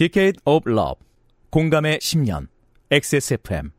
Decade 0.00 0.38
of 0.46 0.66
Love 0.66 0.94
공감의 1.50 1.98
10년 1.98 2.46
XSFM 2.90 3.72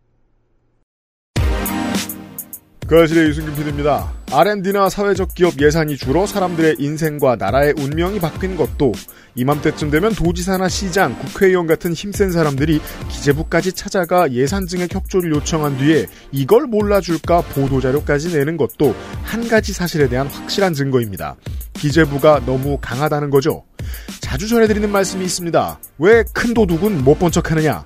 그 2.87 3.01
아실의 3.01 3.29
유승균 3.29 3.55
PD입니다. 3.55 4.20
R&D나 4.33 4.87
사회적 4.89 5.35
기업 5.35 5.59
예산이 5.61 5.97
줄어 5.97 6.25
사람들의 6.25 6.77
인생과 6.79 7.35
나라의 7.35 7.73
운명이 7.77 8.19
바뀐 8.21 8.55
것도 8.55 8.93
이맘때쯤 9.35 9.91
되면 9.91 10.13
도지사나 10.13 10.69
시장, 10.69 11.17
국회의원 11.19 11.67
같은 11.67 11.91
힘센 11.93 12.31
사람들이 12.31 12.79
기재부까지 13.09 13.73
찾아가 13.73 14.31
예산 14.31 14.67
증액 14.67 14.95
협조를 14.95 15.31
요청한 15.31 15.77
뒤에 15.77 16.07
이걸 16.31 16.65
몰라줄까 16.65 17.41
보도자료까지 17.41 18.33
내는 18.37 18.55
것도 18.55 18.95
한 19.23 19.47
가지 19.49 19.73
사실에 19.73 20.07
대한 20.07 20.27
확실한 20.27 20.73
증거입니다. 20.73 21.35
기재부가 21.73 22.41
너무 22.45 22.77
강하다는 22.79 23.31
거죠. 23.31 23.63
자주 24.21 24.47
전해드리는 24.47 24.89
말씀이 24.89 25.25
있습니다. 25.25 25.79
왜 25.99 26.23
큰 26.33 26.53
도둑은 26.53 27.03
못 27.03 27.19
본 27.19 27.31
척하느냐? 27.31 27.83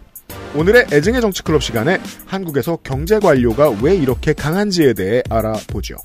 오늘의 0.56 0.88
애증의 0.94 1.20
정치클럽 1.22 1.62
시간에 1.64 2.00
한국에서 2.28 2.78
경제 2.84 3.20
관료가 3.20 3.72
왜 3.82 3.96
이렇게 3.96 4.32
강한지에 4.32 4.94
대해 4.94 5.22
알아보죠. 5.30 5.96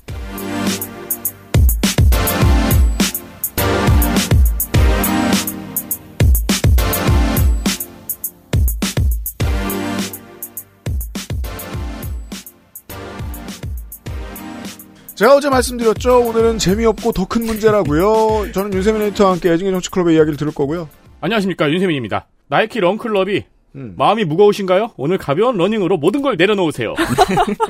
제가 15.21 15.35
어제 15.35 15.51
말씀드렸죠. 15.51 16.19
오늘은 16.21 16.57
재미없고 16.57 17.11
더 17.11 17.25
큰 17.25 17.45
문제라고요. 17.45 18.51
저는 18.53 18.73
윤세민 18.73 19.03
에디터와 19.03 19.33
함께 19.33 19.51
애증의 19.51 19.71
정치클럽의 19.73 20.15
이야기를 20.15 20.35
들을 20.35 20.51
거고요. 20.51 20.89
안녕하십니까 21.21 21.69
윤세민입니다. 21.69 22.25
나이키 22.47 22.79
런클럽이 22.79 23.43
음. 23.75 23.93
마음이 23.99 24.25
무거우신가요? 24.25 24.93
오늘 24.97 25.19
가벼운 25.19 25.57
러닝으로 25.57 25.97
모든 25.97 26.23
걸 26.23 26.37
내려놓으세요. 26.37 26.95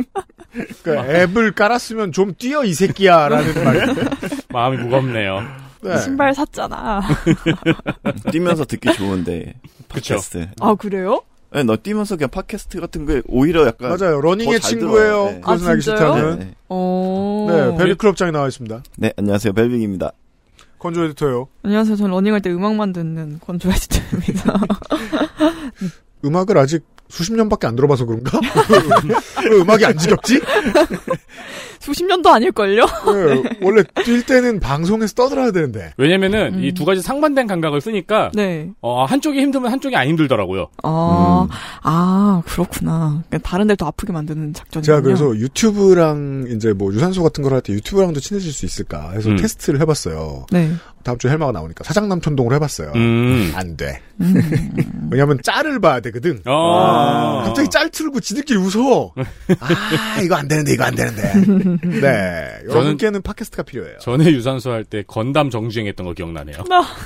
그러니까 0.82 1.14
앱을 1.14 1.52
깔았으면 1.52 2.14
좀 2.14 2.34
뛰어 2.38 2.64
이 2.64 2.74
새끼야라는 2.74 3.64
말. 3.66 3.96
마음이 4.48 4.78
무겁네요. 4.78 5.42
네. 5.84 5.98
신발 5.98 6.34
샀잖아. 6.34 7.02
뛰면서 8.32 8.64
듣기 8.64 8.94
좋은데 8.94 9.56
그쵸. 9.92 10.14
팟캐스트. 10.16 10.48
아 10.62 10.74
그래요? 10.76 11.22
네, 11.54 11.64
너 11.64 11.76
뛰면서 11.76 12.16
그냥 12.16 12.30
팟캐스트 12.30 12.80
같은 12.80 13.06
게 13.06 13.22
오히려 13.28 13.68
약간 13.68 13.90
맞아요. 13.98 14.22
러닝의 14.22 14.62
친구예요. 14.62 15.26
네. 15.26 15.42
그것은 15.42 15.68
아, 15.68 15.70
알기? 15.72 15.82
싫다면. 15.82 16.40
네. 16.40 16.56
어. 16.70 17.48
네, 17.50 17.78
벨리클럽장에 17.78 18.32
나와 18.32 18.48
있습니다. 18.48 18.82
네, 18.98 19.14
안녕하세요. 19.18 19.52
벨빙입니다. 19.54 20.14
건조 20.80 21.04
에디터요. 21.04 21.48
안녕하세요. 21.64 21.96
전 21.98 22.10
러닝할 22.10 22.42
때 22.42 22.50
음악만 22.52 22.94
듣는 22.94 23.40
건조 23.46 23.70
에디터입니다. 23.70 24.54
음악을 26.24 26.58
아직 26.58 26.86
수십 27.12 27.34
년밖에 27.34 27.68
안 27.68 27.76
들어봐서 27.76 28.06
그런가? 28.06 28.40
왜 29.50 29.58
음악이 29.58 29.86
안 29.86 29.98
지겹지? 29.98 30.40
수십 31.80 32.06
년도 32.06 32.30
아닐걸요? 32.30 32.86
네, 32.86 33.44
원래 33.62 33.84
뛸 34.04 34.24
때는 34.26 34.60
방송에서 34.60 35.14
떠들어야 35.16 35.52
되는데. 35.52 35.94
왜냐면은 35.98 36.56
음. 36.56 36.64
이두 36.64 36.86
가지 36.86 37.02
상반된 37.02 37.48
감각을 37.48 37.82
쓰니까 37.82 38.32
네. 38.34 38.70
어, 38.82 39.04
한쪽이 39.06 39.40
힘들면 39.40 39.72
한쪽이 39.72 39.96
안 39.96 40.08
힘들더라고요. 40.08 40.68
아, 40.84 41.48
음. 41.50 41.56
아, 41.84 42.44
그렇구나. 42.46 43.24
그러니까 43.30 43.50
다른 43.50 43.68
데를 43.68 43.78
더 43.78 43.88
아프게 43.88 44.14
만드는 44.14 44.54
작전이군요. 44.54 44.82
제가 44.86 45.02
그래서 45.02 45.36
유튜브랑 45.36 46.46
이제 46.56 46.74
뭐 46.74 46.94
유산소 46.94 47.24
같은 47.24 47.44
걸 47.44 47.52
할 47.54 47.62
때 47.62 47.74
유튜브랑도 47.74 48.20
친해질 48.22 48.54
수 48.54 48.66
있을까 48.66 49.12
해서 49.12 49.30
음. 49.30 49.36
테스트를 49.36 49.82
해봤어요. 49.82 50.46
네. 50.52 50.72
다음 51.04 51.18
주에 51.18 51.32
헬마가 51.32 51.52
나오니까 51.52 51.84
사장남천동을 51.84 52.54
해봤어요. 52.56 52.92
음. 52.96 53.52
안 53.56 53.76
돼. 53.78 54.02
음. 54.22 54.34
왜냐면 55.12 55.40
짤을 55.44 55.80
봐야 55.80 56.00
되거든. 56.02 56.42
어. 56.46 57.44
갑자기 57.46 57.70
짤 57.70 57.90
틀고 57.90 58.20
지들끼리 58.20 58.58
웃어. 58.60 59.14
아, 59.60 60.22
이거 60.22 60.36
안 60.36 60.48
되는데, 60.48 60.74
이거 60.74 60.84
안 60.84 60.96
되는데. 60.96 61.80
네. 62.02 62.60
여러분께는 62.70 63.22
팟캐스트가 63.22 63.64
필요해요. 63.64 63.98
전에 64.00 64.26
유산소 64.32 64.72
할 64.72 64.86
때 64.86 65.04
건담 65.08 65.50
정주행했던 65.50 66.06
거 66.06 66.14
기억나네요. 66.14 66.58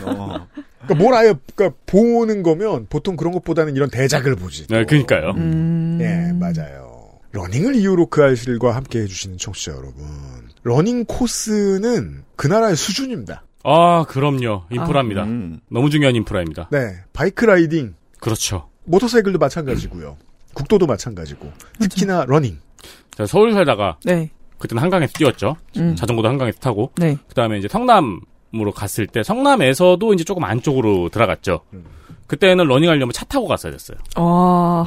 어, 0.06 0.48
그러니까 0.84 0.96
뭘 0.98 1.14
아예, 1.14 1.34
그러니까 1.56 1.78
보는 1.86 2.42
거면 2.44 2.88
보통 2.90 3.16
그런 3.16 3.34
것보다는 3.34 3.75
이런 3.75 3.90
대작을 3.90 4.36
보지. 4.36 4.68
네, 4.68 4.86
그니까요. 4.86 5.31
음. 5.38 6.00
예, 6.02 6.31
맞아요. 6.40 6.86
러닝을 7.31 7.75
이유로 7.75 8.08
그알싫과 8.08 8.75
함께 8.75 9.00
해주시는 9.02 9.38
청취자 9.38 9.74
여러분. 9.74 10.03
러닝 10.64 11.06
코스는 11.06 12.24
그 12.38 12.48
나라의 12.48 12.75
수준입니다. 12.75 13.44
아, 13.66 14.06
그럼요. 14.08 14.64
인프라입니다. 14.72 15.24
음. 15.24 15.59
너무 15.70 15.90
중요한 15.90 16.16
인프라입니다. 16.16 16.70
네. 16.72 16.80
바이크 17.14 17.46
라이딩, 17.46 17.96
그렇죠. 18.20 18.70
모터사이클도 18.86 19.40
마찬가지고요. 19.40 20.18
국도도 20.53 20.86
마찬가지고. 20.86 21.52
특히나 21.80 22.25
러닝. 22.28 22.59
제가 23.18 23.28
서울 23.28 23.54
살다가 23.54 23.98
네. 24.04 24.30
그때는 24.59 24.81
한강에서 24.84 25.14
뛰었죠. 25.14 25.58
음. 25.78 25.96
자전거도 25.96 26.28
한강에서 26.30 26.59
타고 26.59 26.92
네. 26.98 27.18
그다음에 27.28 27.58
이제 27.58 27.68
성남으로 27.68 28.72
갔을 28.75 29.08
때 29.08 29.24
성남에서도 29.24 30.14
이제 30.14 30.24
조금 30.24 30.44
안쪽으로 30.44 31.09
들어갔죠. 31.09 31.62
음. 31.74 31.84
그때는 32.28 32.66
러닝하려면 32.66 33.12
차 33.14 33.25
타고 33.25 33.48
갔어야 33.48 33.72
됐어요. 33.72 33.98
와. 34.16 34.86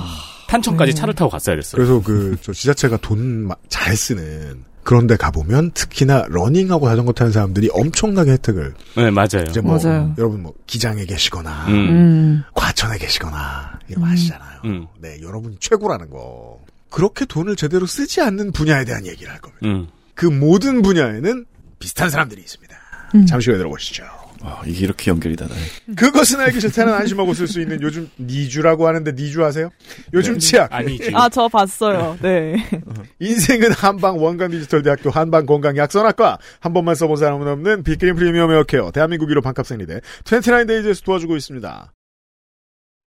탄천까지 0.49 0.93
네. 0.93 0.97
차를 0.99 1.15
타고 1.15 1.31
갔어야 1.31 1.57
됐어요. 1.57 1.77
그래서 1.77 2.03
그, 2.03 2.37
저 2.41 2.53
지자체가 2.53 2.97
돈 2.99 3.51
잘 3.69 3.95
쓰는 3.97 4.65
그런데 4.83 5.17
가보면 5.17 5.73
특히나 5.73 6.25
러닝하고 6.29 6.89
자전거 6.89 7.13
타는 7.13 7.33
사람들이 7.33 7.69
엄청나게 7.73 8.33
혜택을 8.33 8.75
네, 8.97 9.11
맞아요. 9.11 9.45
이제 9.49 9.61
뭐 9.61 9.79
맞아요. 9.79 10.15
여러분 10.17 10.43
뭐 10.43 10.55
기장에 10.67 11.05
계시거나 11.05 11.67
음. 11.69 11.73
음. 11.75 12.43
과천에 12.55 12.97
계시거나 12.99 13.79
이런 13.89 14.03
거 14.03 14.09
음. 14.09 14.13
아시잖아요. 14.13 14.61
음. 14.65 14.87
네, 15.01 15.21
여러분이 15.21 15.59
최고라는 15.61 16.11
거. 16.11 16.59
그렇게 16.91 17.27
돈을 17.27 17.57
제대로 17.57 17.85
쓰지 17.85 18.23
않는 18.23 18.53
분야에 18.53 18.85
대한 18.87 19.07
얘기를 19.07 19.31
할 19.31 19.41
겁니다. 19.41 19.67
음. 19.67 19.89
그 20.15 20.25
모든 20.27 20.81
분야에는 20.81 21.45
비슷한 21.79 22.09
사람들이 22.09 22.41
있습니다. 22.41 22.77
음. 23.15 23.27
잠시 23.27 23.51
후에 23.51 23.59
들어보시죠. 23.59 24.05
와, 24.43 24.63
이게 24.67 24.85
이렇게 24.85 25.11
연결이 25.11 25.35
되나요? 25.37 25.59
그것은 25.97 26.41
알기 26.41 26.61
싫다는 26.61 26.93
안심하고 26.95 27.35
쓸 27.35 27.49
수 27.49 27.61
있는 27.61 27.81
요즘 27.83 28.09
니주라고 28.19 28.87
하는데 28.87 29.13
니주 29.13 29.45
아세요? 29.45 29.71
요즘 30.13 30.39
치약. 30.39 30.73
아니지. 30.73 31.11
아, 31.15 31.29
저 31.29 31.49
봤어요. 31.49 32.17
네. 32.23 32.57
인생은 33.19 33.73
한방 33.73 34.23
원광 34.23 34.51
디지털 34.51 34.83
대학교 34.83 35.11
한방 35.11 35.47
건강 35.47 35.77
약선학과 35.77 36.39
한 36.61 36.73
번만 36.73 36.95
써본 36.95 37.17
사람은 37.17 37.49
없는 37.49 37.83
빅그린 37.83 38.15
프리미엄 38.15 38.51
헤어케어 38.53 38.91
대한민국 38.93 39.29
1호 39.31 39.43
반값 39.43 39.67
생리대 39.67 40.01
29데이즈에서 40.25 41.05
도와주고 41.05 41.37
있습니다. 41.37 41.93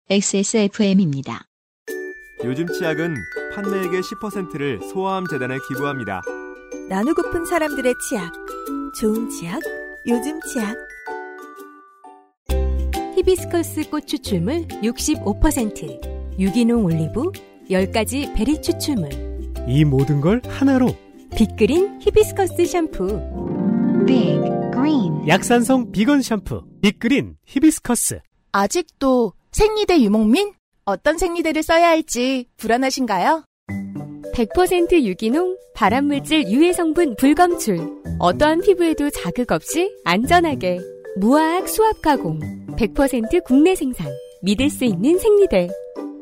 XSFM입니다. 0.09 1.47
요즘 2.45 2.67
치약은 2.69 3.15
판매액의 3.55 4.03
10%를 4.03 4.81
소아암 4.93 5.27
재단에 5.29 5.57
기부합니다. 5.69 6.23
나누고픈 6.89 7.47
사람들의 7.47 7.95
치약. 8.09 8.33
좋은 9.01 9.29
치약, 9.31 9.61
요즘 10.07 10.41
치약. 10.43 10.77
히비스커스 13.17 13.89
꽃 13.89 14.07
추출물 14.07 14.69
65%, 14.69 16.39
유기농 16.39 16.85
올리브 16.85 17.33
10가지 17.71 18.35
베리 18.35 18.61
추출물, 18.61 19.09
이 19.67 19.87
모든 19.87 20.21
걸 20.21 20.43
하나로 20.47 20.95
빅그린 21.35 21.99
히비스커스 22.03 22.67
샴푸. 22.67 23.07
Big 24.07 24.39
Green 24.71 25.27
약산성 25.27 25.93
비건 25.93 26.21
샴푸 26.21 26.63
빅그린 26.83 27.37
히비스커스 27.47 28.21
아직도 28.53 29.33
생리대 29.51 29.99
유목민? 30.03 30.53
어떤 30.85 31.17
생리대를 31.17 31.63
써야 31.63 31.89
할지 31.89 32.45
불안하신가요? 32.59 33.45
100% 34.35 35.03
유기농, 35.05 35.57
발암물질 35.75 36.51
유해 36.51 36.75
성분 36.75 37.17
불검출. 37.17 37.79
어떠한 38.19 38.61
피부에도 38.61 39.09
자극 39.09 39.53
없이 39.53 39.91
안전하게. 40.05 40.81
무화학 41.17 41.67
수압 41.67 42.03
가공. 42.03 42.66
100% 42.77 43.45
국내 43.45 43.75
생산. 43.75 44.07
믿을 44.43 44.71
수 44.71 44.85
있는 44.85 45.19
생리대. 45.19 45.69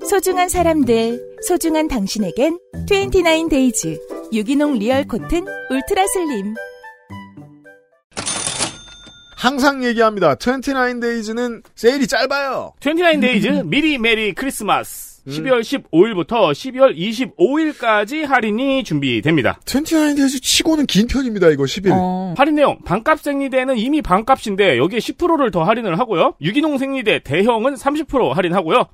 소중한 0.08 0.48
사람들, 0.48 1.38
소중한 1.42 1.88
당신에겐 1.88 2.58
29데이즈 2.88 4.32
유기농 4.32 4.74
리얼 4.74 5.04
코튼 5.04 5.44
울트라 5.70 6.06
슬림. 6.06 6.54
항상 9.36 9.84
얘기합니다. 9.84 10.36
29데이즈는 10.36 11.62
세일이 11.74 12.06
짧아요. 12.06 12.72
29데이즈 12.80 13.66
미리 13.66 13.98
메리 13.98 14.32
크리스마스. 14.32 15.13
12월 15.28 15.60
15일부터 15.60 16.52
12월 16.52 16.96
25일까지 16.96 18.26
할인이 18.26 18.84
준비됩니다. 18.84 19.58
29데이즈 19.64 20.42
치고는 20.42 20.86
긴 20.86 21.06
편입니다, 21.06 21.48
이거 21.50 21.64
10일. 21.64 21.90
어. 21.92 22.34
할인 22.36 22.56
내용 22.56 22.78
반값 22.84 23.20
생리대는 23.20 23.78
이미 23.78 24.02
반값인데 24.02 24.78
여기에 24.78 24.98
10%를 24.98 25.50
더 25.50 25.62
할인을 25.64 25.98
하고요. 25.98 26.34
유기농 26.40 26.78
생리대 26.78 27.20
대형은 27.24 27.74
30% 27.74 28.32
할인하고요. 28.32 28.86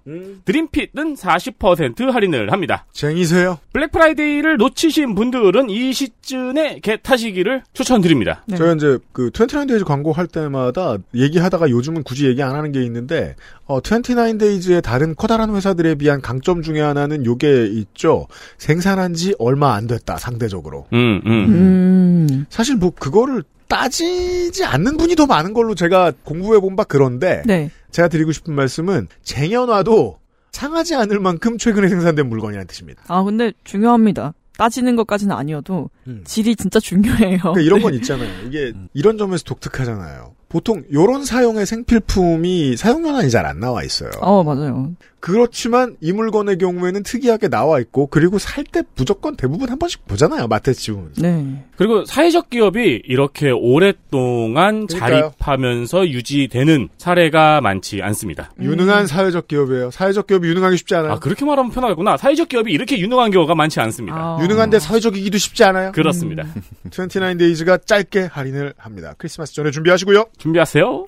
드림핏은 0.45 1.15
40% 1.15 2.11
할인을 2.11 2.53
합니다. 2.53 2.87
쟁이세요? 2.93 3.59
블랙 3.73 3.91
프라이데이를 3.93 4.57
놓치신 4.59 5.15
분들은 5.15 5.71
이 5.71 5.93
시즌에 5.93 6.81
get하시기를 6.83 7.63
추천드립니다. 7.73 8.45
네. 8.47 8.57
저희 8.57 8.75
이제 8.77 8.99
그 9.13 9.31
29데이즈 9.31 9.85
광고 9.85 10.13
할 10.13 10.27
때마다 10.27 10.97
얘기하다가 11.15 11.71
요즘은 11.71 12.03
굳이 12.05 12.27
얘기 12.27 12.43
안 12.43 12.55
하는 12.55 12.73
게 12.73 12.83
있는데 12.85 13.35
어 13.67 13.81
29데이즈의 13.81 14.83
다른 14.83 15.15
커다란 15.15 15.55
회사들에 15.55 15.95
비한 15.97 16.20
강점 16.21 16.63
중에 16.63 16.81
하나는 16.81 17.25
요게 17.25 17.67
있죠. 17.67 18.27
생산한 18.59 19.15
지 19.15 19.35
얼마 19.39 19.75
안 19.75 19.87
됐다 19.87 20.17
상대적으로. 20.19 20.87
음, 20.93 21.21
음. 21.27 21.31
음. 21.31 22.47
사실 22.51 22.77
뭐 22.77 22.91
그거를 22.91 23.43
따지지 23.69 24.65
않는 24.65 24.97
분이 24.97 25.15
더 25.17 25.27
많은 25.27 25.53
걸로 25.53 25.75
제가 25.75 26.13
공부해 26.25 26.59
본 26.61 26.77
바 26.77 26.85
그런데 26.85 27.43
네. 27.47 27.71
제가 27.93 28.09
드리고 28.09 28.33
싶은 28.33 28.55
말씀은 28.55 29.09
쟁여놔도 29.23 30.19
상하지 30.53 30.95
않을 30.97 31.21
만큼 31.21 31.57
최근에 31.59 31.89
생산된 31.89 32.29
물건이라는 32.29 32.67
뜻입니다. 32.67 33.03
아, 33.09 33.23
근데 33.23 33.53
중요합니다. 33.65 34.35
따지는 34.59 34.95
것까지는 34.97 35.35
아니어도 35.35 35.89
음. 36.11 36.23
질이 36.25 36.57
진짜 36.57 36.79
중요해요. 36.81 37.39
그러니까 37.39 37.61
이런 37.61 37.79
네. 37.79 37.83
건 37.85 37.95
있잖아요. 37.95 38.29
이게 38.47 38.73
이런 38.95 39.17
점에서 39.19 39.45
독특하잖아요. 39.45 40.35
보통 40.49 40.83
요런 40.93 41.25
사용의 41.25 41.65
생필품이 41.65 42.77
사용 42.77 43.07
연한이 43.07 43.31
잘 43.31 43.47
안 43.47 43.61
나와 43.61 43.83
있어요. 43.85 44.11
어, 44.21 44.43
맞아요. 44.43 44.93
그렇지만 45.21 45.97
이 46.01 46.13
물건의 46.13 46.57
경우에는 46.59 47.03
특이하게 47.03 47.49
나와 47.49 47.79
있고 47.81 48.07
그리고 48.07 48.39
살 48.39 48.65
때 48.65 48.83
무조건 48.97 49.37
대부분 49.37 49.69
한 49.69 49.79
번씩 49.79 50.07
보잖아요. 50.07 50.47
마트에 50.49 50.73
치우면. 50.75 51.13
네. 51.19 51.65
그리고 51.77 52.05
사회적 52.05 52.51
기업이 52.51 53.03
이렇게 53.05 53.51
오랫동안 53.51 54.87
그러니까요. 54.87 55.33
자립하면서 55.39 56.09
유지되는 56.09 56.89
사례가 56.99 57.61
많지 57.61 58.01
않습니다. 58.03 58.51
유능한 58.61 59.07
사회적 59.07 59.49
기업이에요. 59.49 59.91
사회적 59.91 60.27
기업이 60.27 60.49
유능하기 60.49 60.77
쉽지 60.79 60.95
않아요. 60.97 61.13
아, 61.13 61.19
그렇게 61.19 61.45
말하면 61.45 61.71
편하겠구나. 61.73 62.17
사회적 62.17 62.49
기업이 62.49 62.73
이렇게 62.73 62.99
유능한 62.99 63.31
경우가 63.31 63.55
많지 63.55 63.81
않습니다. 63.81 64.17
아. 64.17 64.39
유능한데 64.43 64.79
사회적이기도 64.79 65.39
쉽지 65.39 65.65
않아요. 65.65 65.93
그렇습니다. 66.03 66.45
29데이즈가 66.89 67.87
짧게 67.87 68.27
할인을 68.33 68.75
합니다. 68.77 69.15
크리스마스 69.19 69.55
전에 69.55 69.71
준비하시고요. 69.71 70.27
준비하세요. 70.39 71.07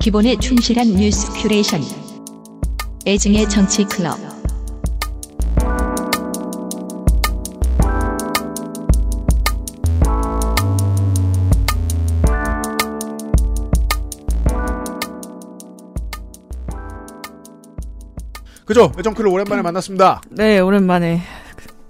기본에 0.00 0.36
충실한 0.38 0.88
뉴스 0.94 1.30
큐레이션. 1.42 1.82
애증의 3.06 3.48
정치 3.50 3.84
클럽. 3.84 4.29
그죠? 18.70 18.92
애정클을 18.98 19.28
오랜만에 19.30 19.62
만났습니다. 19.62 20.20
네, 20.30 20.60
오랜만에. 20.60 21.20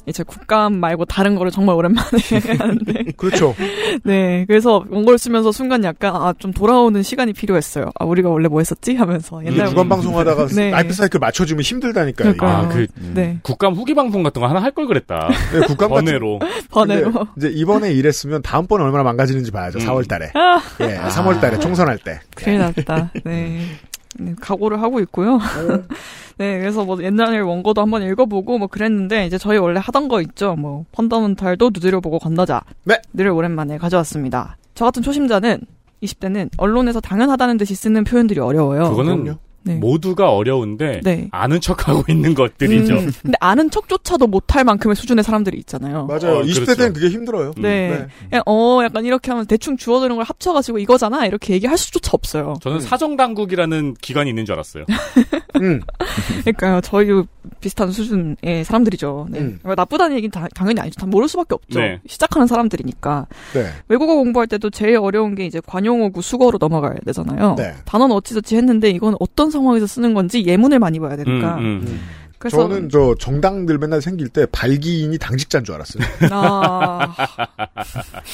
이제 0.07 0.23
국감 0.25 0.81
말고 0.81 1.05
다른 1.05 1.37
거를 1.37 1.53
정말 1.53 1.77
오랜만에 1.77 2.09
하는데. 2.59 3.05
그렇죠. 3.19 3.55
네, 4.03 4.45
그래서 4.49 4.83
원고를 4.89 5.19
쓰면서 5.19 5.53
순간 5.53 5.85
약간, 5.85 6.17
아, 6.17 6.33
좀 6.39 6.53
돌아오는 6.53 7.01
시간이 7.03 7.35
필요했어요. 7.35 7.91
아, 8.01 8.05
우리가 8.07 8.31
원래 8.31 8.49
뭐 8.49 8.61
했었지? 8.61 8.97
하면서. 8.97 9.45
옛날. 9.45 9.69
주간 9.69 9.89
방송하다가 9.91 10.47
네. 10.49 10.71
라이프 10.71 10.95
사이클 10.95 11.21
맞춰주면 11.21 11.63
힘들다니까요. 11.63 12.35
아, 12.41 12.67
그 12.69 12.87
네, 13.15 13.39
국감 13.43 13.75
후기 13.75 13.95
방송 13.95 14.23
같은 14.23 14.41
거 14.41 14.49
하나 14.49 14.61
할 14.61 14.73
걸 14.73 14.87
그랬다. 14.87 15.29
네, 15.53 15.61
국감 15.67 15.91
번외로. 15.91 16.41
번외로. 16.71 17.13
이제 17.37 17.49
이번에 17.49 17.93
이랬으면 17.93 18.41
다음번에 18.43 18.83
얼마나 18.83 19.05
망가지는지 19.05 19.51
봐야죠. 19.53 19.79
음. 19.81 19.85
4월 19.87 20.09
달에. 20.09 20.31
아, 20.35 20.61
예, 20.81 20.97
3월 21.11 21.41
달에 21.43 21.59
총선할 21.59 21.99
때. 21.99 22.19
큰일 22.35 22.59
났다. 22.61 23.13
네. 23.25 23.61
네, 24.19 24.35
각오를 24.41 24.83
하고 24.83 25.01
있고요. 25.01 25.39
네, 26.39 26.59
그래서 26.59 26.85
뭐 26.85 27.03
옛날에 27.03 27.39
원고도 27.39 27.81
한번 27.81 28.03
읽어보고 28.03 28.59
뭐 28.59 28.67
그랬는데 28.67 29.27
이제 29.27 29.39
저희 29.39 29.59
원래 29.59 29.81
하던 29.83 30.09
거 30.09 30.21
있죠. 30.23 30.57
뭐 30.57 30.85
펀더멘탈도 30.93 31.71
두드려보고 31.71 32.19
건너자. 32.19 32.63
네. 32.85 33.01
늘 33.13 33.29
오랜만에 33.29 33.79
가져왔습니다. 33.79 34.57
저 34.75 34.87
같은 34.87 35.03
초심자는 35.03 35.61
20대는 36.03 36.51
언론에서 36.57 37.01
당연하다는 37.01 37.59
듯이 37.59 37.75
쓰는 37.75 38.05
표현들이 38.05 38.41
어려워요. 38.41 38.91
그거는 38.91 39.23
그럼요. 39.23 39.39
네. 39.63 39.75
모두가 39.75 40.33
어려운데 40.33 41.01
네. 41.05 41.29
아는 41.33 41.61
척하고 41.61 42.05
있는 42.11 42.35
것들이죠. 42.35 42.95
음, 42.95 43.11
근데 43.23 43.37
아는 43.41 43.71
척조차도 43.71 44.27
못할 44.27 44.65
만큼의 44.65 44.97
수준의 44.97 45.23
사람들이 45.23 45.59
있잖아요. 45.59 46.07
맞아요. 46.07 46.39
어, 46.39 46.43
20대 46.43 46.55
그렇죠. 46.55 46.75
때는 46.77 46.93
그게 46.95 47.09
힘들어요. 47.09 47.53
네. 47.59 48.07
그냥 48.31 48.43
어 48.47 48.81
약간 48.83 49.05
이렇게 49.05 49.31
하면 49.31 49.47
대충 49.47 49.77
주어드는 49.77 50.17
걸 50.17 50.25
합쳐가지고 50.25 50.79
이거잖아 50.79 51.27
이렇게 51.27 51.53
얘기할 51.55 51.77
수조차 51.77 52.11
없어요. 52.15 52.55
저는 52.63 52.81
사정당국이라는 52.81 53.95
기관이 54.01 54.31
있는 54.31 54.45
줄 54.47 54.55
알았어요. 54.55 54.85
음. 55.61 55.81
그러니까요. 56.43 56.81
저희 56.81 57.09
비슷한 57.61 57.91
수준의 57.91 58.65
사람들이죠. 58.65 59.27
네. 59.31 59.41
음. 59.41 59.59
나쁘다는 59.65 60.17
얘기는 60.17 60.31
다- 60.31 60.49
당연히 60.55 60.81
아니죠. 60.81 60.99
다 61.01 61.07
모를 61.07 61.29
수밖에 61.29 61.55
없죠. 61.55 61.81
네. 61.81 62.01
시작하는 62.07 62.47
사람들이니까. 62.47 63.27
네. 63.55 63.67
외국어 63.89 64.15
공부할 64.15 64.47
때도 64.47 64.71
제일 64.71 64.97
어려운 64.97 65.35
게 65.35 65.45
이제 65.47 65.61
관용어구 65.67 66.23
수거로 66.23 66.59
넘어가야 66.61 66.95
되잖아요. 67.07 67.57
네. 67.59 67.75
단어는 67.85 68.15
어찌저찌 68.17 68.57
했는데 68.57 68.91
이건 68.91 69.17
어떤 69.21 69.50
상황에서 69.51 69.87
쓰는 69.87 70.15
건지 70.15 70.45
예문을 70.47 70.79
많이 70.79 70.99
봐야 71.01 71.17
되니까. 71.17 71.57
음, 71.57 71.85
음. 71.87 72.01
그래서 72.39 72.57
저는 72.57 72.89
저 72.89 73.15
정당들 73.19 73.77
맨날 73.77 74.01
생길 74.01 74.29
때 74.31 74.47
발기인이 74.51 75.19
당직자인 75.19 75.63
줄 75.63 75.75
알았어요. 75.75 76.03
아 76.31 77.15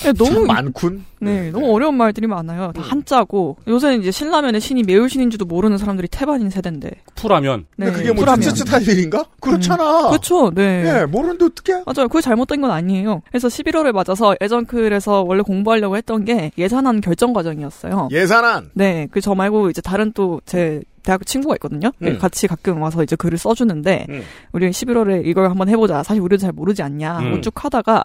네, 0.04 0.12
너무 0.12 0.46
많군. 0.46 1.04
네, 1.20 1.50
너무 1.50 1.74
어려운 1.74 1.96
말들이 1.96 2.28
많아요. 2.28 2.70
다 2.72 2.82
한자고 2.82 3.56
요새는 3.66 4.02
이제 4.02 4.12
신라면의 4.12 4.60
신이 4.60 4.84
매울신인지도 4.84 5.44
모르는 5.46 5.76
사람들이 5.78 6.06
태반인 6.06 6.50
세대인데. 6.50 6.90
풀하면 7.16 7.66
네, 7.76 7.90
그게 7.90 8.12
뭐. 8.12 8.24
츠츠츠 8.36 8.64
탈일인가? 8.66 9.24
그렇잖아. 9.40 10.08
그렇죠. 10.10 10.50
네. 10.54 11.00
예, 11.00 11.04
모르는데 11.06 11.46
어떡해? 11.46 11.82
맞아요. 11.86 12.06
그게 12.08 12.20
잘못된 12.20 12.60
건 12.60 12.70
아니에요. 12.70 13.22
그래서 13.28 13.48
11월을 13.48 13.90
맞아서 13.90 14.36
예전클에서 14.40 15.22
원래 15.26 15.42
공부하려고 15.42 15.96
했던 15.96 16.24
게 16.24 16.52
예산안 16.58 17.00
결정 17.00 17.32
과정이었어요. 17.32 18.08
예산안. 18.12 18.70
네. 18.74 19.08
그 19.10 19.20
저 19.20 19.34
말고 19.34 19.70
이제 19.70 19.80
다른 19.80 20.12
또 20.12 20.40
제 20.46 20.80
대학 21.06 21.24
친구가 21.24 21.54
있거든요. 21.54 21.92
음. 22.02 22.18
같이 22.18 22.46
가끔 22.48 22.82
와서 22.82 23.02
이제 23.02 23.16
글을 23.16 23.38
써주는데 23.38 24.06
음. 24.10 24.22
우리 24.52 24.68
11월에 24.68 25.24
이걸 25.24 25.48
한번 25.48 25.68
해보자. 25.68 26.02
사실 26.02 26.20
우리도 26.20 26.40
잘 26.42 26.52
모르지 26.52 26.82
않냐. 26.82 27.20
음. 27.20 27.30
뭐쭉 27.30 27.64
하다가 27.64 28.04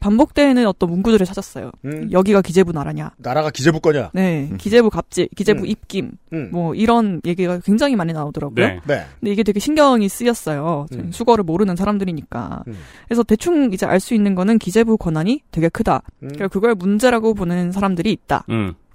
반복되는 0.00 0.66
어떤 0.66 0.90
문구들을 0.90 1.24
찾았어요. 1.24 1.70
음. 1.86 2.10
여기가 2.12 2.42
기재부 2.42 2.72
나라냐. 2.72 3.12
나라가 3.16 3.48
기재부 3.48 3.80
거냐? 3.80 4.10
네. 4.12 4.50
기재부 4.58 4.90
갑질, 4.90 5.28
기재부 5.34 5.62
음. 5.62 5.66
입김, 5.66 6.10
음. 6.34 6.50
뭐 6.52 6.74
이런 6.74 7.22
얘기가 7.24 7.60
굉장히 7.64 7.96
많이 7.96 8.12
나오더라고요. 8.12 8.66
네. 8.66 8.80
네. 8.84 9.06
근데 9.18 9.32
이게 9.32 9.42
되게 9.42 9.60
신경이 9.60 10.06
쓰였어요. 10.10 10.86
음. 10.92 11.10
수거를 11.10 11.42
모르는 11.44 11.74
사람들이니까. 11.74 12.64
음. 12.68 12.74
그래서 13.08 13.22
대충 13.22 13.72
이제 13.72 13.86
알 13.86 13.98
수 13.98 14.12
있는 14.12 14.34
거는 14.34 14.58
기재부 14.58 14.98
권한이 14.98 15.40
되게 15.50 15.70
크다. 15.70 16.02
음. 16.22 16.28
그걸 16.50 16.74
문제라고 16.74 17.32
보는 17.32 17.72
사람들이 17.72 18.12
있다. 18.12 18.44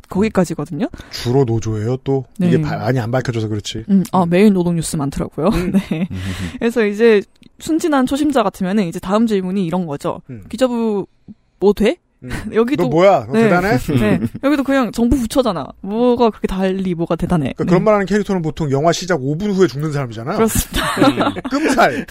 음. 0.10 0.14
거기까지거든요. 0.14 0.88
주로 1.12 1.44
노조예요 1.46 1.98
또. 2.04 2.26
네. 2.38 2.48
이게 2.48 2.62
바- 2.62 2.78
많이 2.78 3.00
안 3.00 3.12
밝혀져서 3.12 3.48
그렇지. 3.48 3.86
음, 3.90 4.04
아, 4.12 4.26
매일 4.26 4.52
노동 4.54 4.76
뉴스 4.76 4.96
많더라고요. 4.96 5.48
음. 5.48 5.72
네. 5.90 6.08
그래서 6.60 6.86
이제 6.86 7.22
순진한 7.60 8.06
초심자 8.06 8.44
같으면은 8.44 8.88
이제 8.88 9.00
다음 9.00 9.28
질문이 9.28 9.66
이런 9.66 9.86
거죠. 9.86 10.22
음. 10.30 10.44
기재부 10.50 11.06
뭐 11.60 11.74
돼? 11.74 11.98
음. 12.22 12.32
여기도 12.54 12.84
너 12.84 12.90
뭐야? 12.90 13.26
너 13.28 13.34
네. 13.34 13.44
대단해? 13.44 13.78
네. 14.00 14.20
여기도 14.44 14.64
그냥 14.64 14.92
정부 14.92 15.18
부처잖아. 15.18 15.66
뭐가 15.82 16.30
그렇게 16.30 16.48
달리 16.48 16.94
뭐가 16.94 17.16
대단해. 17.16 17.54
그러니까 17.56 17.64
네. 17.64 17.70
그런 17.70 17.84
말하는 17.84 18.06
캐릭터는 18.06 18.42
보통 18.42 18.70
영화 18.72 18.92
시작 18.92 19.22
5분 19.22 19.54
후에 19.54 19.68
죽는 19.68 19.92
사람이잖아. 19.94 20.36
그렇습니다. 20.36 20.86
음. 21.08 21.34
끔살. 21.50 22.06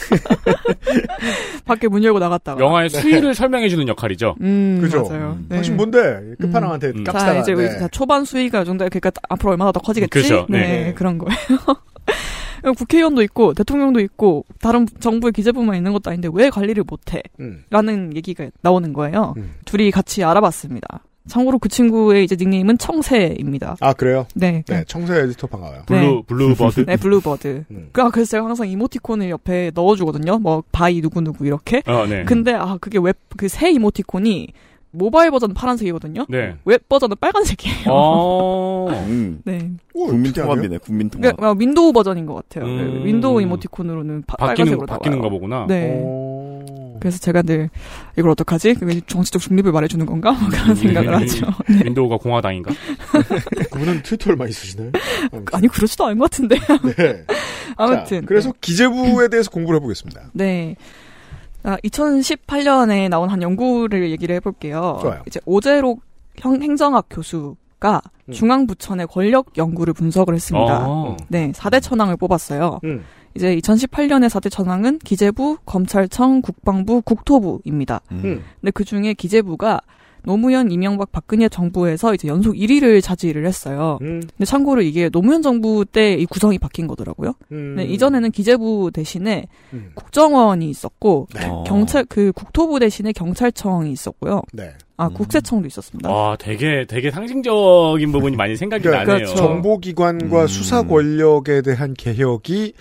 밖에 1.66 1.88
문 1.88 2.02
열고 2.02 2.18
나갔다가. 2.18 2.60
영화의 2.60 2.88
수위를 2.88 3.34
설명해 3.34 3.68
주는 3.68 3.86
역할이죠. 3.86 4.36
음, 4.40 4.78
그죠? 4.80 5.02
맞아요. 5.02 5.36
음. 5.38 5.46
네. 5.48 5.56
당신 5.56 5.76
뭔데? 5.76 6.20
끝판왕한테 6.40 6.88
음. 6.88 7.04
깝치다가. 7.04 7.34
자, 7.34 7.40
이제 7.40 7.52
우리 7.52 7.68
네. 7.68 7.78
다 7.78 7.88
초반 7.88 8.24
수위가 8.24 8.62
이 8.62 8.64
정도, 8.64 8.86
그러니까 8.88 9.10
앞으로 9.28 9.50
얼마나 9.52 9.72
더 9.72 9.80
커지겠지? 9.80 10.10
그렇죠. 10.10 10.46
네, 10.48 10.58
네. 10.58 10.94
그런 10.94 11.18
거예요. 11.18 11.36
국회의원도 12.62 13.22
있고, 13.22 13.54
대통령도 13.54 14.00
있고, 14.00 14.44
다른 14.60 14.86
정부의 15.00 15.32
기재부만 15.32 15.76
있는 15.76 15.92
것도 15.92 16.10
아닌데, 16.10 16.28
왜 16.32 16.50
관리를 16.50 16.84
못해? 16.86 17.22
음. 17.40 17.64
라는 17.70 18.14
얘기가 18.16 18.46
나오는 18.62 18.92
거예요. 18.92 19.34
음. 19.36 19.54
둘이 19.64 19.90
같이 19.90 20.24
알아봤습니다. 20.24 21.04
참고로 21.28 21.58
그 21.58 21.68
친구의 21.68 22.24
이제 22.24 22.34
닉네임은 22.36 22.78
청새입니다. 22.78 23.76
아, 23.80 23.92
그래요? 23.92 24.26
네. 24.34 24.64
네, 24.66 24.84
청새 24.86 25.20
에디터 25.20 25.46
반가워요. 25.46 25.82
blue, 25.86 26.22
bluebird. 26.26 26.86
네, 26.86 26.96
bluebird. 26.96 27.64
음. 27.70 27.90
그, 27.92 28.02
아, 28.02 28.10
그래서 28.10 28.30
제가 28.32 28.46
항상 28.46 28.68
이모티콘을 28.68 29.30
옆에 29.30 29.70
넣어주거든요. 29.74 30.38
뭐, 30.38 30.64
by 30.72 31.00
누구 31.00 31.20
누구 31.20 31.46
이렇게. 31.46 31.82
어, 31.86 32.06
네. 32.06 32.24
근데, 32.24 32.54
아, 32.54 32.78
그게 32.80 32.98
왜, 32.98 33.12
그새 33.36 33.70
이모티콘이 33.70 34.48
모바일 34.90 35.30
버전 35.30 35.54
파란색이거든요. 35.54 36.26
네. 36.28 36.56
웹 36.64 36.88
버전은 36.88 37.16
빨간색이에요. 37.20 37.84
어. 37.88 38.88
음. 39.08 39.40
네. 39.44 39.70
국민 39.92 40.32
통합이네, 40.32 40.78
국민 40.78 41.10
통합. 41.10 41.36
그러니까 41.36 41.58
윈도우 41.58 41.92
버전인 41.92 42.26
것 42.26 42.34
같아요. 42.34 42.64
음. 42.70 43.04
윈도우 43.04 43.40
이모티콘으로는 43.42 44.24
파- 44.26 44.36
바뀌는 44.36 44.56
빨간색으로 44.78 44.86
바뀌는 44.86 45.18
거 45.18 45.24
나와요. 45.24 45.30
보구나. 45.38 45.66
네. 45.68 46.00
어... 46.02 46.96
그래서 47.00 47.18
제가 47.18 47.42
늘 47.42 47.70
이걸 48.16 48.30
어떡하지? 48.32 48.76
정치적 49.06 49.40
중립을 49.40 49.70
말해주는 49.72 50.04
건가? 50.04 50.32
뭐 50.32 50.48
그런 50.50 50.74
생각을 50.74 51.14
하죠. 51.14 51.46
네. 51.68 51.84
윈도우가 51.84 52.16
공화당인가? 52.16 52.72
그분은 53.70 54.02
트위터를 54.02 54.36
많이 54.36 54.52
쓰시나요? 54.52 54.90
아니 55.52 55.68
그렇지도 55.68 56.06
않은 56.06 56.18
것 56.18 56.30
같은데. 56.30 56.56
네. 56.96 57.24
아무튼 57.76 58.20
자, 58.22 58.26
그래서 58.26 58.52
기재부에 58.60 59.28
대해서 59.28 59.50
공부를 59.50 59.76
해보겠습니다. 59.78 60.30
네. 60.32 60.74
아, 61.68 61.76
2018년에 61.84 63.10
나온 63.10 63.28
한 63.28 63.42
연구를 63.42 64.10
얘기를 64.10 64.34
해볼게요. 64.36 65.00
좋아요. 65.02 65.22
이제 65.26 65.38
오재록 65.44 66.00
형, 66.38 66.62
행정학 66.62 67.06
교수가 67.10 68.00
음. 68.28 68.32
중앙부천의 68.32 69.06
권력 69.06 69.58
연구를 69.58 69.92
분석을 69.92 70.34
했습니다. 70.34 70.88
어. 70.88 71.16
네, 71.28 71.52
4대 71.52 71.82
천왕을 71.82 72.16
뽑았어요. 72.16 72.80
음. 72.84 73.04
이제 73.34 73.54
2018년의 73.56 74.30
4대 74.30 74.50
천왕은 74.50 75.00
기재부, 75.00 75.58
검찰청, 75.66 76.40
국방부, 76.40 77.02
국토부입니다. 77.02 78.00
음. 78.12 78.42
근데 78.62 78.70
그 78.72 78.84
중에 78.84 79.12
기재부가 79.12 79.82
노무현, 80.24 80.70
이명박, 80.70 81.10
박근혜 81.12 81.48
정부에서 81.48 82.14
이제 82.14 82.28
연속 82.28 82.54
1위를 82.54 83.02
차지를 83.02 83.46
했어요. 83.46 83.98
음. 84.02 84.20
근데 84.20 84.44
참고로 84.44 84.82
이게 84.82 85.08
노무현 85.08 85.42
정부 85.42 85.84
때 85.90 86.18
이 86.18 86.26
구성이 86.26 86.58
바뀐 86.58 86.86
거더라고요. 86.86 87.32
음. 87.52 87.74
네, 87.76 87.84
이전에는 87.84 88.30
기재부 88.30 88.90
대신에 88.92 89.46
음. 89.72 89.92
국정원이 89.94 90.68
있었고 90.68 91.28
어. 91.44 91.64
경찰 91.66 92.04
그 92.08 92.32
국토부 92.34 92.78
대신에 92.80 93.12
경찰청이 93.12 93.92
있었고요. 93.92 94.42
네. 94.52 94.72
아 94.96 95.06
음. 95.06 95.14
국세청도 95.14 95.66
있었습니다. 95.68 96.10
와, 96.10 96.36
되게 96.36 96.84
되게 96.88 97.10
상징적인 97.10 98.10
부분이 98.10 98.36
많이 98.36 98.56
생각이 98.56 98.82
그러니까 98.82 99.12
나네요. 99.12 99.26
그렇죠. 99.26 99.36
정보기관과 99.36 100.42
음. 100.42 100.46
수사 100.48 100.82
권력에 100.82 101.62
대한 101.62 101.94
개혁이 101.94 102.72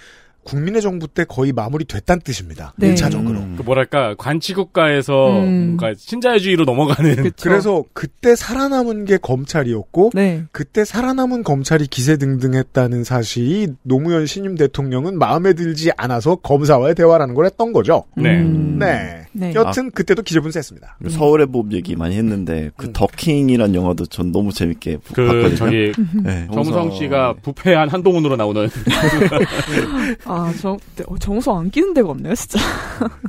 국민의 0.47 0.81
정부 0.81 1.07
때 1.07 1.25
거의 1.25 1.51
마무리됐다는 1.51 2.21
뜻입니다. 2.21 2.73
네. 2.77 2.87
일차적으로 2.87 3.39
음. 3.39 3.55
그 3.57 3.63
뭐랄까 3.63 4.15
관치국가에서 4.15 5.41
음. 5.41 5.75
뭔가 5.77 5.93
신자유주의로 5.97 6.63
넘어가는 6.63 7.15
그쵸. 7.17 7.35
그래서 7.41 7.83
그때 7.93 8.35
살아남은 8.35 9.05
게 9.05 9.17
검찰이었고 9.17 10.11
네. 10.13 10.43
그때 10.53 10.85
살아남은 10.85 11.43
검찰이 11.43 11.87
기세등등했다는 11.87 13.03
사실이 13.03 13.73
노무현 13.83 14.25
신임 14.25 14.55
대통령은 14.55 15.19
마음에 15.19 15.53
들지 15.53 15.91
않아서 15.97 16.35
검사와의 16.35 16.95
대화라는 16.95 17.35
걸 17.35 17.45
했던 17.45 17.73
거죠. 17.73 18.05
네. 18.15 18.39
음. 18.39 18.77
네. 18.79 19.27
네. 19.33 19.53
여튼 19.53 19.91
그때도 19.91 20.23
기재부는 20.23 20.51
셌습니다. 20.51 20.97
그 21.01 21.09
서울의 21.09 21.47
법 21.47 21.71
얘기 21.71 21.95
많이 21.95 22.15
했는데 22.15 22.71
그 22.75 22.87
음. 22.87 22.93
더킹이란 22.93 23.75
영화도 23.75 24.07
전 24.07 24.31
너무 24.31 24.51
재밌게 24.51 24.97
그 25.13 25.25
봤거든요. 25.25 25.55
저기 25.55 25.91
네, 26.23 26.47
정우성 26.51 26.83
홍성. 26.85 26.97
씨가 26.97 27.35
부패한 27.43 27.89
한동훈으로 27.89 28.35
나오는 28.35 28.67
아, 30.25 30.36
저, 30.59 30.77
네, 30.95 31.03
어, 31.07 31.17
정서 31.17 31.57
안 31.59 31.69
끼는 31.69 31.93
데가 31.93 32.09
없네요, 32.09 32.33
진짜. 32.35 32.59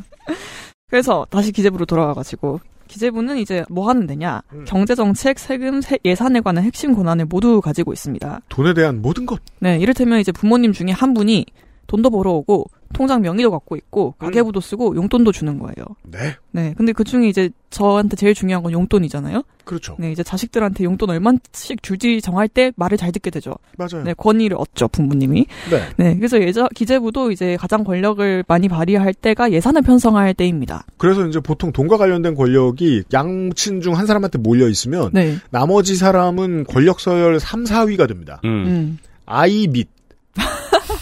그래서 0.88 1.26
다시 1.30 1.52
기재부로 1.52 1.84
돌아와가지고. 1.86 2.60
기재부는 2.88 3.36
이제 3.36 3.64
뭐 3.68 3.88
하는 3.88 4.06
데냐. 4.06 4.40
음. 4.54 4.64
경제정책, 4.66 5.38
세금, 5.38 5.82
세- 5.82 5.98
예산에 6.06 6.40
관한 6.40 6.64
핵심 6.64 6.94
권한을 6.94 7.26
모두 7.26 7.60
가지고 7.60 7.92
있습니다. 7.92 8.40
돈에 8.48 8.72
대한 8.72 9.02
모든 9.02 9.26
것. 9.26 9.40
네, 9.60 9.78
이를테면 9.78 10.20
이제 10.20 10.32
부모님 10.32 10.72
중에 10.72 10.90
한 10.92 11.12
분이 11.12 11.44
돈도 11.86 12.08
벌어오고, 12.10 12.64
통장 12.94 13.20
명의도 13.20 13.50
갖고 13.50 13.76
있고, 13.76 14.14
가계부도 14.18 14.60
쓰고, 14.60 14.96
용돈도 14.96 15.32
주는 15.32 15.58
거예요. 15.58 15.74
네. 16.04 16.34
네, 16.52 16.74
근데 16.76 16.92
그 16.92 17.04
중에 17.04 17.28
이제 17.28 17.50
저한테 17.70 18.16
제일 18.16 18.32
중요한 18.34 18.62
건 18.62 18.72
용돈이잖아요? 18.72 19.42
그렇죠. 19.64 19.96
네, 19.98 20.10
이제 20.10 20.22
자식들한테 20.22 20.84
용돈 20.84 21.10
얼마씩 21.10 21.82
줄지 21.82 22.22
정할 22.22 22.48
때 22.48 22.72
말을 22.76 22.96
잘 22.96 23.12
듣게 23.12 23.28
되죠. 23.28 23.54
맞아요. 23.76 24.02
네, 24.04 24.14
권위를 24.14 24.56
얻죠, 24.56 24.88
부모님이. 24.88 25.46
네. 25.70 25.82
네, 25.98 26.16
그래서 26.16 26.40
예자, 26.40 26.66
기재부도 26.74 27.30
이제 27.30 27.58
가장 27.60 27.84
권력을 27.84 28.44
많이 28.48 28.68
발휘할 28.68 29.12
때가 29.12 29.52
예산을 29.52 29.82
편성할 29.82 30.32
때입니다. 30.32 30.86
그래서 30.96 31.26
이제 31.26 31.40
보통 31.40 31.72
돈과 31.72 31.98
관련된 31.98 32.34
권력이 32.34 33.04
양친 33.12 33.82
중 33.82 33.98
한 33.98 34.06
사람한테 34.06 34.38
몰려 34.38 34.68
있으면 34.68 35.10
네. 35.12 35.36
나머지 35.50 35.96
사람은 35.96 36.64
권력 36.64 37.00
서열 37.00 37.40
3, 37.40 37.64
4위가 37.64 38.06
됩니다. 38.06 38.40
음. 38.44 38.48
음. 38.66 38.98
아이 39.26 39.66
및 39.66 39.88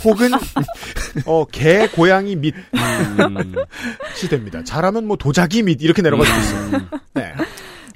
혹은 0.04 0.30
어, 1.26 1.44
개, 1.46 1.88
고양이 1.88 2.36
밑이 2.36 2.56
음. 2.74 3.54
됩니다. 4.28 4.62
잘하면 4.64 5.06
뭐 5.06 5.16
도자기 5.16 5.62
밑 5.62 5.82
이렇게 5.82 6.02
내려갈 6.02 6.26
수 6.26 6.32
있어요. 6.38 6.82
네. 7.14 7.32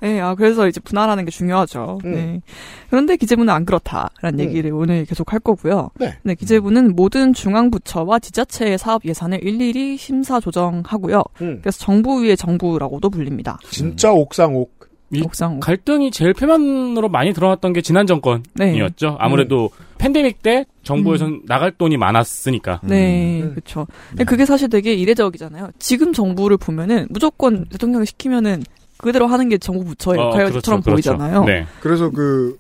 네, 0.00 0.19
아, 0.21 0.35
그래서 0.35 0.66
이제 0.66 0.80
분할하는 0.80 1.25
게 1.25 1.30
중요하죠. 1.30 1.99
음. 2.04 2.12
네. 2.12 2.40
그런데 2.88 3.16
기재부는 3.16 3.52
안 3.52 3.66
그렇다라는 3.66 4.38
음. 4.38 4.40
얘기를 4.40 4.73
오늘 4.73 5.04
계속 5.04 5.33
할 5.33 5.40
거고요. 5.40 5.90
네. 5.99 6.35
기재부는 6.35 6.97
모든 6.97 7.35
중앙부처와 7.35 8.19
지자체의 8.19 8.78
사업 8.78 9.04
예산을 9.04 9.45
일일이 9.45 9.97
심사 9.99 10.40
조정하고요. 10.40 11.23
음. 11.42 11.59
그래서 11.61 11.78
정부 11.78 12.23
위의 12.23 12.37
정부라고도 12.37 13.11
불립니다. 13.11 13.59
진짜 13.71 14.11
옥상옥. 14.11 14.89
이 15.12 15.23
옥상. 15.23 15.61
갈등이 15.61 16.11
제일 16.11 16.33
표면으로 16.33 17.09
많이 17.09 17.33
드러났던 17.33 17.73
게 17.73 17.83
지난 17.83 18.07
네. 18.07 18.09
정권이었죠. 18.09 19.17
아무래도 19.19 19.71
팬데믹 19.99 20.43
때 20.43 20.67
정부에선 20.83 21.43
나갈 21.47 21.73
돈이 21.73 21.97
많았으니까. 21.97 22.81
네, 22.85 23.43
음. 23.43 23.50
그렇죠. 23.50 23.87
근데 24.11 24.25
그게 24.25 24.47
사실 24.47 24.69
되게 24.69 24.95
이례적이잖아요. 24.95 25.71
지금 25.79 26.12
정부를 26.12 26.57
보면은 26.57 27.07
무조건 27.11 27.64
대통령이 27.67 28.07
시키면은 28.07 28.62
그대로 28.99 29.26
하는 29.26 29.49
게 29.49 29.59
정부 29.59 29.85
부처의 29.85 30.21
어, 30.21 30.26
역할처럼 30.26 30.83
그렇죠, 30.83 30.90
보이잖아요. 30.90 31.45
네. 31.45 31.67
그래서 31.81 32.11
그 32.11 32.59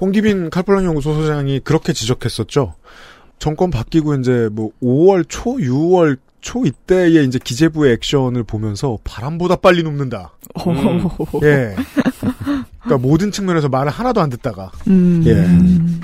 홍기빈 0.00 0.50
칼플란 0.50 0.84
연구소 0.84 1.14
소장이 1.14 1.60
그렇게 1.60 1.92
지적했었죠. 1.92 2.74
정권 3.38 3.70
바뀌고 3.70 4.14
이제 4.16 4.48
뭐 4.52 4.70
5월 4.82 5.26
초, 5.28 5.56
6월 5.56 6.18
초 6.44 6.66
이때의 6.66 7.24
이제 7.24 7.38
기재부의 7.42 7.94
액션을 7.94 8.44
보면서 8.44 8.98
바람보다 9.02 9.56
빨리 9.56 9.82
눕는다. 9.82 10.30
음. 10.66 11.08
예. 11.42 11.74
그러니까 12.82 12.98
모든 12.98 13.32
측면에서 13.32 13.70
말을 13.70 13.90
하나도 13.90 14.20
안 14.20 14.28
듣다가 14.28 14.70
음. 14.86 15.22
예. 15.24 15.32
음. 15.32 16.02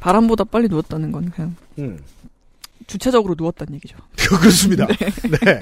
바람보다 0.00 0.44
빨리 0.44 0.68
누웠다는 0.68 1.12
건 1.12 1.30
그냥 1.30 1.54
음. 1.78 1.98
주체적으로 2.86 3.34
누웠다는 3.36 3.74
얘기죠. 3.74 3.96
그렇습니다. 4.40 4.86
네. 4.86 5.60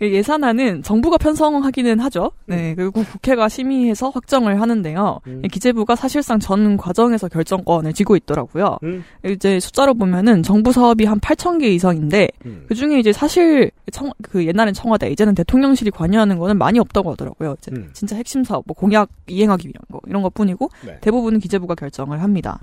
예산안은 0.00 0.82
정부가 0.82 1.18
편성하기는 1.18 2.00
하죠. 2.00 2.32
네, 2.46 2.74
그리고 2.74 3.02
국회가 3.04 3.48
심의해서 3.48 4.10
확정을 4.10 4.60
하는데요. 4.60 5.20
음. 5.26 5.42
기재부가 5.50 5.96
사실상 5.96 6.38
전 6.38 6.76
과정에서 6.76 7.28
결정권을 7.28 7.92
쥐고 7.92 8.16
있더라고요. 8.16 8.78
음. 8.82 9.04
이제 9.24 9.60
숫자로 9.60 9.94
보면은 9.94 10.42
정부 10.42 10.72
사업이 10.72 11.04
한 11.04 11.20
8천 11.20 11.60
개 11.60 11.68
이상인데 11.68 12.28
음. 12.46 12.64
그 12.68 12.74
중에 12.74 12.98
이제 12.98 13.12
사실 13.12 13.70
청, 13.92 14.10
그 14.22 14.44
옛날엔 14.46 14.74
청와대, 14.74 15.10
이제는 15.10 15.34
대통령실이 15.34 15.90
관여하는 15.90 16.38
거는 16.38 16.58
많이 16.58 16.78
없다고 16.78 17.12
하더라고요. 17.12 17.56
이제 17.58 17.70
음. 17.72 17.90
진짜 17.92 18.16
핵심 18.16 18.44
사업, 18.44 18.64
뭐 18.66 18.74
공약 18.74 19.08
이행하기 19.28 19.68
위한 19.68 19.82
거 19.90 20.00
이런 20.06 20.22
것뿐이고 20.22 20.70
네. 20.86 20.98
대부분은 21.00 21.40
기재부가 21.40 21.74
결정을 21.74 22.22
합니다. 22.22 22.58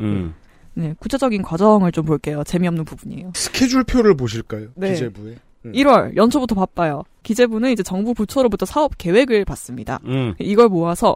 음. 0.78 0.82
네, 0.82 0.96
구체적인 1.00 1.42
과정을 1.42 1.92
좀 1.92 2.06
볼게요. 2.06 2.44
재미없는 2.46 2.86
부분이에요. 2.86 3.32
스케줄표를 3.36 4.16
보실까요? 4.16 4.68
네. 4.76 4.92
기재부에. 4.92 5.36
음. 5.66 5.72
1월 5.74 6.16
연초부터 6.16 6.56
바빠요. 6.56 7.04
기재부는 7.24 7.72
이제 7.72 7.84
정부 7.84 8.14
부처로부터 8.14 8.66
사업 8.66 8.98
계획을 8.98 9.46
받습니다. 9.46 10.00
음. 10.06 10.34
이걸 10.40 10.70
모아서 10.70 11.16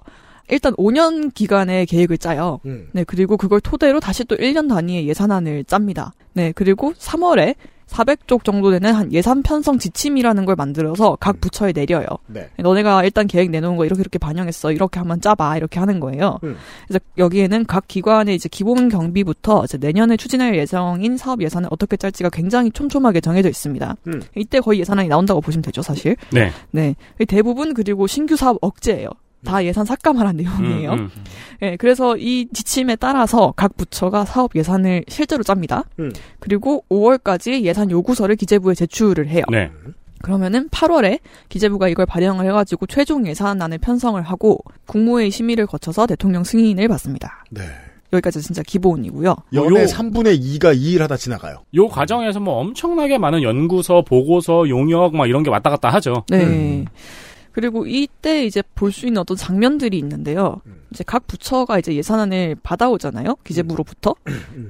일단 0.50 0.74
5년 0.74 1.33
기간의 1.33 1.86
계획을 1.86 2.17
짜요. 2.17 2.60
음. 2.65 2.89
네, 2.91 3.03
그리고 3.05 3.38
그걸 3.38 3.62
토대로 3.62 4.00
다시 4.00 4.25
또 4.25 4.36
1년 4.36 4.67
단위의 4.67 5.07
예산안을 5.07 5.63
짭니다. 5.63 6.13
네, 6.33 6.51
그리고 6.53 6.93
3월에 6.93 7.55
400쪽 7.93 8.43
정도 8.43 8.71
되는 8.71 8.93
한 8.93 9.13
예산 9.13 9.43
편성 9.43 9.77
지침이라는 9.77 10.45
걸 10.45 10.55
만들어서 10.55 11.17
각 11.19 11.39
부처에 11.39 11.71
내려요. 11.71 12.05
네. 12.27 12.50
너네가 12.57 13.03
일단 13.03 13.27
계획 13.27 13.51
내놓은 13.51 13.77
거 13.77 13.85
이렇게 13.85 14.01
이렇게 14.01 14.17
반영했어. 14.17 14.71
이렇게 14.71 15.00
한번 15.00 15.21
짜봐. 15.21 15.57
이렇게 15.57 15.79
하는 15.79 16.00
거예요. 16.00 16.39
음. 16.43 16.57
그래서 16.88 17.00
여기에는 17.17 17.65
각 17.65 17.88
기관의 17.88 18.35
이제 18.35 18.50
기본 18.50 18.89
경비부터 18.89 19.63
이제 19.65 19.77
내년에 19.77 20.17
추진할 20.17 20.57
예정인 20.57 21.17
사업 21.17 21.41
예산을 21.41 21.69
어떻게 21.71 21.95
짤지가 21.95 22.29
굉장히 22.29 22.71
촘촘하게 22.71 23.21
정해져 23.21 23.50
있습니다. 23.50 23.95
음. 24.07 24.21
이때 24.35 24.59
거의 24.59 24.79
예산안이 24.79 25.07
나온다고 25.07 25.41
보시면 25.41 25.62
되죠, 25.62 25.81
사실. 25.81 26.15
네. 26.31 26.51
네. 26.71 26.95
대부분 27.27 27.73
그리고 27.73 28.07
신규 28.07 28.35
사업 28.35 28.57
억제예요. 28.62 29.09
다 29.43 29.63
예산 29.65 29.85
삭감하라는 29.85 30.43
내용이에요. 30.43 30.91
음, 30.93 31.00
음. 31.00 31.09
네, 31.59 31.75
그래서 31.77 32.17
이 32.17 32.47
지침에 32.53 32.95
따라서 32.95 33.53
각 33.55 33.75
부처가 33.77 34.25
사업 34.25 34.55
예산을 34.55 35.03
실제로 35.07 35.43
짭니다. 35.43 35.83
음. 36.00 36.12
그리고 36.39 36.83
5월까지 36.89 37.62
예산 37.63 37.89
요구서를 37.91 38.35
기재부에 38.35 38.73
제출을 38.75 39.27
해요. 39.27 39.43
네. 39.51 39.69
그러면은 40.21 40.69
8월에 40.69 41.19
기재부가 41.50 41.89
이걸 41.89 42.05
발행을 42.05 42.45
해가지고 42.45 42.85
최종 42.88 43.27
예산안을 43.27 43.77
편성을 43.79 44.21
하고 44.21 44.59
국무회의 44.88 45.29
심의를 45.31 45.67
거쳐서 45.67 46.07
대통령 46.07 46.43
승인을 46.45 46.88
받습니다. 46.88 47.43
네. 47.51 47.63
여기까지 48.13 48.41
진짜 48.41 48.62
기본이고요. 48.62 49.35
연의 49.53 49.83
요- 49.83 49.85
3분의 49.88 50.39
2가 50.39 50.77
2일 50.77 51.00
하다 51.00 51.17
지나가요. 51.17 51.63
요 51.75 51.88
과정에서 51.88 52.39
뭐 52.39 52.59
엄청나게 52.59 53.17
많은 53.17 53.41
연구서, 53.41 54.03
보고서, 54.03 54.69
용역 54.69 55.15
막 55.15 55.25
이런 55.27 55.41
게 55.43 55.50
왔다 55.50 55.69
갔다 55.71 55.89
하죠. 55.89 56.23
네. 56.29 56.85
음. 57.53 57.55
그리고 57.55 57.86
이때 57.86 58.45
이제 58.45 58.63
볼 58.75 58.91
수 58.91 59.05
있는 59.07 59.22
어떤 59.22 59.38
장면들이 59.38 59.98
있는데요. 60.00 60.62
이제 60.91 61.03
각 61.05 61.25
부처가 61.27 61.79
이제 61.79 61.95
예산안을 61.95 62.57
받아오잖아요. 62.63 63.38
기재부로부터. 63.43 64.15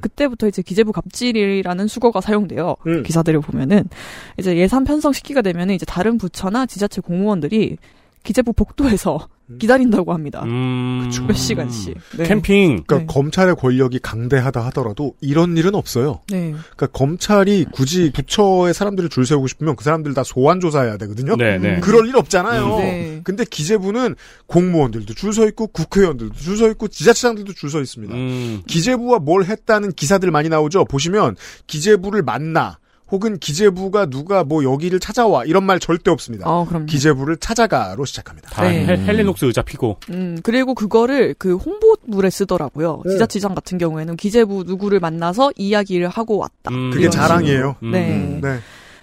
그때부터 0.01 0.47
이제 0.47 0.61
기재부 0.61 0.91
갑질이라는 0.91 1.87
수거가 1.87 2.21
사용돼요. 2.21 2.75
음. 2.87 3.03
기사들을 3.03 3.41
보면은 3.41 3.89
이제 4.37 4.55
예산 4.57 4.83
편성 4.83 5.11
시기가 5.13 5.41
되면은 5.41 5.75
이제 5.75 5.85
다른 5.85 6.17
부처나 6.17 6.65
지자체 6.65 7.01
공무원들이 7.01 7.77
기재부 8.23 8.53
복도에서 8.53 9.27
기다린다고 9.59 10.13
합니다. 10.13 10.41
음. 10.45 11.09
몇 11.27 11.33
시간씩. 11.33 11.97
네. 12.17 12.23
캠핑. 12.23 12.83
그러니까 12.87 12.97
네. 12.99 13.05
검찰의 13.07 13.55
권력이 13.55 13.99
강대하다 13.99 14.65
하더라도 14.67 15.15
이런 15.21 15.57
일은 15.57 15.75
없어요. 15.75 16.21
네. 16.29 16.51
그러니까 16.75 16.87
검찰이 16.87 17.65
굳이 17.71 18.11
부처의 18.13 18.73
사람들을 18.73 19.09
줄 19.09 19.25
세우고 19.25 19.47
싶으면 19.47 19.75
그 19.75 19.83
사람들 19.83 20.13
다 20.13 20.23
소환 20.23 20.59
조사해야 20.59 20.97
되거든요. 20.97 21.35
네, 21.35 21.57
네. 21.59 21.79
그럴 21.81 22.07
일 22.07 22.15
없잖아요. 22.15 22.65
음. 22.75 22.77
네. 22.79 23.21
근데 23.23 23.43
기재부는 23.43 24.15
공무원들도 24.47 25.13
줄 25.13 25.33
서 25.33 25.45
있고 25.47 25.67
국회의원들도 25.67 26.35
줄 26.35 26.57
서 26.57 26.69
있고 26.69 26.87
지자체장들도 26.87 27.53
줄 27.53 27.69
서 27.69 27.81
있습니다. 27.81 28.13
음. 28.13 28.61
기재부와 28.67 29.19
뭘 29.19 29.43
했다는 29.45 29.91
기사들 29.93 30.31
많이 30.31 30.47
나오죠. 30.49 30.85
보시면 30.85 31.35
기재부를 31.67 32.21
만나 32.23 32.77
혹은 33.13 33.37
기재부가 33.37 34.07
누가 34.07 34.43
뭐 34.43 34.63
여기를 34.63 34.99
찾아와 34.99 35.45
이런 35.45 35.63
말 35.65 35.79
절대 35.79 36.09
없습니다. 36.09 36.49
어, 36.49 36.65
그럼. 36.67 36.87
기재부를 36.87 37.37
찾아가로 37.37 38.05
시작합니다. 38.05 38.49
다 38.49 38.63
네. 38.63 38.87
헬- 38.87 38.97
헬리녹스 39.05 39.45
의자 39.45 39.61
피고. 39.61 39.97
음, 40.09 40.39
그리고 40.41 40.73
그거를 40.73 41.35
그 41.37 41.55
홍보물에 41.55 42.31
쓰더라고요. 42.31 43.03
네. 43.05 43.11
지자체장 43.11 43.53
같은 43.53 43.77
경우에는 43.77 44.15
기재부 44.15 44.63
누구를 44.65 44.99
만나서 44.99 45.51
이야기를 45.55 46.07
하고 46.09 46.37
왔다. 46.39 46.71
음. 46.71 46.89
그게 46.89 47.01
이런 47.03 47.11
자랑이에요. 47.11 47.75
음. 47.83 47.91
네. 47.91 48.39
네. 48.41 48.59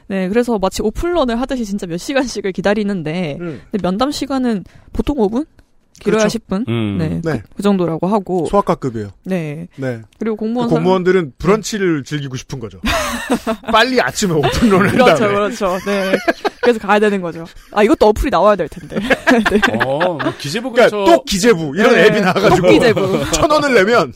네, 0.08 0.28
그래서 0.28 0.58
마치 0.58 0.82
오픈런을 0.82 1.40
하듯이 1.40 1.64
진짜 1.64 1.86
몇 1.86 1.96
시간씩을 1.96 2.50
기다리는데, 2.50 3.38
음. 3.40 3.60
근데 3.70 3.80
면담 3.80 4.10
시간은 4.10 4.64
보통 4.92 5.18
5분? 5.18 5.46
길어야 6.00 6.20
그렇죠. 6.26 6.38
10분? 6.38 6.68
음. 6.68 6.98
네, 6.98 7.20
네. 7.22 7.42
그, 7.48 7.56
그 7.56 7.62
정도라고 7.62 8.06
하고, 8.08 8.46
소아과급이에요. 8.50 9.10
네. 9.24 9.68
네. 9.76 10.00
그리고 10.18 10.36
공무원 10.36 10.68
그 10.68 10.74
상- 10.74 10.82
공무원들은 10.82 11.32
브런치를 11.38 12.02
즐기고 12.04 12.36
싶은 12.36 12.58
거죠. 12.58 12.80
빨리 13.72 14.00
아침에 14.00 14.32
오픈런을 14.34 14.88
한 14.88 14.92
그렇죠, 14.92 15.14
다음에. 15.16 15.34
그렇죠. 15.34 15.78
네. 15.86 16.12
그래서 16.62 16.78
가야 16.78 16.98
되는 16.98 17.20
거죠. 17.20 17.44
아, 17.72 17.82
이것도 17.82 18.06
어플이 18.08 18.30
나와야 18.30 18.56
될 18.56 18.68
텐데. 18.68 18.96
네. 19.50 19.60
어, 19.84 19.98
뭐 20.14 20.18
기재부 20.38 20.70
그러니까 20.72 20.96
근처. 20.96 21.12
또 21.16 21.24
기재부 21.24 21.72
이런 21.76 21.94
네. 21.94 22.06
앱이 22.06 22.20
나와가지고 22.20 22.66
또 22.66 22.72
기재부. 22.72 23.24
천 23.32 23.50
원을 23.50 23.74
내면 23.74 24.12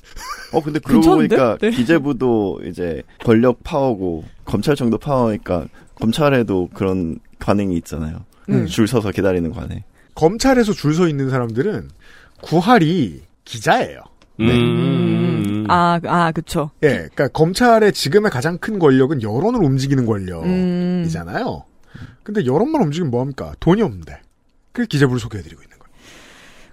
어 0.52 0.60
근데 0.62 0.78
그러고 0.78 1.00
괜찮은데? 1.16 1.36
보니까 1.36 1.58
네. 1.60 1.70
기재부도 1.70 2.60
이제 2.66 3.02
권력 3.24 3.62
파워고 3.64 4.24
검찰청도 4.44 4.98
파워니까 4.98 5.66
검찰에도 5.94 6.68
그런 6.74 7.18
관행이 7.38 7.76
있잖아요. 7.78 8.24
음. 8.50 8.66
줄 8.66 8.86
서서 8.86 9.10
기다리는 9.10 9.50
관행. 9.52 9.82
검찰에서 10.14 10.72
줄 10.72 10.94
서 10.94 11.08
있는 11.08 11.30
사람들은 11.30 11.88
구할이 12.42 13.22
기자예요. 13.44 14.00
음. 14.40 14.48
음. 14.48 15.66
아, 15.68 15.98
아, 16.06 16.30
그쵸. 16.32 16.70
예, 16.82 16.88
그러니까 16.88 17.28
검찰의 17.28 17.92
지금의 17.92 18.30
가장 18.30 18.58
큰 18.58 18.78
권력은 18.78 19.22
여론을 19.22 19.62
움직이는 19.64 20.04
음. 20.04 20.06
권력이잖아요. 20.06 21.64
근데 22.22 22.44
여론만 22.46 22.82
움직이면 22.82 23.10
뭐합니까? 23.10 23.54
돈이 23.60 23.82
없는데. 23.82 24.20
그 24.72 24.86
기재부를 24.86 25.20
소개해드리고 25.20 25.62
있는 25.62 25.78
거예요. 25.78 25.94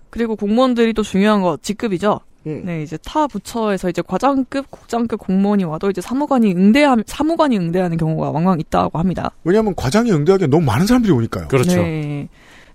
그리고 0.10 0.36
공무원들이 0.36 0.94
또 0.94 1.04
중요한 1.04 1.42
거, 1.42 1.58
직급이죠. 1.62 2.20
음. 2.48 2.64
네, 2.66 2.82
이제 2.82 2.98
타 2.98 3.28
부처에서 3.28 3.90
이제 3.90 4.02
과장급, 4.02 4.72
국장급 4.72 5.20
공무원이 5.20 5.64
와도 5.64 5.90
이제 5.92 6.02
사무관이 6.02 6.52
응대하, 6.54 6.98
사무관이 7.06 7.58
응대하는 7.58 7.98
경우가 7.98 8.32
왕왕 8.32 8.60
있다고 8.60 8.98
합니다. 8.98 9.32
왜냐하면 9.44 9.76
과장이 9.76 10.12
응대하기에 10.12 10.48
너무 10.48 10.66
많은 10.66 10.88
사람들이 10.88 11.14
오니까요. 11.14 11.48
그렇죠. 11.50 11.76
네. 11.82 12.28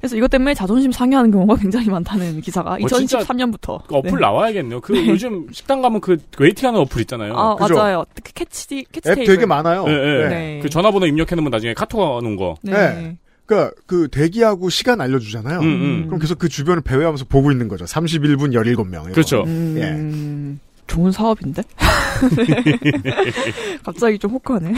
그래서 0.06 0.16
이것 0.16 0.28
때문에 0.30 0.54
자존심 0.54 0.92
상해하는 0.92 1.30
경우가 1.32 1.56
굉장히 1.60 1.88
많다는 1.90 2.40
기사가 2.40 2.78
어, 2.80 2.88
진짜 2.88 3.18
2013년부터. 3.18 3.84
그 3.86 3.96
어플 3.96 4.20
나와야겠네요. 4.20 4.80
그 4.80 5.06
요즘 5.08 5.48
식당 5.52 5.82
가면 5.82 6.00
그 6.00 6.16
웨이팅하는 6.38 6.80
어플 6.80 7.00
있잖아요. 7.02 7.34
아, 7.36 7.56
그죠? 7.56 7.74
맞아요. 7.74 8.04
그 8.14 8.32
캐치, 8.32 8.86
캐치테이블. 8.92 9.34
되게 9.34 9.46
많아요. 9.46 9.84
예, 9.88 9.92
예. 9.92 10.28
네. 10.28 10.60
그 10.62 10.70
전화번호 10.70 11.06
입력해놓으면 11.06 11.50
나중에 11.50 11.74
카톡 11.74 12.00
오는 12.00 12.36
거. 12.36 12.54
네. 12.62 12.72
네. 12.72 13.16
그러니까 13.46 13.74
그 13.86 14.08
대기하고 14.08 14.70
시간 14.70 15.00
알려주잖아요. 15.00 15.60
음, 15.60 15.64
음. 15.64 16.04
그럼 16.06 16.20
계속 16.20 16.38
그 16.38 16.48
주변을 16.48 16.82
배회하면서 16.82 17.26
보고 17.26 17.50
있는 17.50 17.68
거죠. 17.68 17.84
31분 17.84 18.52
17명. 18.52 19.12
그렇죠. 19.12 19.42
음, 19.46 20.60
좋은 20.86 21.10
사업인데? 21.10 21.62
갑자기 23.84 24.18
좀 24.18 24.32
혹하네. 24.32 24.72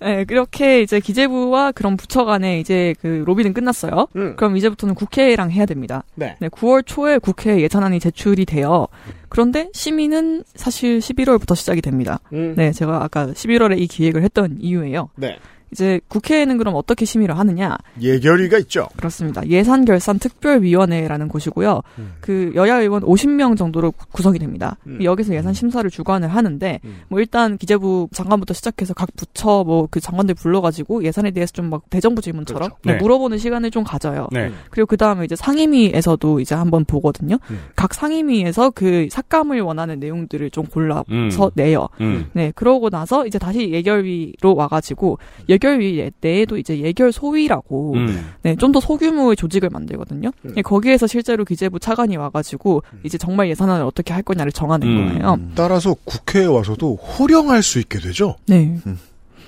네, 0.00 0.24
그렇게 0.24 0.82
이제 0.82 1.00
기재부와 1.00 1.72
그런 1.72 1.96
부처 1.96 2.24
간에 2.24 2.60
이제 2.60 2.94
그 3.00 3.24
로비는 3.26 3.54
끝났어요. 3.54 4.08
음. 4.16 4.36
그럼 4.36 4.56
이제부터는 4.56 4.94
국회랑 4.94 5.50
해야 5.50 5.66
됩니다. 5.66 6.04
네. 6.14 6.36
네, 6.38 6.48
9월 6.48 6.84
초에 6.84 7.18
국회 7.18 7.60
예산안이 7.60 8.00
제출이 8.00 8.44
돼요. 8.44 8.88
그런데 9.28 9.70
심의는 9.72 10.44
사실 10.54 10.98
11월부터 10.98 11.56
시작이 11.56 11.80
됩니다. 11.80 12.20
음. 12.32 12.54
네, 12.56 12.72
제가 12.72 13.02
아까 13.02 13.26
11월에 13.26 13.78
이 13.78 13.86
기획을 13.86 14.22
했던 14.22 14.58
이유예요. 14.60 15.10
네. 15.16 15.38
이제 15.72 16.00
국회에는 16.08 16.58
그럼 16.58 16.74
어떻게 16.76 17.04
심의를 17.04 17.36
하느냐? 17.38 17.76
예결위가 18.00 18.58
있죠. 18.58 18.86
그렇습니다. 18.96 19.46
예산결산특별위원회라는 19.46 21.28
곳이고요. 21.28 21.82
음. 21.98 22.12
그 22.20 22.52
여야 22.54 22.80
의원 22.80 23.02
50명 23.02 23.56
정도로 23.56 23.92
구- 23.92 24.06
구성이 24.12 24.38
됩니다. 24.38 24.76
음. 24.86 24.98
여기서 25.02 25.34
예산 25.34 25.52
심사를 25.52 25.88
주관을 25.90 26.28
하는데 26.28 26.80
음. 26.84 26.96
뭐 27.08 27.20
일단 27.20 27.58
기재부 27.58 28.08
장관부터 28.12 28.54
시작해서 28.54 28.94
각 28.94 29.08
부처 29.16 29.64
뭐 29.64 29.86
그 29.90 30.00
장관들 30.00 30.34
불러가지고 30.34 31.04
예산에 31.04 31.30
대해서 31.32 31.52
좀 31.52 31.66
막 31.66 31.82
대정부 31.90 32.22
질문처럼 32.22 32.60
그렇죠. 32.68 32.76
뭐 32.84 32.92
네. 32.92 32.98
물어보는 33.00 33.38
시간을 33.38 33.72
좀 33.72 33.82
가져요. 33.82 34.28
네. 34.30 34.52
그리고 34.70 34.86
그 34.86 34.96
다음에 34.96 35.24
이제 35.24 35.34
상임위에서도 35.34 36.38
이제 36.40 36.54
한번 36.54 36.84
보거든요. 36.84 37.38
음. 37.50 37.58
각 37.74 37.92
상임위에서 37.92 38.70
그 38.70 39.08
삭감을 39.10 39.60
원하는 39.62 39.98
내용들을 39.98 40.50
좀 40.50 40.64
골라서 40.66 41.04
음. 41.10 41.28
내요. 41.54 41.88
음. 42.00 42.26
네, 42.34 42.52
그러고 42.54 42.88
나서 42.88 43.26
이제 43.26 43.38
다시 43.38 43.70
예결위로 43.72 44.54
와가지고 44.54 45.18
예결 45.48 45.65
위 45.72 46.10
내에도 46.20 46.56
이제 46.58 46.78
예결 46.80 47.12
소위라고 47.12 47.94
음. 47.94 48.32
네, 48.42 48.56
좀 48.56 48.72
더 48.72 48.80
소규모의 48.80 49.36
조직을 49.36 49.70
만들거든요. 49.70 50.30
음. 50.44 50.52
네, 50.54 50.62
거기에서 50.62 51.06
실제로 51.06 51.44
기재부 51.44 51.78
차관이 51.80 52.16
와가지고 52.16 52.82
이제 53.04 53.16
정말 53.18 53.48
예산안을 53.50 53.84
어떻게 53.84 54.12
할 54.12 54.22
거냐를 54.22 54.52
정하는 54.52 54.86
음. 54.88 55.08
거예요. 55.08 55.38
따라서 55.54 55.94
국회에 56.04 56.46
와서도 56.46 56.96
호령할 56.96 57.62
수 57.62 57.78
있게 57.78 57.98
되죠. 57.98 58.36
네, 58.46 58.78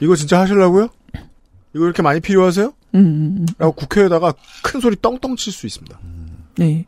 이거 0.00 0.14
진짜 0.16 0.40
하시려고요? 0.40 0.88
이거 1.74 1.84
이렇게 1.84 2.02
많이 2.02 2.20
필요하세요? 2.20 2.72
음, 2.94 2.98
음, 3.00 3.36
음. 3.40 3.46
라고 3.58 3.72
국회에다가 3.74 4.32
큰 4.62 4.80
소리 4.80 4.96
떵떵 4.96 5.36
칠 5.36 5.52
수 5.52 5.66
있습니다. 5.66 5.98
네. 6.56 6.84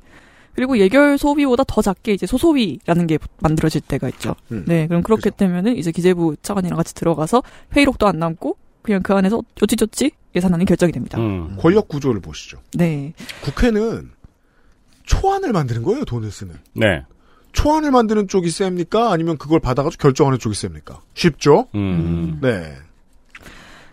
그리고 0.54 0.78
예결 0.78 1.16
소위보다 1.16 1.62
더 1.66 1.80
작게 1.80 2.12
이제 2.12 2.26
소소위라는 2.26 3.06
게 3.06 3.18
만들어질 3.40 3.80
때가 3.82 4.08
있죠. 4.08 4.34
음. 4.50 4.64
네, 4.66 4.86
그럼 4.88 5.02
그렇게 5.02 5.30
그죠. 5.30 5.36
되면은 5.36 5.76
이제 5.76 5.92
기재부 5.92 6.36
차관이랑 6.42 6.76
같이 6.76 6.94
들어가서 6.94 7.42
회의록도 7.76 8.06
안 8.06 8.18
남고 8.18 8.56
그냥 8.82 9.02
그 9.02 9.14
안에서 9.14 9.42
어찌저찌 9.60 10.10
예산안이 10.34 10.64
결정이 10.64 10.92
됩니다. 10.92 11.18
음. 11.18 11.56
권력 11.58 11.88
구조를 11.88 12.20
보시죠. 12.20 12.58
네, 12.74 13.12
국회는 13.42 14.10
초안을 15.04 15.52
만드는 15.52 15.82
거예요, 15.82 16.04
돈을 16.04 16.30
쓰는. 16.30 16.54
네. 16.74 17.04
초안을 17.52 17.90
만드는 17.90 18.28
쪽이 18.28 18.48
셉니까? 18.48 19.10
아니면 19.10 19.36
그걸 19.36 19.58
받아가지고 19.58 20.00
결정하는 20.00 20.38
쪽이 20.38 20.54
셉니까? 20.54 21.00
쉽죠? 21.14 21.66
음. 21.74 22.38
네. 22.40 22.76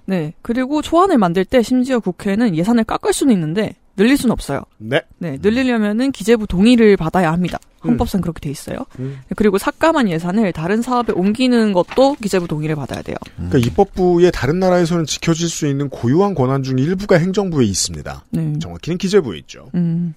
네. 0.06 0.34
그리고 0.41 0.82
초안을 0.82 1.17
만들 1.17 1.43
때 1.43 1.62
심지어 1.63 2.00
국회는 2.00 2.56
예산을 2.56 2.84
깎을 2.84 3.13
수는 3.13 3.34
있는데 3.34 3.76
늘릴 3.95 4.15
수는 4.15 4.32
없어요. 4.32 4.62
네. 4.78 5.02
네, 5.17 5.38
늘리려면은 5.41 6.12
기재부 6.12 6.45
동의를 6.45 6.97
받아야 6.97 7.32
합니다. 7.32 7.58
헌법상 7.88 8.21
그렇게 8.21 8.39
돼 8.39 8.50
있어요. 8.50 8.78
음. 9.00 9.19
그리고 9.36 9.58
삭감한 9.58 10.10
예산을 10.10 10.54
다른 10.54 10.82
사업에 10.82 11.13
옮기는 11.13 11.73
것도 11.73 12.15
기재부 12.21 12.47
동의를 12.47 12.76
받아야 12.76 13.02
돼요. 13.02 13.15
그러니까 13.36 13.58
입법부의 13.60 14.32
다른 14.32 14.60
나라에서는 14.60 15.06
지켜질 15.06 15.50
수 15.50 15.67
있는 15.67 15.89
고유한 15.89 16.36
권한 16.36 16.63
중 16.63 16.80
일부가 16.80 17.17
행정부에 17.17 17.65
있습니다. 17.65 18.26
네. 18.32 18.60
정확히는 18.60 18.97
기재부에 18.97 19.38
있죠. 19.39 19.69
음. 19.76 20.13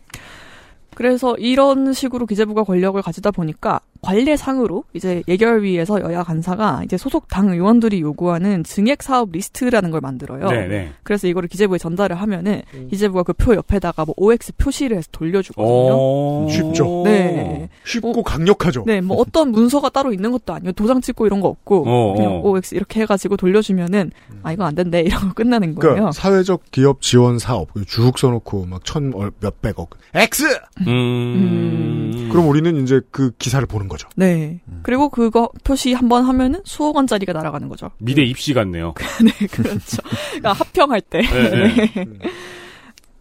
그래서 1.01 1.35
이런 1.39 1.95
식으로 1.95 2.27
기재부가 2.27 2.63
권력을 2.63 3.01
가지다 3.01 3.31
보니까 3.31 3.81
관례상으로 4.03 4.85
이제 4.93 5.23
예결위에서 5.29 6.03
여야 6.03 6.23
간사가 6.23 6.83
이제 6.85 6.99
소속 6.99 7.27
당 7.29 7.49
의원들이 7.49 8.03
요구하는 8.03 8.65
증액 8.65 9.03
사업 9.03 9.31
리스트라는 9.33 9.91
걸 9.91 10.03
만들어요. 10.03 10.47
네, 10.51 10.67
네. 10.69 10.93
그래서 11.03 11.27
이거를 11.27 11.49
기재부에 11.49 11.79
전달을 11.79 12.17
하면은 12.21 12.61
기재부가 12.91 13.23
그 13.23 13.33
표 13.33 13.55
옆에다가 13.55 14.05
뭐 14.05 14.15
OX 14.19 14.53
표시를 14.59 14.99
해서 14.99 15.09
돌려주거든요. 15.13 15.95
오. 15.95 16.49
쉽죠. 16.51 17.03
네. 17.07 17.71
쉽고 17.87 18.23
강력하죠. 18.23 18.85
네, 18.87 19.01
뭐 19.01 19.17
어떤 19.17 19.53
문서가 19.53 19.89
따로 19.89 20.13
있는 20.13 20.31
것도 20.33 20.53
아니고 20.53 20.73
도장 20.73 21.01
찍고 21.01 21.27
이런 21.27 21.41
거 21.41 21.49
없고 21.49 21.85
어, 21.87 22.15
그냥 22.15 22.33
어. 22.35 22.41
OX 22.43 22.75
이렇게 22.75 23.01
해가지고 23.01 23.39
돌려주면은 23.39 24.11
아 24.43 24.53
이거 24.53 24.65
안 24.65 24.75
된대 24.75 25.01
이러고 25.01 25.33
끝나는 25.35 25.75
거예요. 25.77 25.95
그러니까 25.95 26.13
사회적 26.13 26.65
기업 26.71 27.01
지원 27.01 27.39
사업 27.39 27.69
쭉 27.87 28.19
써놓고 28.19 28.67
막 28.67 28.83
천 28.85 29.13
몇백억 29.41 29.91
X. 30.15 30.45
음. 30.91 32.29
그럼 32.31 32.49
우리는 32.49 32.83
이제 32.83 33.01
그 33.11 33.33
기사를 33.39 33.65
보는 33.67 33.89
거죠. 33.89 34.09
네. 34.17 34.61
그리고 34.83 35.09
그거 35.09 35.51
표시 35.65 35.93
한 35.95 36.09
번 36.09 36.25
하면은 36.25 36.61
수억 36.65 36.97
원짜리가 36.97 37.33
날아가는 37.33 37.69
거죠. 37.69 37.91
미래 37.99 38.23
입시 38.25 38.53
같네요. 38.55 38.95
네, 39.25 39.47
그렇죠. 39.47 39.99
그러니까 40.31 40.53
합평할 40.53 41.01
때. 41.03 41.21
네, 41.23 41.51
네. 41.51 41.93
네. 41.95 42.19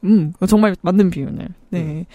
음, 0.06 0.34
정말 0.48 0.76
맞는 0.82 1.10
비유네. 1.10 1.48
네. 1.72 2.06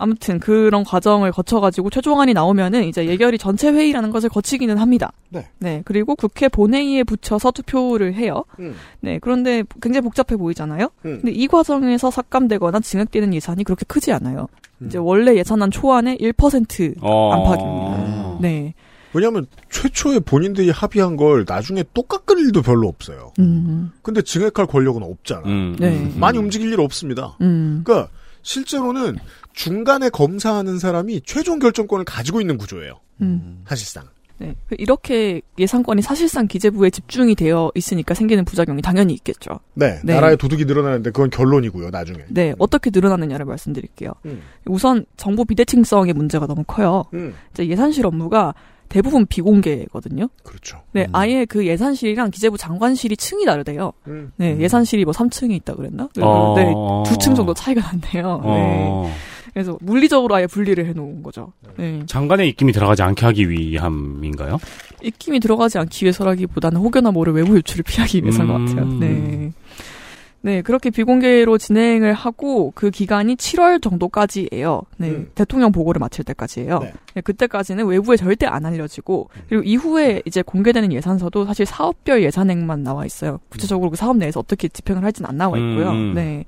아무튼 0.00 0.40
그런 0.40 0.82
과정을 0.82 1.30
거쳐가지고 1.30 1.90
최종안이 1.90 2.32
나오면은 2.32 2.84
이제 2.84 3.06
예결위 3.06 3.36
전체 3.36 3.70
회의라는 3.70 4.10
것을 4.10 4.30
거치기는 4.30 4.78
합니다. 4.78 5.12
네. 5.58 5.82
그리고 5.84 6.16
국회 6.16 6.48
본회의에 6.48 7.04
붙여서 7.04 7.50
투표를 7.50 8.14
해요. 8.14 8.44
음. 8.58 8.74
네. 9.00 9.18
그런데 9.20 9.62
굉장히 9.82 10.04
복잡해 10.04 10.38
보이잖아요. 10.38 10.86
음. 11.04 11.20
근데 11.20 11.32
이 11.32 11.46
과정에서 11.46 12.10
삭감되거나 12.10 12.80
증액되는 12.80 13.34
예산이 13.34 13.62
그렇게 13.64 13.84
크지 13.86 14.10
않아요. 14.12 14.48
음. 14.78 14.86
이제 14.86 14.96
원래 14.96 15.36
예산안 15.36 15.70
초안의 15.70 16.16
1% 16.16 16.96
어. 17.02 17.32
안팎입니다. 17.34 18.38
네. 18.40 18.74
왜냐하면 19.12 19.46
최초에 19.70 20.20
본인들이 20.20 20.70
합의한 20.70 21.16
걸 21.16 21.44
나중에 21.46 21.84
또 21.92 22.04
깎을 22.04 22.38
일도 22.38 22.62
별로 22.62 22.88
없어요. 22.88 23.32
음. 23.38 23.90
근데 24.00 24.22
증액할 24.22 24.66
권력은 24.66 25.02
없잖아. 25.02 25.42
음, 25.44 25.76
네. 25.78 25.88
음, 25.90 26.14
많이 26.18 26.38
움직일 26.38 26.72
일 26.72 26.80
없습니다. 26.80 27.36
음. 27.42 27.82
그러니까 27.84 28.08
실제로는 28.42 29.16
중간에 29.52 30.08
검사하는 30.10 30.78
사람이 30.78 31.22
최종 31.22 31.58
결정권을 31.58 32.04
가지고 32.04 32.40
있는 32.40 32.56
구조예요. 32.58 33.00
음. 33.20 33.62
사실상. 33.66 34.04
네. 34.38 34.54
이렇게 34.78 35.42
예산권이 35.58 36.00
사실상 36.00 36.46
기재부에 36.46 36.88
집중이 36.88 37.34
되어 37.34 37.70
있으니까 37.74 38.14
생기는 38.14 38.42
부작용이 38.46 38.80
당연히 38.80 39.12
있겠죠. 39.12 39.60
네, 39.74 40.00
네. 40.02 40.14
나라의 40.14 40.38
도둑이 40.38 40.64
늘어나는데 40.64 41.10
그건 41.10 41.28
결론이고요. 41.28 41.90
나중에. 41.90 42.20
네, 42.30 42.54
어떻게 42.58 42.88
늘어나느냐를 42.90 43.44
말씀드릴게요. 43.44 44.12
음. 44.24 44.40
우선 44.64 45.04
정보 45.18 45.44
비대칭성의 45.44 46.14
문제가 46.14 46.46
너무 46.46 46.64
커요. 46.66 47.04
음. 47.12 47.34
이제 47.52 47.66
예산실 47.68 48.06
업무가 48.06 48.54
대부분 48.88 49.26
비공개거든요. 49.26 50.28
그렇죠. 50.42 50.80
네, 50.92 51.06
아예 51.12 51.44
그 51.44 51.66
예산실이랑 51.66 52.30
기재부 52.30 52.56
장관실이 52.56 53.18
층이 53.18 53.44
다르대요. 53.44 53.92
음. 54.06 54.32
네, 54.36 54.58
예산실이 54.58 55.04
뭐 55.04 55.12
3층에 55.12 55.50
있다 55.52 55.74
그랬나? 55.74 56.08
네, 56.16 56.22
어. 56.24 56.54
네, 56.56 56.72
두 57.10 57.18
층 57.18 57.34
정도 57.34 57.52
차이가 57.52 57.82
난대요. 57.92 58.40
네. 58.42 59.12
어. 59.50 59.52
그래서 59.52 59.78
물리적으로 59.80 60.34
아예 60.34 60.46
분리를 60.46 60.84
해놓은 60.84 61.22
거죠. 61.22 61.52
네. 61.76 62.02
장관의 62.06 62.48
입김이 62.50 62.72
들어가지 62.72 63.02
않게 63.02 63.26
하기 63.26 63.50
위함인가요? 63.50 64.58
입김이 65.02 65.40
들어가지 65.40 65.78
않기 65.78 66.04
위해서라기보다는 66.04 66.80
혹여나 66.80 67.10
모를 67.10 67.32
외부 67.32 67.56
유출을 67.56 67.84
피하기 67.84 68.22
위해서인 68.22 68.48
것 68.48 68.56
음. 68.56 68.66
같아요. 68.66 68.86
네. 68.98 69.52
네, 70.42 70.62
그렇게 70.62 70.88
비공개로 70.88 71.58
진행을 71.58 72.14
하고 72.14 72.72
그 72.74 72.90
기간이 72.90 73.36
7월 73.36 73.82
정도까지예요. 73.82 74.82
네, 74.96 75.10
음. 75.10 75.30
대통령 75.34 75.70
보고를 75.70 75.98
마칠 75.98 76.24
때까지예요. 76.24 76.78
네. 76.78 76.92
네, 77.14 77.20
그때까지는 77.20 77.84
외부에 77.86 78.16
절대 78.16 78.46
안 78.46 78.64
알려지고 78.64 79.28
그리고 79.48 79.62
이후에 79.62 80.22
이제 80.24 80.40
공개되는 80.40 80.92
예산서도 80.92 81.44
사실 81.44 81.66
사업별 81.66 82.22
예산액만 82.22 82.82
나와 82.82 83.04
있어요. 83.04 83.38
구체적으로 83.50 83.90
그 83.90 83.96
사업 83.96 84.16
내에서 84.16 84.40
어떻게 84.40 84.68
집행을 84.68 85.04
할지는 85.04 85.28
안 85.28 85.36
나와 85.36 85.58
있고요. 85.58 85.90
음. 85.90 86.14
네. 86.14 86.46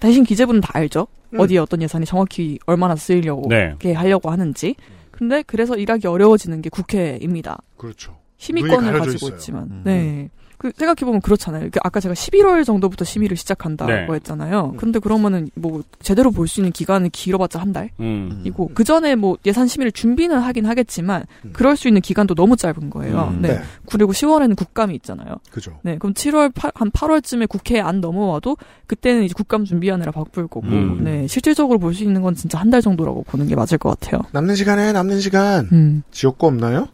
대신 0.00 0.24
기재부는 0.24 0.60
다 0.60 0.70
알죠. 0.74 1.06
음. 1.34 1.40
어디에 1.40 1.58
어떤 1.58 1.82
예산이 1.82 2.06
정확히 2.06 2.58
얼마나 2.66 2.96
쓰이려고 2.96 3.48
네. 3.48 3.66
이렇게 3.66 3.92
하려고 3.92 4.30
하는지. 4.30 4.76
근데 5.10 5.42
그래서 5.42 5.76
일하기 5.76 6.06
어려워지는 6.06 6.62
게 6.62 6.70
국회입니다. 6.70 7.58
그렇죠. 7.76 8.16
심의권을 8.38 8.98
가지고 8.98 9.26
있어요. 9.26 9.36
있지만, 9.36 9.62
음. 9.64 9.82
네. 9.84 10.30
그 10.58 10.72
생각해보면 10.76 11.20
그렇잖아요. 11.20 11.68
그 11.72 11.78
아까 11.82 12.00
제가 12.00 12.14
11월 12.14 12.64
정도부터 12.64 13.04
심의를 13.04 13.36
시작한다고 13.36 13.90
네. 13.92 14.06
했잖아요. 14.14 14.70
음. 14.72 14.76
근데 14.76 14.98
그러면은 14.98 15.48
뭐 15.54 15.82
제대로 16.00 16.30
볼 16.30 16.46
수 16.46 16.60
있는 16.60 16.72
기간은 16.72 17.10
길어봤자 17.10 17.58
한 17.60 17.72
달이고 17.72 17.94
음. 18.00 18.68
그 18.74 18.84
전에 18.84 19.14
뭐 19.16 19.36
예산 19.46 19.66
심의를 19.66 19.92
준비는 19.92 20.38
하긴 20.38 20.66
하겠지만 20.66 21.24
음. 21.44 21.50
그럴 21.54 21.76
수 21.76 21.88
있는 21.88 22.00
기간도 22.00 22.34
너무 22.34 22.56
짧은 22.56 22.90
거예요. 22.90 23.28
음. 23.34 23.42
네. 23.42 23.48
네. 23.54 23.60
그리고 23.90 24.12
10월에는 24.12 24.56
국감이 24.56 24.94
있잖아요. 24.96 25.36
그죠. 25.50 25.78
네, 25.82 25.96
그럼 25.98 26.12
7월 26.14 26.52
한 26.74 26.90
8월쯤에 26.90 27.48
국회에 27.48 27.80
안 27.80 28.00
넘어와도 28.00 28.56
그때는 28.86 29.24
이제 29.24 29.32
국감 29.34 29.64
준비하느라 29.64 30.12
바쁠 30.12 30.46
거고, 30.48 30.66
음. 30.68 31.02
네, 31.04 31.26
실질적으로 31.26 31.78
볼 31.78 31.94
수 31.94 32.02
있는 32.04 32.22
건 32.22 32.34
진짜 32.34 32.58
한 32.58 32.70
달 32.70 32.82
정도라고 32.82 33.22
보는 33.24 33.46
게 33.46 33.54
맞을 33.54 33.78
것 33.78 33.98
같아요. 34.00 34.20
남는 34.32 34.54
시간에 34.56 34.92
남는 34.92 35.20
시간. 35.20 35.68
음, 35.72 36.02
지역구 36.10 36.46
없나요? 36.48 36.88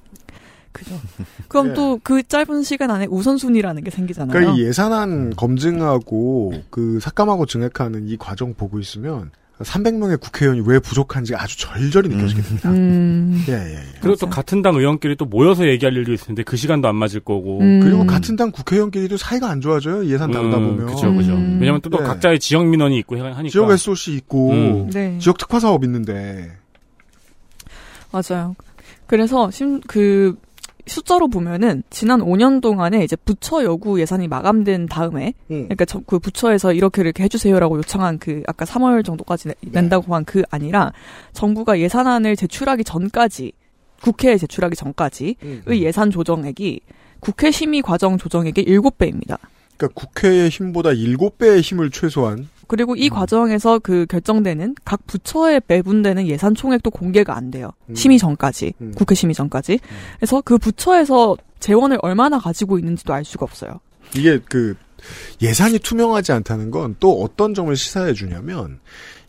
그죠. 0.72 0.94
그럼 1.48 1.68
네. 1.68 1.74
또그 1.74 2.22
짧은 2.24 2.62
시간 2.62 2.90
안에 2.90 3.06
우선순위라는 3.11 3.83
게 3.85 3.90
생기잖아요. 3.90 4.33
그러니까 4.33 4.54
이 4.56 4.64
예산안 4.64 5.35
검증하고 5.37 6.52
그 6.70 7.00
삭감하고 7.00 7.46
증액하는 7.46 8.06
이 8.09 8.16
과정 8.16 8.54
보고 8.54 8.78
있으면 8.78 9.30
300명의 9.59 10.18
국회의원이 10.18 10.62
왜 10.64 10.78
부족한지 10.78 11.35
아주 11.35 11.59
절절히 11.59 12.09
느껴지게 12.09 12.40
됩니다. 12.40 12.70
음, 12.70 13.44
예, 13.48 13.52
예, 13.52 13.74
예. 13.74 13.78
그리고 14.00 14.16
또 14.16 14.26
맞아요. 14.26 14.35
같은 14.37 14.62
당 14.62 14.74
의원끼리 14.76 15.16
또 15.16 15.26
모여서 15.26 15.66
얘기할 15.68 15.94
일도 15.96 16.14
있을 16.14 16.28
텐데 16.28 16.42
그 16.44 16.56
시간도 16.56 16.88
안 16.88 16.96
맞을 16.96 17.20
거고. 17.20 17.59
음. 17.61 17.80
그리고 17.83 18.06
같은 18.06 18.37
당 18.37 18.52
국회의원끼리도 18.52 19.18
사이가 19.18 19.50
안 19.50 19.61
좋아져요. 19.61 20.06
예산 20.06 20.30
다루다 20.30 20.56
음, 20.56 20.76
보면. 20.78 20.87
그죠, 20.87 21.12
그죠. 21.14 21.33
음. 21.35 21.59
왜냐면 21.61 21.83
또, 21.83 21.90
또 21.90 21.98
네. 21.98 22.04
각자의 22.04 22.40
지역 22.40 22.64
민원이 22.68 22.96
있고 23.00 23.18
해- 23.18 23.20
하니까. 23.20 23.50
지역 23.50 23.70
SOC 23.70 24.14
있고 24.14 24.50
음. 24.52 24.90
네, 24.90 25.18
지역 25.18 25.37
특화 25.37 25.61
사업 25.61 25.85
있는데 25.85 26.52
맞아요. 28.12 28.56
그래서 29.06 29.50
심, 29.50 29.80
그, 29.87 30.37
숫자로 30.90 31.29
보면은 31.29 31.83
지난 31.90 32.20
5년 32.20 32.61
동안에 32.61 33.05
이제 33.05 33.16
부처 33.16 33.62
요구 33.64 34.00
예산이 34.00 34.29
마감된 34.29 34.87
다음에 34.87 35.35
음. 35.50 35.64
그러니까 35.64 35.85
저- 35.85 36.00
그 36.07 36.18
부처에서 36.18 36.72
이렇게 36.72 37.03
이렇게 37.03 37.22
해주세요라고 37.24 37.79
요청한 37.79 38.18
그 38.18 38.42
아까 38.46 38.64
3월 38.64 39.05
정도까지 39.05 39.48
내- 39.48 39.55
네. 39.61 39.70
낸다고 39.81 40.14
한 40.14 40.24
그 40.24 40.42
아니라 40.50 40.92
정부가 41.33 41.79
예산안을 41.81 42.37
제출하기 42.37 42.85
전까지 42.85 43.53
국회에 44.03 44.37
제출하기 44.37 44.76
전까지의 44.76 45.37
음. 45.42 45.62
예산 45.70 46.11
조정액이 46.11 46.81
국회 47.20 47.50
심의 47.50 47.83
과정 47.83 48.16
조정액의 48.18 48.64
7배입니다. 48.64 49.38
그러니까 49.76 49.88
국회의 49.94 50.48
힘보다 50.50 50.90
7배의 50.90 51.61
힘을 51.62 51.90
최소한 51.90 52.48
그리고 52.70 52.94
이 52.94 53.09
음. 53.09 53.11
과정에서 53.11 53.80
그 53.80 54.06
결정되는 54.09 54.76
각 54.85 55.04
부처에 55.09 55.59
배분되는 55.59 56.28
예산 56.28 56.54
총액도 56.54 56.92
공개가 56.92 57.37
안 57.37 57.50
돼요. 57.50 57.72
음. 57.88 57.96
심의 57.96 58.16
전까지. 58.16 58.74
음. 58.80 58.92
국회 58.94 59.16
심의 59.16 59.35
전까지. 59.35 59.80
그래서 60.20 60.40
그 60.40 60.56
부처에서 60.56 61.37
재원을 61.59 61.98
얼마나 62.00 62.38
가지고 62.38 62.78
있는지도 62.78 63.12
알 63.12 63.24
수가 63.24 63.42
없어요. 63.44 63.80
이게 64.14 64.38
그 64.48 64.76
예산이 65.42 65.80
투명하지 65.80 66.30
않다는 66.30 66.70
건 66.70 66.94
또 67.00 67.20
어떤 67.22 67.54
점을 67.54 67.74
시사해 67.74 68.12
주냐면 68.12 68.78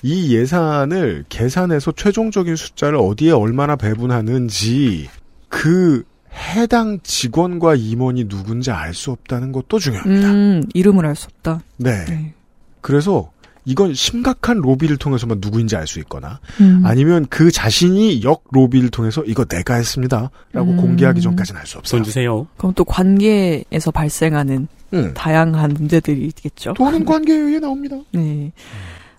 이 0.04 0.36
예산을 0.36 1.26
계산해서 1.30 1.94
최종적인 1.94 2.56
숫자를 2.56 3.00
어디에 3.00 3.32
얼마나 3.32 3.76
배분하는지 3.76 5.10
그 5.50 6.04
해당 6.32 7.00
직원과 7.02 7.74
임원이 7.76 8.28
누군지 8.28 8.70
알 8.70 8.94
수 8.94 9.10
없다는 9.12 9.52
것도 9.52 9.80
중요합니다. 9.80 10.32
음, 10.32 10.64
이름을 10.76 11.08
알 11.08 11.16
수 11.16 11.26
없다. 11.26 11.62
네. 11.78 12.06
네. 12.06 12.34
그래서 12.82 13.32
이건 13.64 13.94
심각한 13.94 14.58
로비를 14.58 14.98
통해서만 14.98 15.38
누구인지 15.40 15.76
알 15.76 15.86
수 15.86 16.00
있거나 16.00 16.40
음. 16.60 16.82
아니면 16.84 17.28
그 17.30 17.52
자신이 17.52 18.24
역 18.24 18.44
로비를 18.52 18.90
통해서 18.90 19.24
이거 19.26 19.46
내가 19.46 19.76
했습니다. 19.76 20.32
라고 20.52 20.72
음. 20.72 20.78
공개하기 20.78 21.22
전까지는 21.22 21.60
알 21.62 21.68
수 21.68 21.78
없어요. 21.78 22.00
돈 22.00 22.04
주세요. 22.04 22.48
그럼 22.58 22.74
또 22.76 22.84
관계에서 22.84 23.92
발생하는 23.94 24.68
음. 24.94 25.14
다양한 25.14 25.74
문제들이 25.74 26.26
있겠죠. 26.26 26.74
돈은 26.74 27.06
관계에 27.06 27.36
의해 27.38 27.60
나옵니다. 27.60 27.98
네. 28.12 28.52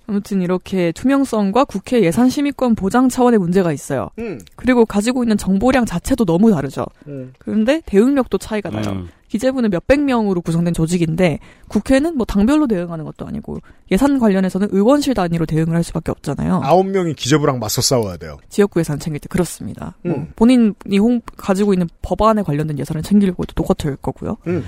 아무튼 0.07 0.43
이렇게 0.43 0.93
투명성과 0.93 1.65
국회 1.65 2.03
예산 2.03 2.29
심의권 2.29 2.75
보장 2.75 3.09
차원의 3.09 3.39
문제가 3.39 3.73
있어요. 3.73 4.11
음. 4.19 4.41
그리고 4.57 4.85
가지고 4.85 5.25
있는 5.25 5.37
정보량 5.37 5.85
자체도 5.87 6.25
너무 6.25 6.51
다르죠. 6.51 6.85
음. 7.07 7.33
그런데 7.39 7.83
대응력도 7.87 8.39
차이가 8.39 8.71
나요. 8.71 8.85
음. 8.93 9.09
기재부는 9.29 9.71
몇백 9.71 10.03
명으로 10.03 10.43
구성된 10.43 10.75
조직인데 10.75 11.39
국회는 11.69 12.19
뭐 12.19 12.27
당별로 12.27 12.67
대응하는 12.67 13.07
것도 13.07 13.27
아니고 13.27 13.61
예산 13.91 14.19
관련해서는 14.19 14.69
의원실 14.73 15.15
단위로 15.15 15.47
대응을 15.47 15.75
할 15.75 15.83
수밖에 15.83 16.11
없잖아요. 16.11 16.61
아홉 16.63 16.87
명이 16.87 17.15
기재부랑 17.15 17.59
맞서 17.59 17.81
싸워야 17.81 18.19
돼요. 18.19 18.37
지역구 18.51 18.81
예산 18.81 18.99
챙길 18.99 19.21
때 19.21 19.29
그렇습니다. 19.31 19.97
뭐 20.05 20.17
음. 20.17 20.33
본인이 20.37 20.99
홍, 20.99 21.23
가지고 21.37 21.73
있는 21.73 21.89
법안에 22.03 22.43
관련된 22.43 22.79
예산을 22.79 23.03
챙기려고 23.03 23.45
해도 23.45 23.55
똑같을 23.55 23.97
거고요. 23.97 24.37
음. 24.49 24.65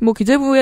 뭐 0.00 0.12
기재부 0.12 0.56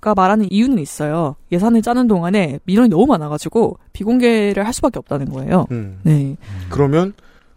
가 0.00 0.14
말하는 0.14 0.50
이유는 0.50 0.78
있어요. 0.78 1.36
예산을 1.52 1.82
짜는 1.82 2.08
동안에 2.08 2.58
민원이 2.64 2.88
너무 2.88 3.06
많아가지고 3.06 3.78
비공개를 3.92 4.66
할 4.66 4.72
수밖에 4.72 4.98
없다는 4.98 5.30
거예요. 5.30 5.66
음. 5.70 6.00
네. 6.02 6.36
그러면 6.70 7.12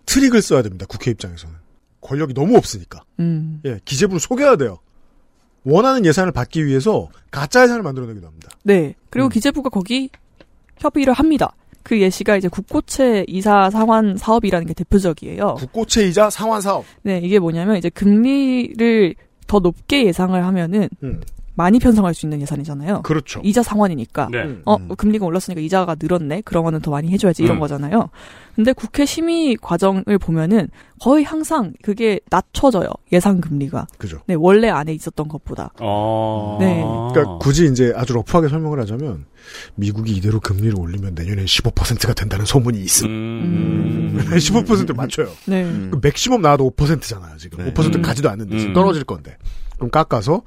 트릭을 0.06 0.42
써야 0.42 0.62
됩니다. 0.62 0.86
국회 0.88 1.12
입장에서는. 1.12 1.56
권력이 2.02 2.34
너무 2.36 2.56
없으니까. 2.58 3.04
음. 3.20 3.62
예, 3.66 3.80
기재부를 3.84 4.20
속여야 4.20 4.58
돼요. 4.58 4.78
원하는 5.64 6.06
예산을 6.06 6.32
받기 6.32 6.66
위해서 6.66 7.10
가짜 7.32 7.64
예산을 7.64 7.82
만들어내기도 7.82 8.28
합니다. 8.28 8.50
네. 8.64 8.94
그리고 9.10 9.28
음. 9.28 9.30
기재부가 9.30 9.70
거기 9.70 10.10
협의를 10.78 11.14
합니다. 11.14 11.56
그 11.82 12.00
예시가 12.00 12.38
이제 12.38 12.48
국고채 12.48 13.26
이사 13.28 13.70
상환 13.70 14.18
사업이라는 14.18 14.68
게 14.68 14.74
대표적이에요. 14.74 15.56
국고채 15.56 16.08
이자 16.08 16.30
상환 16.30 16.62
사업. 16.62 16.84
네, 17.04 17.20
이게 17.20 17.38
뭐냐면 17.38 17.78
이제 17.78 17.90
금리를 17.90 19.16
더 19.48 19.60
높게 19.60 20.06
예상을 20.06 20.44
하면은 20.44 20.90
음. 21.04 21.22
많이 21.56 21.80
편성할 21.80 22.14
수 22.14 22.26
있는 22.26 22.42
예산이잖아요. 22.42 23.02
그렇죠. 23.02 23.42
이자 23.44 23.64
상환이니까. 23.64 24.28
네. 24.32 24.44
음. 24.44 24.62
어, 24.66 24.78
금리가 24.78 25.26
올랐으니까 25.26 25.62
이자가 25.62 25.96
늘었네. 26.00 26.42
그러면은 26.42 26.82
더 26.82 26.92
많이 26.92 27.10
해줘야지 27.12 27.44
이런 27.44 27.58
음. 27.58 27.60
거잖아요. 27.62 28.10
근데 28.56 28.74
국회 28.74 29.06
심의 29.06 29.58
과정을 29.58 30.18
보면은 30.20 30.70
거의 31.00 31.24
항상 31.24 31.74
그게 31.82 32.20
낮춰져요. 32.30 32.88
예상 33.12 33.42
금리가. 33.42 33.88
그죠. 33.98 34.22
네, 34.28 34.36
원래 34.38 34.70
안에 34.70 34.94
있었던 34.94 35.28
것보다. 35.28 35.72
어. 35.82 36.58
네. 36.60 36.84
그러니까 37.14 37.38
굳이 37.38 37.66
이제 37.66 37.94
아주 37.96 38.14
러프하게 38.14 38.50
설명을 38.50 38.80
하자면 38.82 39.26
미국이 39.76 40.14
이대로 40.14 40.40
금리를 40.40 40.78
올리면 40.78 41.16
내년에 41.16 41.46
15%가 41.46 42.14
된다는 42.14 42.46
소문이 42.46 42.80
있음. 42.80 43.08
음. 43.08 44.26
15% 44.32 44.96
맞춰요. 44.96 45.30
네. 45.46 45.64
음. 45.64 45.90
그 45.92 46.00
맥시멈 46.02 46.42
나와도 46.42 46.72
5%잖아요. 46.72 47.38
지금 47.38 47.64
네. 47.64 47.74
5% 47.74 47.96
음. 47.96 48.02
가지도 48.02 48.30
않는데 48.30 48.58
지금 48.58 48.72
음. 48.72 48.74
떨어질 48.74 49.04
건데 49.04 49.38
그럼 49.76 49.90
깎아서 49.90 50.42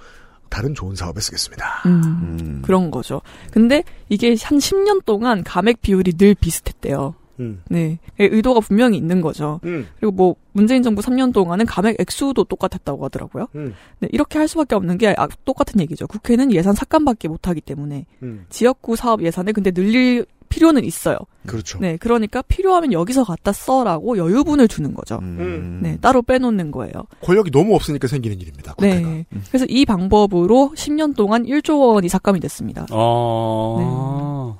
다른 0.48 0.74
좋은 0.74 0.94
사업에 0.96 1.20
쓰겠습니다. 1.20 1.82
음. 1.86 2.02
음. 2.04 2.62
그런 2.62 2.90
거죠. 2.90 3.20
근데 3.50 3.84
이게 4.08 4.28
한 4.42 4.58
10년 4.58 5.04
동안 5.04 5.42
감액 5.44 5.80
비율이 5.82 6.14
늘 6.14 6.34
비슷했대요. 6.34 7.14
음. 7.40 7.62
네. 7.68 7.98
의도가 8.18 8.60
분명히 8.60 8.96
있는 8.96 9.20
거죠. 9.20 9.60
음. 9.64 9.86
그리고 9.98 10.12
뭐 10.12 10.36
문재인 10.52 10.82
정부 10.82 11.02
3년 11.02 11.32
동안은 11.32 11.66
감액 11.66 12.00
액수도 12.00 12.44
똑같았다고 12.44 13.04
하더라고요. 13.04 13.46
음. 13.54 13.74
네, 14.00 14.08
이렇게 14.10 14.38
할 14.38 14.48
수밖에 14.48 14.74
없는 14.74 14.98
게 14.98 15.14
아, 15.16 15.28
똑같은 15.44 15.80
얘기죠. 15.80 16.06
국회는 16.06 16.52
예산 16.52 16.74
삭감밖에 16.74 17.28
못하기 17.28 17.60
때문에 17.60 18.06
음. 18.22 18.46
지역구 18.48 18.96
사업 18.96 19.22
예산을 19.22 19.52
근데 19.52 19.70
늘릴 19.70 20.26
필요는 20.48 20.84
있어요. 20.84 21.16
그렇죠. 21.46 21.78
네, 21.78 21.96
그러니까 21.96 22.42
필요하면 22.42 22.92
여기서 22.92 23.24
갖다 23.24 23.52
써라고 23.52 24.18
여유분을 24.18 24.68
주는 24.68 24.94
거죠. 24.94 25.18
음. 25.22 25.80
네, 25.82 25.96
따로 26.00 26.22
빼놓는 26.22 26.70
거예요. 26.70 26.92
권력이 27.22 27.50
너무 27.50 27.74
없으니까 27.74 28.08
생기는 28.08 28.38
일입니다. 28.40 28.74
국회가. 28.74 29.08
네. 29.08 29.26
그래서 29.48 29.64
이 29.68 29.84
방법으로 29.84 30.72
10년 30.74 31.16
동안 31.16 31.44
1조 31.44 31.94
원이 31.94 32.08
삭감이 32.08 32.40
됐습니다. 32.40 32.86
어. 32.90 34.58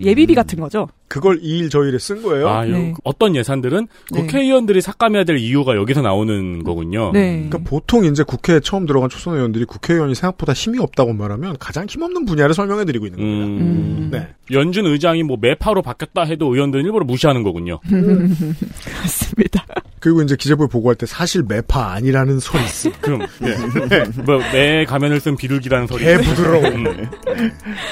예비비 0.00 0.34
같은 0.34 0.58
거죠. 0.60 0.88
그걸 1.10 1.40
이일저 1.42 1.84
일에 1.86 1.98
쓴 1.98 2.22
거예요. 2.22 2.48
아, 2.48 2.68
요- 2.68 2.72
네. 2.72 2.94
어떤 3.02 3.34
예산들은 3.34 3.88
네. 4.12 4.20
국회의원들이 4.20 4.80
삭감해야 4.80 5.24
될 5.24 5.38
이유가 5.38 5.74
여기서 5.74 6.02
나오는 6.02 6.62
거군요. 6.62 7.10
네. 7.12 7.48
그러니까 7.48 7.58
보통 7.68 8.04
이제 8.04 8.22
국회에 8.22 8.60
처음 8.60 8.86
들어간 8.86 9.10
초선 9.10 9.34
의원들이 9.34 9.64
국회의원이 9.64 10.14
생각보다 10.14 10.52
힘이 10.52 10.78
없다고 10.78 11.12
말하면 11.12 11.56
가장 11.58 11.86
힘없는 11.86 12.26
분야를 12.26 12.54
설명해 12.54 12.84
드리고 12.84 13.06
있는 13.06 13.18
겁니다. 13.18 13.44
음. 13.44 13.60
음. 13.60 14.08
네. 14.12 14.28
연준 14.52 14.86
의장이 14.86 15.24
뭐 15.24 15.36
매파로 15.40 15.82
바뀌었다 15.82 16.22
해도 16.22 16.54
의원들은 16.54 16.84
일부러 16.84 17.04
무시하는 17.04 17.42
거군요. 17.42 17.80
그렇습니다. 17.88 19.64
그리고 19.98 20.22
이제 20.22 20.34
기재부에 20.34 20.66
보고할 20.68 20.94
때 20.96 21.04
사실 21.06 21.42
매파 21.46 21.92
아니라는 21.92 22.38
소리 22.40 22.62
있음. 22.64 22.90
그럼 23.02 23.20
예. 23.42 24.22
뭐매 24.22 24.84
가면을 24.86 25.20
쓴 25.20 25.36
비둘기라는 25.36 25.86
소리. 25.88 26.04
개 26.04 26.16
부드러워. 26.16 26.64
음. 26.68 26.86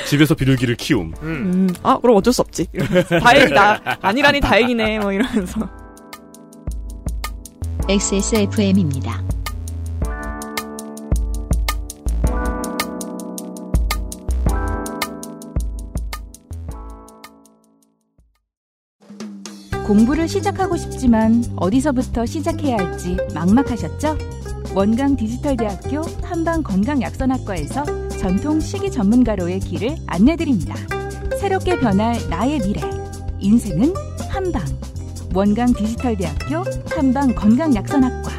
집에서 0.06 0.34
비둘기를 0.34 0.76
키움. 0.76 1.12
음, 1.22 1.68
아, 1.82 1.98
그럼 2.00 2.16
어쩔 2.16 2.32
수 2.32 2.40
없지. 2.42 2.66
다행이다. 3.08 3.98
아니라니 4.02 4.40
다행이네. 4.40 4.98
뭐 5.00 5.12
이러면서. 5.12 5.68
XSFM입니다. 7.88 9.22
공부를 19.86 20.28
시작하고 20.28 20.76
싶지만 20.76 21.42
어디서부터 21.56 22.26
시작해야 22.26 22.76
할지 22.76 23.16
막막하셨죠? 23.34 24.18
원광 24.74 25.16
디지털대학교 25.16 26.02
한방 26.22 26.62
건강약선학과에서 26.62 27.84
전통 28.18 28.60
식이 28.60 28.90
전문가로의 28.90 29.60
길을 29.60 29.96
안내드립니다. 30.06 30.74
새롭게 31.40 31.78
변할 31.78 32.16
나의 32.28 32.58
미래. 32.58 32.97
인생은 33.40 33.94
한방. 34.30 34.62
원광 35.34 35.72
디지털대학교 35.72 36.64
한방 36.90 37.34
건강약선학과. 37.34 38.30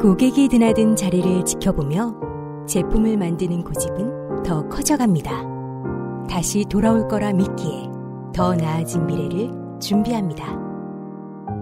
고객이 0.00 0.48
드나든 0.48 0.96
자리를 0.96 1.44
지켜보며 1.44 2.14
제품을 2.66 3.16
만드는 3.16 3.62
고집은 3.62 4.42
더 4.42 4.68
커져갑니다. 4.68 6.26
다시 6.28 6.64
돌아올 6.68 7.08
거라 7.08 7.32
믿기에 7.32 7.88
더 8.34 8.54
나아진 8.54 9.06
미래를 9.06 9.50
준비합니다. 9.80 10.56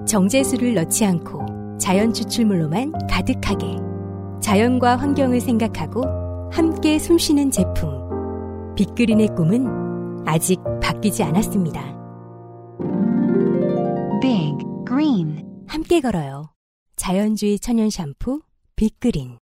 정제수를 0.07 0.75
넣지 0.75 1.05
않고 1.05 1.77
자연 1.79 2.13
추출물로만 2.13 2.93
가득하게 3.11 3.77
자연과 4.41 4.97
환경을 4.97 5.41
생각하고 5.41 6.03
함께 6.53 6.99
숨쉬는 6.99 7.51
제품. 7.51 8.07
빅그린의 8.77 9.29
꿈은 9.35 9.86
아직 10.27 10.61
바뀌지 10.83 11.23
않았습니다. 11.23 11.81
Big 14.21 14.57
Green 14.87 15.65
함께 15.69 16.01
걸어요. 16.01 16.53
자연주의 16.97 17.59
천연 17.59 17.91
샴푸 17.91 18.41
빅그린. 18.75 19.39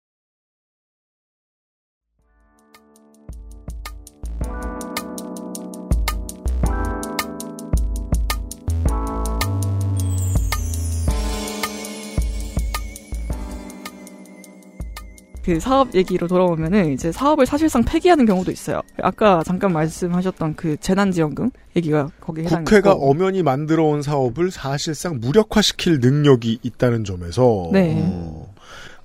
그 15.48 15.61
사업 15.61 15.94
얘기로 15.94 16.28
돌아오면은 16.28 16.92
이제 16.92 17.11
사업을 17.11 17.46
사실상 17.46 17.82
폐기하는 17.82 18.26
경우도 18.26 18.52
있어요. 18.52 18.82
아까 19.00 19.42
잠깐 19.46 19.72
말씀하셨던 19.72 20.56
그 20.56 20.76
재난지원금 20.76 21.50
얘기가 21.74 22.11
거기에 22.20 22.44
해당이 22.44 22.66
국회가 22.66 22.90
있고. 22.90 23.11
엄연히 23.11 23.42
만들어 23.42 23.84
온 23.84 24.02
사업을 24.02 24.50
사실상 24.50 25.20
무력화시킬 25.20 26.00
능력이 26.00 26.58
있다는 26.62 27.04
점에서 27.04 27.70
네. 27.72 27.96
어, 27.98 28.52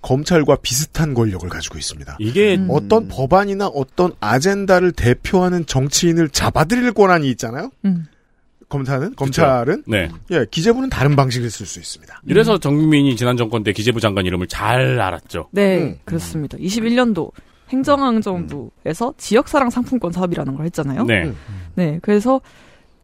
검찰과 0.01 0.57
비슷한 0.61 1.13
권력을 1.13 1.47
가지고 1.47 1.77
있습니다. 1.77 2.17
이게 2.19 2.57
음. 2.57 2.67
어떤 2.69 3.07
법안이나 3.07 3.67
어떤 3.67 4.11
아젠다를 4.19 4.91
대표하는 4.91 5.65
정치인을 5.65 6.27
잡아들일 6.27 6.91
권한이 6.91 7.29
있잖아요. 7.29 7.71
음. 7.85 8.07
검사는 8.73 9.13
검찰은 9.15 9.83
네. 9.85 10.09
예 10.31 10.47
기재부는 10.49 10.89
다른 10.89 11.15
방식을 11.15 11.51
쓸 11.51 11.67
수 11.67 11.79
있습니다. 11.79 12.21
이래서 12.25 12.57
정민이 12.57 13.15
지난 13.15 13.37
정권 13.37 13.63
때 13.63 13.71
기재부 13.71 13.99
장관 13.99 14.25
이름을 14.25 14.47
잘 14.47 14.99
알았죠. 14.99 15.49
네, 15.51 15.77
음. 15.77 15.95
그렇습니다. 16.05 16.57
21년도 16.57 17.31
행정안전부에서 17.69 19.13
지역사랑 19.17 19.69
상품권 19.69 20.11
사업이라는 20.11 20.55
걸 20.55 20.65
했잖아요. 20.65 21.03
네. 21.05 21.25
음. 21.25 21.35
네, 21.75 21.99
그래서 22.01 22.41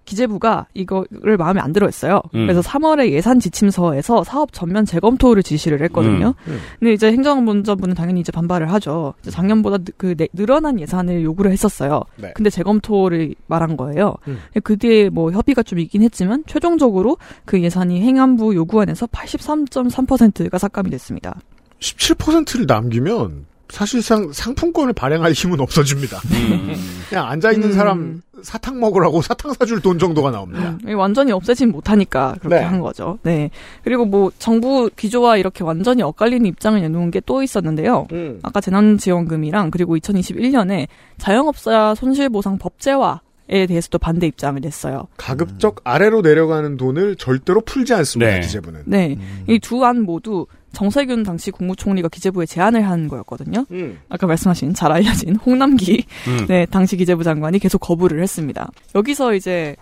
기재부가 0.10 0.66
이거를 0.74 1.38
마음에 1.38 1.62
안 1.62 1.72
들어했어요. 1.72 2.22
음. 2.36 2.48
그래서 2.48 2.62
3월에 2.62 3.12
예산 3.12 3.40
지침서에서 3.40 4.24
사업 4.24 4.52
전면 4.52 4.86
재검토를 4.86 5.44
지시를 5.44 5.82
했거든요. 5.84 6.34
음, 6.48 6.52
음. 6.52 6.60
근데 6.80 6.94
이제 6.94 7.12
행정안전부는 7.12 7.94
당연히 7.96 8.20
이제 8.22 8.32
반발을 8.32 8.72
하죠. 8.74 9.14
이제 9.22 9.30
작년보다 9.32 9.78
느- 9.78 9.92
그 9.98 10.16
내- 10.16 10.28
늘어난 10.34 10.80
예산을 10.80 11.24
요구를 11.24 11.52
했었어요. 11.52 12.02
네. 12.18 12.32
근데 12.36 12.50
재검토를 12.50 13.36
말한 13.48 13.78
거예요. 13.78 14.16
음. 14.28 14.40
그 14.64 14.78
뒤에 14.78 15.10
뭐 15.10 15.32
협의가 15.32 15.62
좀 15.64 15.80
있긴 15.80 16.02
했지만 16.02 16.44
최종적으로 16.48 17.18
그 17.46 17.62
예산이 17.62 18.02
행안부 18.02 18.56
요구안에서 18.56 19.06
83.3%가 19.08 20.58
삭감이 20.58 20.90
됐습니다. 20.90 21.36
17%를 21.80 22.66
남기면 22.68 23.46
사실상 23.70 24.32
상품권을 24.34 24.94
발행할 24.94 25.32
힘은 25.32 25.60
없어집니다. 25.60 26.18
음. 26.32 26.76
그냥 27.10 27.28
앉아 27.28 27.52
있는 27.52 27.70
음. 27.70 27.74
사람 27.74 28.22
사탕 28.42 28.80
먹으라고 28.80 29.22
사탕 29.22 29.54
사줄 29.54 29.82
돈 29.82 30.00
정도가 30.00 30.32
나옵니다. 30.32 30.78
음, 30.86 30.98
완전히 30.98 31.32
없애진 31.32 31.72
못하니까 31.72 32.36
그렇게 32.40 32.56
네. 32.56 32.62
한 32.64 32.80
거죠. 32.80 33.20
네. 33.24 33.50
그리고 33.84 34.06
뭐 34.06 34.32
정부 34.40 34.90
기조와 34.96 35.38
이렇게 35.38 35.64
완전히 35.64 36.02
엇갈리는 36.04 36.46
입장을 36.46 36.80
내놓은 36.80 37.12
게 37.12 37.20
또 37.30 37.44
있었는데요. 37.44 38.08
음. 38.12 38.40
아까 38.42 38.60
재난지원금이랑 38.60 39.70
그리고 39.70 39.96
2021년에 39.98 40.88
자영업자 41.20 41.94
손실보상 41.94 42.58
법제화에 42.58 43.18
대해서도 43.50 43.98
반대 43.98 44.28
입장을 44.28 44.60
냈어요. 44.62 45.08
가급적 45.18 45.82
아래로 45.84 46.22
내려가는 46.22 46.78
돈을 46.78 47.16
절대로 47.16 47.62
풀지 47.62 47.94
않습니다. 47.94 48.32
네. 48.32 48.40
기재부는. 48.42 48.84
네. 48.86 49.18
이두 49.48 49.84
안 49.86 50.04
모두 50.04 50.46
정세균 50.72 51.24
당시 51.24 51.52
국무총리가 51.52 52.10
기재부에 52.10 52.46
제안을 52.46 52.88
한 52.88 53.08
거였거든요. 53.08 53.66
음. 53.72 54.00
아까 54.10 54.28
말씀하신 54.28 54.74
잘 54.74 54.92
알려진 54.92 55.36
홍남기 55.44 56.06
음. 56.28 56.46
네, 56.48 56.66
당시 56.68 56.96
기재부 56.96 57.24
장관이 57.24 57.60
계속 57.60 57.80
거부를 57.80 58.22
했습니다. 58.22 58.70
여기서 58.96 59.34
이제 59.34 59.76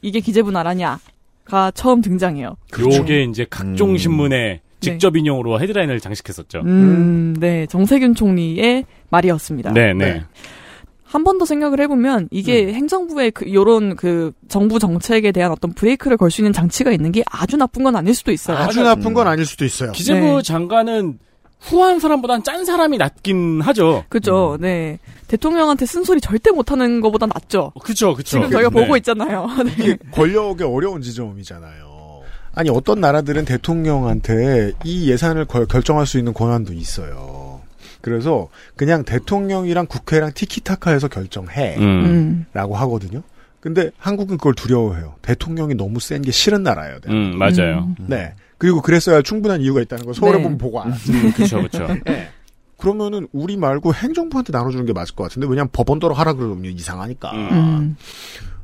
이게 0.00 0.20
기재부 0.20 0.52
나라냐가 0.52 1.72
처음 1.74 2.00
등장해요. 2.02 2.56
그렇죠. 2.70 2.98
요게 2.98 3.24
이제 3.24 3.46
각종 3.50 3.90
음. 3.90 3.98
신문에 3.98 4.60
직접 4.80 5.16
인용으로 5.16 5.60
헤드라인을 5.60 5.98
장식했었죠. 5.98 6.60
음, 6.60 7.34
네, 7.40 7.66
정세균 7.66 8.14
총리의 8.14 8.84
말이었습니다. 9.10 9.72
네, 9.72 9.92
네. 9.92 10.12
네. 10.12 10.24
한 11.08 11.24
번 11.24 11.38
더 11.38 11.44
생각을 11.46 11.80
해보면 11.80 12.28
이게 12.30 12.64
음. 12.66 12.74
행정부의 12.74 13.30
그 13.30 13.52
요런 13.52 13.96
그 13.96 14.32
정부 14.48 14.78
정책에 14.78 15.32
대한 15.32 15.50
어떤 15.52 15.72
브레이크를 15.72 16.16
걸 16.18 16.30
수 16.30 16.42
있는 16.42 16.52
장치가 16.52 16.92
있는 16.92 17.12
게 17.12 17.22
아주 17.26 17.56
나쁜 17.56 17.82
건 17.82 17.96
아닐 17.96 18.14
수도 18.14 18.30
있어요. 18.32 18.58
아주 18.58 18.82
나쁜 18.82 19.14
건 19.14 19.26
아닐 19.26 19.46
수도 19.46 19.64
있어요. 19.64 19.92
기재부 19.92 20.20
네. 20.20 20.42
장관은 20.42 21.18
후한 21.60 21.98
사람보단 21.98 22.42
짠 22.44 22.64
사람이 22.64 22.98
낫긴 22.98 23.60
하죠. 23.62 24.04
그죠. 24.08 24.56
네. 24.60 24.98
대통령한테 25.28 25.86
쓴소리 25.86 26.20
절대 26.20 26.50
못하는 26.50 27.00
것보다 27.00 27.26
낫죠. 27.26 27.72
그쵸, 27.82 28.14
그쵸. 28.14 28.38
지금 28.38 28.50
저희가 28.50 28.68
네. 28.70 28.80
보고 28.82 28.96
있잖아요. 28.98 29.46
네. 29.64 29.72
이게 29.78 29.98
권력의 30.12 30.66
어려운 30.66 31.00
지점이잖아요. 31.02 32.20
아니 32.54 32.70
어떤 32.70 33.00
나라들은 33.00 33.44
대통령한테 33.44 34.72
이 34.84 35.10
예산을 35.10 35.46
걸- 35.46 35.66
결정할 35.66 36.06
수 36.06 36.18
있는 36.18 36.32
권한도 36.34 36.72
있어요. 36.74 37.60
그래서 38.00 38.48
그냥 38.76 39.04
대통령이랑 39.04 39.86
국회랑 39.86 40.32
티키타카해서 40.34 41.08
결정해 41.08 41.76
음. 41.78 42.46
라고 42.52 42.76
하거든요. 42.76 43.22
근데 43.60 43.90
한국은 43.98 44.36
그걸 44.36 44.54
두려워해요. 44.54 45.16
대통령이 45.22 45.74
너무 45.74 45.98
센 46.00 46.22
게 46.22 46.30
싫은 46.30 46.62
나라예요. 46.62 46.98
음, 47.08 47.36
맞아요. 47.38 47.88
네. 47.98 48.34
그리고 48.56 48.80
그랬어야 48.82 49.16
할 49.16 49.22
충분한 49.22 49.60
이유가 49.60 49.80
있다는 49.80 50.04
걸 50.04 50.14
서울에 50.14 50.36
네. 50.38 50.42
보면 50.44 50.58
보고 50.58 50.80
알았죠. 50.80 51.12
음, 51.12 51.32
그쵸, 51.32 51.62
그쵸. 51.62 51.86
네. 52.06 52.28
그러면은 52.76 53.26
우리 53.32 53.56
말고 53.56 53.92
행정부한테 53.94 54.52
나눠주는 54.52 54.86
게 54.86 54.92
맞을 54.92 55.16
것 55.16 55.24
같은데 55.24 55.48
왜냐면 55.48 55.68
법원대로 55.72 56.14
하라 56.14 56.34
그러면 56.34 56.64
이상하니까. 56.66 57.32
음. 57.32 57.96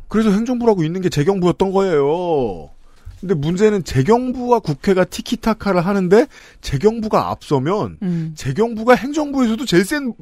그래서 0.09 0.31
행정부라고 0.31 0.85
있는 0.85 1.01
게 1.01 1.09
재경부였던 1.09 1.73
거예요. 1.73 2.71
근데 3.25 3.33
문제는 3.33 3.85
재경부와 3.85 4.59
국회가 4.59 5.03
티키타카를 5.07 5.81
하는데 5.87 6.27
재경부가 6.61 7.31
앞서면 7.31 7.97
음. 8.03 8.35
재경부가 8.37 8.95
행정부에서도 8.97 9.65
제일 9.65 9.87
센 9.87 10.13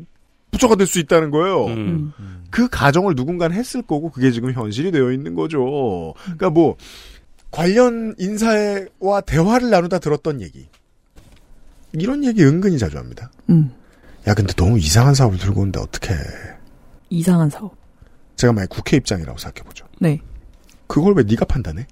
부처가 0.53 0.77
될 0.77 0.87
수 0.87 1.01
있다는 1.01 1.33
거예요. 1.33 1.67
음. 1.67 2.13
그 2.51 2.69
가정을 2.69 3.15
누군가는 3.17 3.57
했을 3.57 3.83
거고 3.83 4.13
그게 4.13 4.31
지금 4.31 4.53
현실이 4.53 4.93
되어 4.93 5.11
있는 5.11 5.35
거죠. 5.35 6.15
그러니까 6.23 6.51
뭐 6.51 6.77
관련 7.51 8.15
인사와 8.21 9.23
대화를 9.27 9.71
나누다 9.71 9.99
들었던 9.99 10.41
얘기. 10.41 10.69
이런 11.95 12.23
얘기 12.23 12.45
은근히 12.45 12.79
자주 12.79 12.99
합니다. 12.99 13.33
음. 13.51 13.73
야 14.29 14.35
근데 14.35 14.53
너무 14.53 14.79
이상한 14.79 15.15
사업을 15.17 15.39
들고 15.39 15.63
오는데 15.63 15.81
어떡해. 15.81 16.15
이상한 17.11 17.51
사업. 17.51 17.75
제가 18.37 18.53
만약 18.53 18.69
국회 18.69 18.97
입장이라고 18.97 19.39
생각해 19.39 19.67
보죠. 19.67 19.87
네. 19.99 20.21
그걸 20.87 21.15
왜 21.17 21.25
네가 21.25 21.47
판단해? 21.47 21.85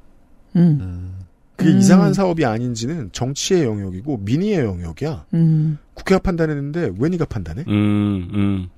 음. 0.56 1.14
그게 1.56 1.70
음. 1.72 1.78
이상한 1.78 2.14
사업이 2.14 2.44
아닌지는 2.44 3.10
정치의 3.12 3.64
영역이고 3.64 4.18
민의의 4.24 4.64
영역이야. 4.64 5.26
음. 5.34 5.78
국회가 5.94 6.18
판단했는데 6.20 6.92
왜 6.98 7.08
네가 7.10 7.26
판단해? 7.26 7.64
음, 7.68 8.30
음. 8.32 8.68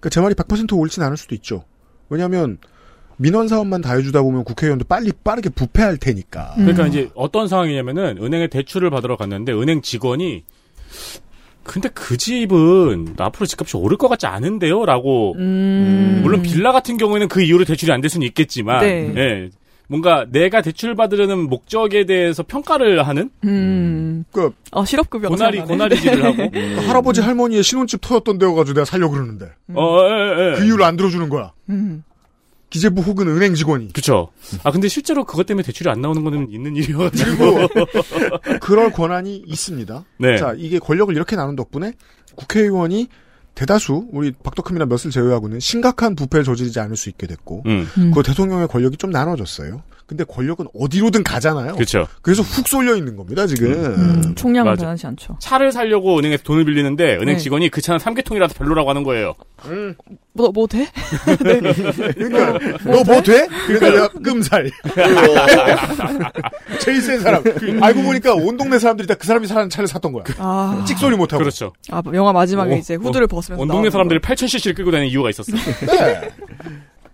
그러니까 0.00 0.08
제 0.10 0.20
말이 0.20 0.34
100% 0.34 0.76
옳진 0.78 1.02
않을 1.02 1.16
수도 1.16 1.34
있죠. 1.36 1.64
왜냐하면 2.10 2.58
민원 3.16 3.48
사업만 3.48 3.80
다 3.82 3.94
해주다 3.94 4.22
보면 4.22 4.44
국회의원도 4.44 4.84
빨리 4.86 5.12
빠르게 5.24 5.48
부패할 5.50 5.96
테니까. 5.98 6.54
음. 6.58 6.64
그러니까 6.64 6.86
이제 6.86 7.10
어떤 7.14 7.48
상황이냐면은 7.48 8.18
은행에 8.20 8.48
대출을 8.48 8.90
받으러 8.90 9.16
갔는데 9.16 9.52
은행 9.52 9.80
직원이 9.82 10.44
근데 11.62 11.88
그 11.90 12.16
집은 12.16 13.14
앞으로 13.18 13.46
집값이 13.46 13.76
오를 13.76 13.96
것 13.98 14.08
같지 14.08 14.26
않은데요? 14.26 14.86
라고 14.86 15.34
음. 15.36 16.20
물론 16.22 16.42
빌라 16.42 16.72
같은 16.72 16.96
경우에는 16.96 17.28
그 17.28 17.42
이후로 17.42 17.64
대출이 17.64 17.92
안 17.92 18.00
될 18.00 18.08
수는 18.08 18.26
있겠지만 18.26 18.80
네. 18.80 19.12
예. 19.16 19.50
뭔가 19.90 20.24
내가 20.30 20.62
대출 20.62 20.94
받으려는 20.94 21.48
목적에 21.48 22.06
대해서 22.06 22.44
평가를 22.44 23.08
하는 23.08 23.28
음. 23.42 24.24
그 24.30 24.52
어, 24.70 24.84
실업급여. 24.84 25.28
고나리. 25.28 25.62
고나리질을 25.62 26.24
하고 26.24 26.48
그 26.48 26.58
할아버지 26.86 27.20
할머니의 27.20 27.64
신혼집 27.64 28.00
터졌던 28.00 28.38
데여가지고 28.38 28.74
내가 28.74 28.84
살려고 28.84 29.14
그러는데 29.14 29.46
어, 29.74 29.98
예, 30.08 30.52
예. 30.52 30.58
그 30.58 30.64
이유를 30.64 30.84
안 30.84 30.94
들어주는 30.94 31.28
거야. 31.28 31.50
음. 31.70 32.04
기재부 32.70 33.00
혹은 33.00 33.26
은행 33.26 33.56
직원이. 33.56 33.92
그쵸. 33.92 34.28
아, 34.62 34.70
근데 34.70 34.86
실제로 34.86 35.24
그것 35.24 35.44
때문에 35.44 35.64
대출이 35.66 35.90
안 35.90 36.00
나오는 36.00 36.22
거는 36.22 36.52
있는 36.52 36.76
일이어가지고. 36.76 37.54
그리고 37.66 38.58
그럴 38.60 38.92
권한이 38.92 39.42
있습니다. 39.44 40.04
네. 40.18 40.36
자, 40.36 40.54
이게 40.56 40.78
권력을 40.78 41.12
이렇게 41.12 41.34
나눈 41.34 41.56
덕분에 41.56 41.94
국회의원이 42.36 43.08
대다수 43.60 44.08
우리 44.10 44.32
박덕흠이나 44.32 44.86
몇을 44.86 45.10
제외하고는 45.12 45.60
심각한 45.60 46.14
부패를 46.14 46.44
저지르지 46.44 46.80
않을 46.80 46.96
수 46.96 47.10
있게 47.10 47.26
됐고 47.26 47.62
음. 47.66 47.86
음. 47.98 48.10
그 48.10 48.22
대통령의 48.22 48.68
권력이 48.68 48.96
좀 48.96 49.10
나눠졌어요. 49.10 49.82
근데 50.10 50.24
권력은 50.24 50.66
어디로든 50.74 51.22
가잖아요. 51.22 51.76
그쵸. 51.76 52.08
그래서 52.20 52.42
훅 52.42 52.66
쏠려 52.66 52.96
있는 52.96 53.14
겁니다, 53.14 53.46
지금. 53.46 53.70
음. 53.72 54.34
총량은 54.34 54.72
맞아. 54.72 54.82
변하지 54.82 55.06
않죠. 55.06 55.36
차를 55.38 55.70
살려고 55.70 56.18
은행에서 56.18 56.42
돈을 56.42 56.64
빌리는데 56.64 57.14
은행 57.18 57.26
네. 57.26 57.36
직원이 57.36 57.68
그 57.68 57.80
차는 57.80 58.00
삼계통이라서 58.00 58.54
별로라고 58.54 58.90
하는 58.90 59.04
거예요. 59.04 59.36
뭐, 60.32 60.50
뭐 60.50 60.66
돼? 60.66 60.88
그러니까 61.38 62.58
너 62.84 63.04
뭐 63.04 63.22
돼? 63.22 63.46
그러니까 63.68 63.90
내가 63.90 64.08
끔살. 64.08 64.68
제일 66.80 67.00
센 67.02 67.20
사람. 67.20 67.44
알고 67.80 68.02
보니까 68.02 68.34
온 68.34 68.56
동네 68.56 68.80
사람들이 68.80 69.06
다 69.06 69.14
그 69.20 69.26
사람이 69.28 69.46
사는 69.46 69.68
차를 69.70 69.86
샀던 69.86 70.12
거야. 70.12 70.24
아. 70.38 70.82
찍소리 70.88 71.14
못하고. 71.14 71.40
그렇죠. 71.42 71.72
아, 71.90 72.02
영화 72.14 72.32
마지막에 72.32 72.74
어, 72.74 72.76
이제 72.78 72.94
후드를 72.96 73.24
어, 73.24 73.26
벗으면서. 73.28 73.62
온 73.62 73.68
동네 73.68 73.90
사람들이 73.90 74.18
거. 74.20 74.26
8000cc를 74.26 74.74
끌고 74.74 74.90
다니는 74.90 75.08
이유가 75.10 75.30
있었어. 75.30 75.52
네. 75.52 76.30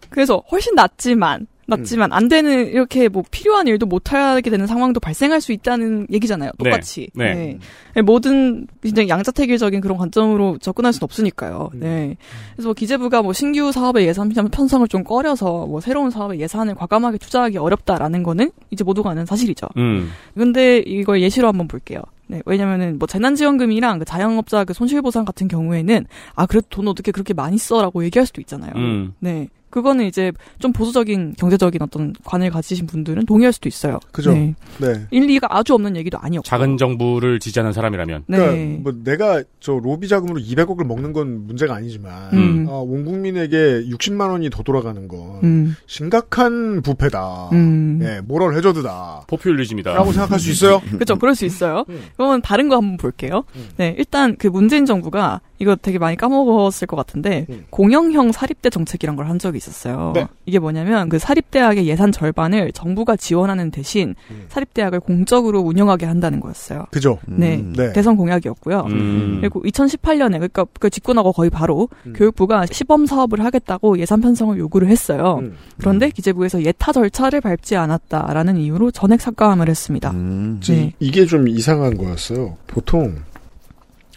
그래서 0.09 0.43
훨씬 0.51 0.75
낫지만, 0.77 1.47
낫지만, 1.67 2.13
안 2.13 2.29
되는, 2.29 2.69
이렇게 2.69 3.09
뭐 3.09 3.23
필요한 3.31 3.67
일도 3.67 3.87
못 3.87 4.13
하게 4.13 4.51
되는 4.51 4.67
상황도 4.67 5.01
발생할 5.01 5.41
수 5.41 5.53
있다는 5.53 6.07
얘기잖아요. 6.11 6.51
네. 6.59 6.65
똑같이. 6.71 7.09
네. 7.15 7.59
네. 7.95 8.03
모든, 8.03 8.67
굉장히 8.83 9.09
양자택일적인 9.09 9.81
그런 9.81 9.99
관점으로 9.99 10.59
접근할 10.59 10.93
수는 10.93 11.05
없으니까요. 11.05 11.71
음. 11.75 11.81
네. 11.81 12.17
그래서 12.55 12.69
뭐 12.69 12.75
기재부가 12.75 13.23
뭐 13.23 13.33
신규 13.33 13.73
사업의 13.73 14.07
예산 14.07 14.29
편성을 14.29 14.87
좀 14.89 15.05
꺼려서 15.05 15.67
뭐 15.67 15.81
새로운 15.81 16.11
사업의 16.11 16.41
예산을 16.41 16.75
과감하게 16.75 17.19
투자하기 17.19 17.59
어렵다라는 17.59 18.23
거는 18.23 18.51
이제 18.71 18.85
모두가 18.85 19.11
아는 19.11 19.27
사실이죠. 19.27 19.67
음. 19.77 20.11
근데 20.35 20.79
이걸 20.79 21.21
예시로 21.21 21.49
한번 21.49 21.69
볼게요. 21.69 22.01
네, 22.29 22.43
왜냐면은 22.45 22.99
뭐 22.99 23.07
재난지원금이랑 23.07 24.01
그 24.01 24.05
자영업자 24.05 24.65
그 24.65 24.73
손실보상 24.73 25.25
같은 25.25 25.47
경우에는 25.47 26.07
아 26.35 26.47
그래도 26.47 26.67
돈 26.71 26.89
어떻게 26.89 27.13
그렇게 27.13 27.35
많이 27.35 27.57
써라고 27.57 28.05
얘기할 28.05 28.27
수도 28.27 28.41
있잖아요. 28.41 28.73
음. 28.75 29.15
네, 29.21 29.49
그거는 29.77 30.07
이제 30.07 30.33
좀 30.59 30.73
보수적인 30.73 31.35
경제적인 31.37 31.83
어떤 31.83 32.15
관을 32.25 32.49
가지신 32.49 32.87
분들은 32.87 33.27
동의할 33.27 33.53
수도 33.53 33.69
있어요. 33.69 34.01
그죠. 34.11 34.33
네. 34.33 34.55
네. 34.79 35.07
일리가 35.11 35.49
아주 35.51 35.75
없는 35.75 35.97
얘기도 35.97 36.17
아니었고. 36.17 36.47
작은 36.47 36.79
정부를 36.79 37.41
지지하는 37.41 37.75
사람이라면. 37.75 38.25
네. 38.27 38.39
그러니까 38.39 38.83
뭐 38.83 38.95
내가 39.05 39.43
저 39.61 39.73
로비 39.75 40.09
자금으로 40.09 40.41
200억을 40.41 40.87
먹는 40.87 41.13
건 41.13 41.47
문제가 41.47 41.75
아니지만 41.75 42.33
음. 42.33 42.67
어, 42.71 42.81
온 42.81 43.05
국민에게 43.05 43.85
60만 43.91 44.31
원이 44.31 44.49
더 44.49 44.63
돌아가는 44.63 45.07
건 45.07 45.41
음. 45.45 45.77
심각한 45.85 46.81
부패다. 46.81 47.51
음. 47.53 47.86
예, 48.07 48.21
모럴 48.21 48.57
해저드다. 48.57 49.25
포퓰리즘이다. 49.27 49.93
라고 49.93 50.13
생각할 50.13 50.39
수 50.41 50.51
있어요. 50.51 50.81
그렇죠. 50.91 51.17
그럴 51.17 51.35
수 51.35 51.45
있어요. 51.45 51.85
음. 51.91 52.01
그러면 52.17 52.41
다른 52.43 52.69
거 52.69 52.77
한번 52.77 52.97
볼게요. 52.97 53.45
음. 53.57 53.69
네, 53.77 53.95
일단 53.99 54.37
그 54.39 54.47
문재인 54.47 54.87
정부가 54.87 55.41
이거 55.59 55.75
되게 55.77 55.99
많이 55.99 56.17
까먹었을 56.17 56.87
것 56.87 56.97
같은데 56.97 57.47
음. 57.51 57.65
공영형 57.71 58.33
사립대 58.33 58.71
정책이란 58.71 59.15
걸 59.17 59.27
한 59.27 59.41
적이 59.41 59.57
있었어요. 59.59 60.13
네. 60.15 60.29
이게 60.45 60.61
뭐냐면 60.61 61.09
그 61.09 61.19
사립대학의 61.19 61.87
예산 61.89 62.13
절반을 62.13 62.71
정부가 62.73 63.17
지원하는 63.17 63.73
대신 63.73 64.15
음. 64.31 64.45
사립대학을 64.49 65.01
공적으로 65.01 65.61
운영하게 65.61 66.07
한다는 66.07 66.39
거였어요. 66.39 66.87
그죠. 66.93 67.19
네. 67.27 67.57
음. 67.57 67.73
네. 67.77 67.93
대선 67.93 68.17
공약이었고요. 68.17 68.85
음. 68.89 69.39
그리고 69.41 69.63
2018년에 69.63 70.35
그러니까 70.35 70.65
그 70.79 70.91
집권하고 70.91 71.33
거의 71.33 71.51
바로 71.51 71.89
음. 72.07 72.13
교육부가 72.17 72.67
시범 72.67 73.07
사업을 73.07 73.45
하겠다고 73.45 73.99
예산 73.99 74.21
편성을 74.21 74.57
요구를 74.59 74.87
했어요. 74.89 75.41
음. 75.43 75.57
그런데 75.79 76.11
기재부에서 76.11 76.63
예타 76.63 76.93
절차를 76.93 77.41
밟지 77.41 77.75
않았다라는 77.97 78.57
이유로 78.59 78.91
전액 78.91 79.21
삭감을 79.21 79.69
했습니다. 79.69 80.11
음. 80.11 80.61
네. 80.65 80.93
이게 81.01 81.27
좀 81.27 81.49
이상한 81.49 81.97
거였어요. 81.97 82.57
보통 82.67 83.17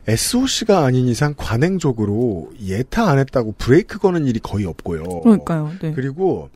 SOC가 0.08 0.86
아닌 0.86 1.08
이상 1.08 1.34
관행적으로 1.38 2.50
예타 2.63 3.10
안 3.10 3.20
했다고 3.20 3.56
브레이크 3.58 4.00
거는 4.00 4.26
일이 4.26 4.39
거의 4.39 4.65
없고요. 4.65 5.04
그러니까요. 5.22 5.72
네. 5.82 5.94
그리고 5.94 6.50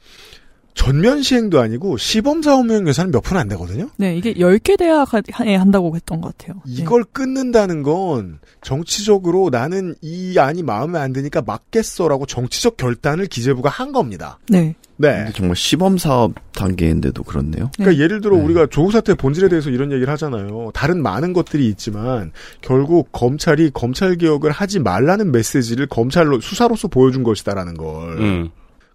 전면 0.74 1.22
시행도 1.22 1.60
아니고 1.62 1.98
시범 1.98 2.42
사업용 2.42 2.88
예산은 2.88 3.12
몇 3.12 3.22
푼 3.22 3.38
안 3.38 3.48
되거든요. 3.50 3.90
네, 3.98 4.18
이게 4.18 4.34
10개 4.34 4.76
대학에 4.76 5.56
한다고 5.56 5.96
했던 5.96 6.20
것 6.20 6.36
같아요. 6.36 6.60
이걸 6.66 7.04
끊는다는 7.04 7.84
건 7.84 8.40
정치적으로 8.64 9.50
나는 9.52 9.94
이 10.02 10.36
안이 10.40 10.64
마음에 10.64 10.98
안 10.98 11.14
드니까 11.14 11.44
막겠어라고 11.44 12.26
정치적 12.26 12.76
결단을 12.78 13.28
기재부가 13.28 13.70
한 13.70 13.92
겁니다. 13.92 14.40
네. 14.50 14.74
네. 15.04 15.18
근데 15.18 15.34
정말 15.34 15.56
시범 15.58 15.98
사업 15.98 16.34
단계인데도 16.54 17.24
그렇네요. 17.24 17.70
그러니까 17.76 18.02
예를 18.02 18.22
들어 18.22 18.38
네. 18.38 18.44
우리가 18.44 18.68
조국 18.68 18.92
사태 18.92 19.13
본질에 19.13 19.50
대해서 19.50 19.70
이런 19.70 19.92
얘기를 19.92 20.12
하잖아요. 20.13 20.72
다른 20.74 21.04
많은 21.04 21.34
것들이 21.34 21.68
있지만 21.68 22.32
결국 22.62 23.10
검찰이 23.12 23.72
검찰 23.74 24.16
개혁을 24.16 24.52
하지 24.52 24.80
말라는 24.80 25.32
메시지를 25.32 25.88
검찰로 25.88 26.39
수사로서 26.39 26.88
보여준 26.88 27.24
것이다라는 27.24 27.76
걸. 27.76 28.22
음. 28.22 28.50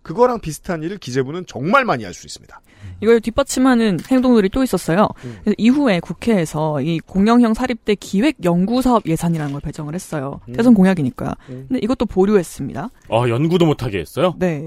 그거랑 0.08 0.40
비슷한 0.40 0.82
일을 0.82 0.96
기재부는 0.96 1.44
정말 1.46 1.84
많이 1.84 2.02
할 2.04 2.14
수 2.14 2.26
있습니다. 2.26 2.60
이걸 3.02 3.20
뒷받침하는 3.20 3.98
행동들이 4.10 4.48
또 4.48 4.62
있었어요. 4.62 5.06
음. 5.24 5.36
그래서 5.44 5.54
이후에 5.58 6.00
국회에서 6.00 6.80
이 6.80 6.98
공영형 7.00 7.52
사립대 7.52 7.94
기획 7.94 8.42
연구 8.42 8.80
사업 8.80 9.06
예산이라는 9.06 9.52
걸 9.52 9.60
배정을 9.60 9.94
했어요. 9.94 10.40
음. 10.48 10.54
대선 10.54 10.72
공약이니까. 10.72 11.36
음. 11.50 11.66
근데 11.68 11.80
이것도 11.82 12.06
보류했습니다. 12.06 12.90
아, 13.10 13.28
연구도 13.28 13.66
못하게 13.66 13.98
했어요? 13.98 14.34
네. 14.38 14.66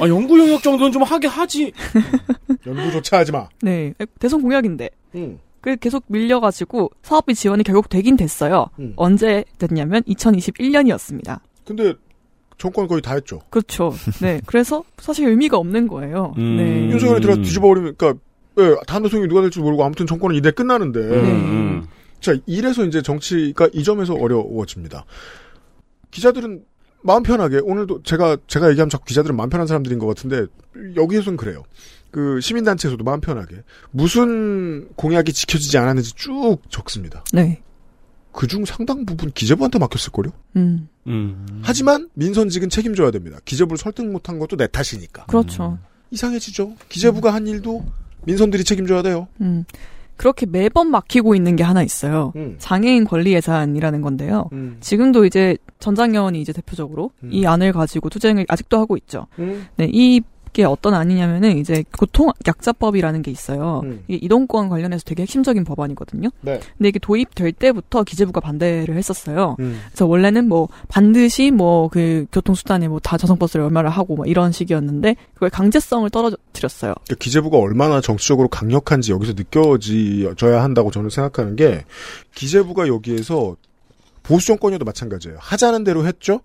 아, 0.00 0.08
연구 0.08 0.38
영역 0.40 0.62
정도는 0.62 0.92
좀 0.92 1.02
하게 1.02 1.28
하지. 1.28 1.72
연구조차 2.66 3.18
하지 3.18 3.32
마. 3.32 3.48
네. 3.60 3.92
대선 4.18 4.40
공약인데. 4.40 4.88
음. 5.16 5.38
그 5.60 5.76
계속 5.76 6.04
밀려가지고 6.06 6.90
사업비 7.02 7.34
지원이 7.34 7.64
결국 7.64 7.90
되긴 7.90 8.16
됐어요. 8.16 8.70
음. 8.78 8.94
언제 8.96 9.44
됐냐면 9.58 10.02
2021년이었습니다. 10.04 11.40
근데 11.66 11.92
정권 12.60 12.86
거의 12.86 13.00
다 13.00 13.14
했죠. 13.14 13.40
그렇죠. 13.48 13.92
네. 14.20 14.40
그래서 14.44 14.84
사실 14.98 15.26
의미가 15.26 15.56
없는 15.56 15.88
거예요. 15.88 16.34
음. 16.36 16.56
네. 16.58 16.90
윤석열이 16.90 17.20
들어 17.22 17.34
뒤집어버리면, 17.36 17.94
그러니까 17.96 18.22
예, 18.58 18.76
다음 18.86 19.02
대통령이 19.02 19.28
누가 19.28 19.40
될지 19.40 19.60
모르고 19.60 19.82
아무튼 19.82 20.06
정권은 20.06 20.36
이대 20.36 20.50
끝나는데. 20.50 21.00
음. 21.00 21.86
자, 22.20 22.34
이래서 22.44 22.84
이제 22.84 23.00
정치가 23.00 23.66
이 23.72 23.82
점에서 23.82 24.14
어려워집니다. 24.14 25.06
기자들은 26.10 26.62
마음 27.02 27.22
편하게 27.22 27.60
오늘도 27.62 28.02
제가 28.02 28.36
제가 28.46 28.68
얘기하면 28.70 28.90
자꾸 28.90 29.06
기자들은 29.06 29.34
마음 29.34 29.48
편한 29.48 29.66
사람들인 29.66 29.98
것 29.98 30.06
같은데 30.06 30.44
여기에서는 30.96 31.38
그래요. 31.38 31.62
그 32.10 32.40
시민단체에서도 32.40 33.02
마음 33.04 33.22
편하게 33.22 33.62
무슨 33.90 34.86
공약이 34.96 35.32
지켜지지 35.32 35.78
않았는지 35.78 36.12
쭉 36.14 36.58
적습니다. 36.68 37.24
네. 37.32 37.62
그중 38.32 38.64
상당 38.64 39.04
부분 39.04 39.30
기재부한테 39.32 39.78
맡겼을걸요? 39.78 40.30
음. 40.56 40.88
음. 41.06 41.46
하지만 41.62 42.08
민선직은 42.14 42.68
책임져야 42.68 43.10
됩니다. 43.10 43.38
기재부를 43.44 43.78
설득 43.78 44.06
못한 44.06 44.38
것도 44.38 44.56
내 44.56 44.66
탓이니까. 44.66 45.26
그렇죠. 45.26 45.78
이상해지죠. 46.10 46.74
기재부가 46.88 47.32
한 47.32 47.46
일도 47.46 47.84
민선들이 48.24 48.64
책임져야 48.64 49.02
돼요. 49.02 49.28
음. 49.40 49.64
그렇게 50.16 50.44
매번 50.44 50.90
막히고 50.90 51.34
있는 51.34 51.56
게 51.56 51.64
하나 51.64 51.82
있어요. 51.82 52.32
음. 52.36 52.56
장애인 52.58 53.04
권리 53.04 53.32
예산이라는 53.32 54.02
건데요. 54.02 54.50
음. 54.52 54.76
지금도 54.80 55.24
이제 55.24 55.56
전장현이 55.78 56.40
이제 56.40 56.52
대표적으로 56.52 57.10
음. 57.22 57.30
이 57.32 57.46
안을 57.46 57.72
가지고 57.72 58.10
투쟁을 58.10 58.44
아직도 58.46 58.78
하고 58.78 58.98
있죠. 58.98 59.28
음. 59.38 59.66
네, 59.76 59.88
이 59.90 60.20
게 60.52 60.64
어떤 60.64 60.94
안이냐면은 60.94 61.58
이제 61.58 61.84
고통 61.96 62.30
약자법이라는 62.46 63.22
게 63.22 63.30
있어요. 63.30 63.82
음. 63.84 64.02
이게 64.08 64.18
이동권 64.24 64.68
관련해서 64.68 65.04
되게 65.04 65.22
핵심적인 65.22 65.64
법안이거든요. 65.64 66.30
네. 66.40 66.60
근데 66.78 66.88
이게 66.88 66.98
도입될 66.98 67.52
때부터 67.52 68.04
기재부가 68.04 68.40
반대를 68.40 68.96
했었어요. 68.96 69.56
음. 69.60 69.80
그래서 69.88 70.06
원래는 70.06 70.48
뭐 70.48 70.68
반드시 70.88 71.50
뭐 71.50 71.88
그 71.90 72.26
교통수단에 72.32 72.88
뭐 72.88 73.00
다 73.02 73.16
저성버스를 73.16 73.64
얼마를 73.64 73.90
하고 73.90 74.14
뭐 74.14 74.26
이런 74.26 74.52
식이었는데 74.52 75.16
그걸 75.34 75.50
강제성을 75.50 76.08
떨어뜨렸어요. 76.10 76.94
그러니까 77.04 77.14
기재부가 77.18 77.58
얼마나 77.58 78.00
정치적으로 78.00 78.48
강력한지 78.48 79.12
여기서 79.12 79.34
느껴져야 79.34 80.62
한다고 80.62 80.90
저는 80.90 81.10
생각하는 81.10 81.56
게 81.56 81.84
기재부가 82.34 82.88
여기에서 82.88 83.56
보수 84.22 84.46
정권이어도 84.48 84.84
마찬가지예요. 84.84 85.38
하자는 85.40 85.84
대로 85.84 86.06
했죠. 86.06 86.40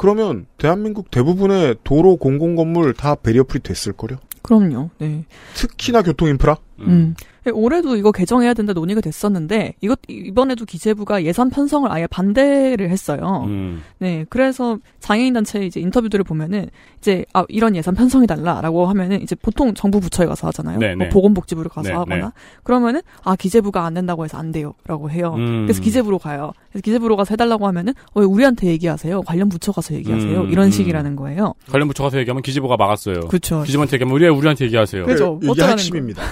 그러면 0.00 0.46
대한민국 0.56 1.10
대부분의 1.10 1.76
도로 1.84 2.16
공공 2.16 2.56
건물 2.56 2.94
다 2.94 3.14
베리어프리 3.16 3.62
됐을 3.62 3.92
거요. 3.92 4.16
그럼요. 4.40 4.88
네. 4.96 5.26
특히나 5.52 6.00
교통 6.00 6.28
인프라. 6.28 6.56
음. 6.86 7.14
올해도 7.52 7.96
이거 7.96 8.12
개정해야 8.12 8.52
된다 8.52 8.72
논의가 8.72 9.00
됐었는데 9.00 9.74
이것 9.80 9.98
이번에도 10.08 10.64
기재부가 10.64 11.24
예산 11.24 11.48
편성을 11.48 11.90
아예 11.90 12.06
반대를 12.06 12.90
했어요. 12.90 13.44
음. 13.46 13.82
네, 13.98 14.26
그래서 14.28 14.78
장애인 14.98 15.32
단체 15.32 15.64
이제 15.64 15.80
인터뷰들을 15.80 16.22
보면은 16.24 16.68
이제 16.98 17.24
아 17.32 17.44
이런 17.48 17.74
예산 17.76 17.94
편성해 17.94 18.26
달라라고 18.26 18.86
하면은 18.86 19.22
이제 19.22 19.34
보통 19.34 19.72
정부 19.74 20.00
부처에 20.00 20.26
가서 20.26 20.48
하잖아요. 20.48 20.78
네, 20.78 20.94
뭐 20.94 21.06
네. 21.06 21.08
보건복지부를 21.08 21.70
가서 21.70 21.88
네, 21.88 21.94
하거나 21.94 22.26
네. 22.26 22.32
그러면은 22.62 23.00
아 23.24 23.36
기재부가 23.36 23.84
안 23.84 23.94
된다고 23.94 24.24
해서 24.24 24.36
안 24.36 24.52
돼요라고 24.52 25.10
해요. 25.10 25.34
음. 25.38 25.64
그래서 25.64 25.80
기재부로 25.80 26.18
가요. 26.18 26.52
그래서 26.70 26.82
기재부로 26.82 27.16
가서 27.16 27.32
해달라고 27.32 27.66
하면은 27.68 27.94
어, 28.12 28.20
왜 28.20 28.26
우리한테 28.26 28.66
얘기하세요? 28.68 29.22
관련 29.22 29.48
부처 29.48 29.72
가서 29.72 29.94
얘기하세요. 29.94 30.42
음, 30.42 30.50
이런 30.50 30.66
음. 30.66 30.70
식이라는 30.70 31.16
거예요. 31.16 31.54
관련 31.70 31.88
부처 31.88 32.02
가서 32.02 32.18
얘기하면 32.18 32.42
기재부가 32.42 32.76
막았어요. 32.76 33.20
그렇죠. 33.28 33.62
기재부한테 33.62 33.94
얘기하면 33.94 34.14
우리 34.14 34.28
우리한테 34.28 34.66
얘기하세요. 34.66 35.06
그죠. 35.06 35.40
이게 35.42 35.62
핵심입니다. 35.62 36.22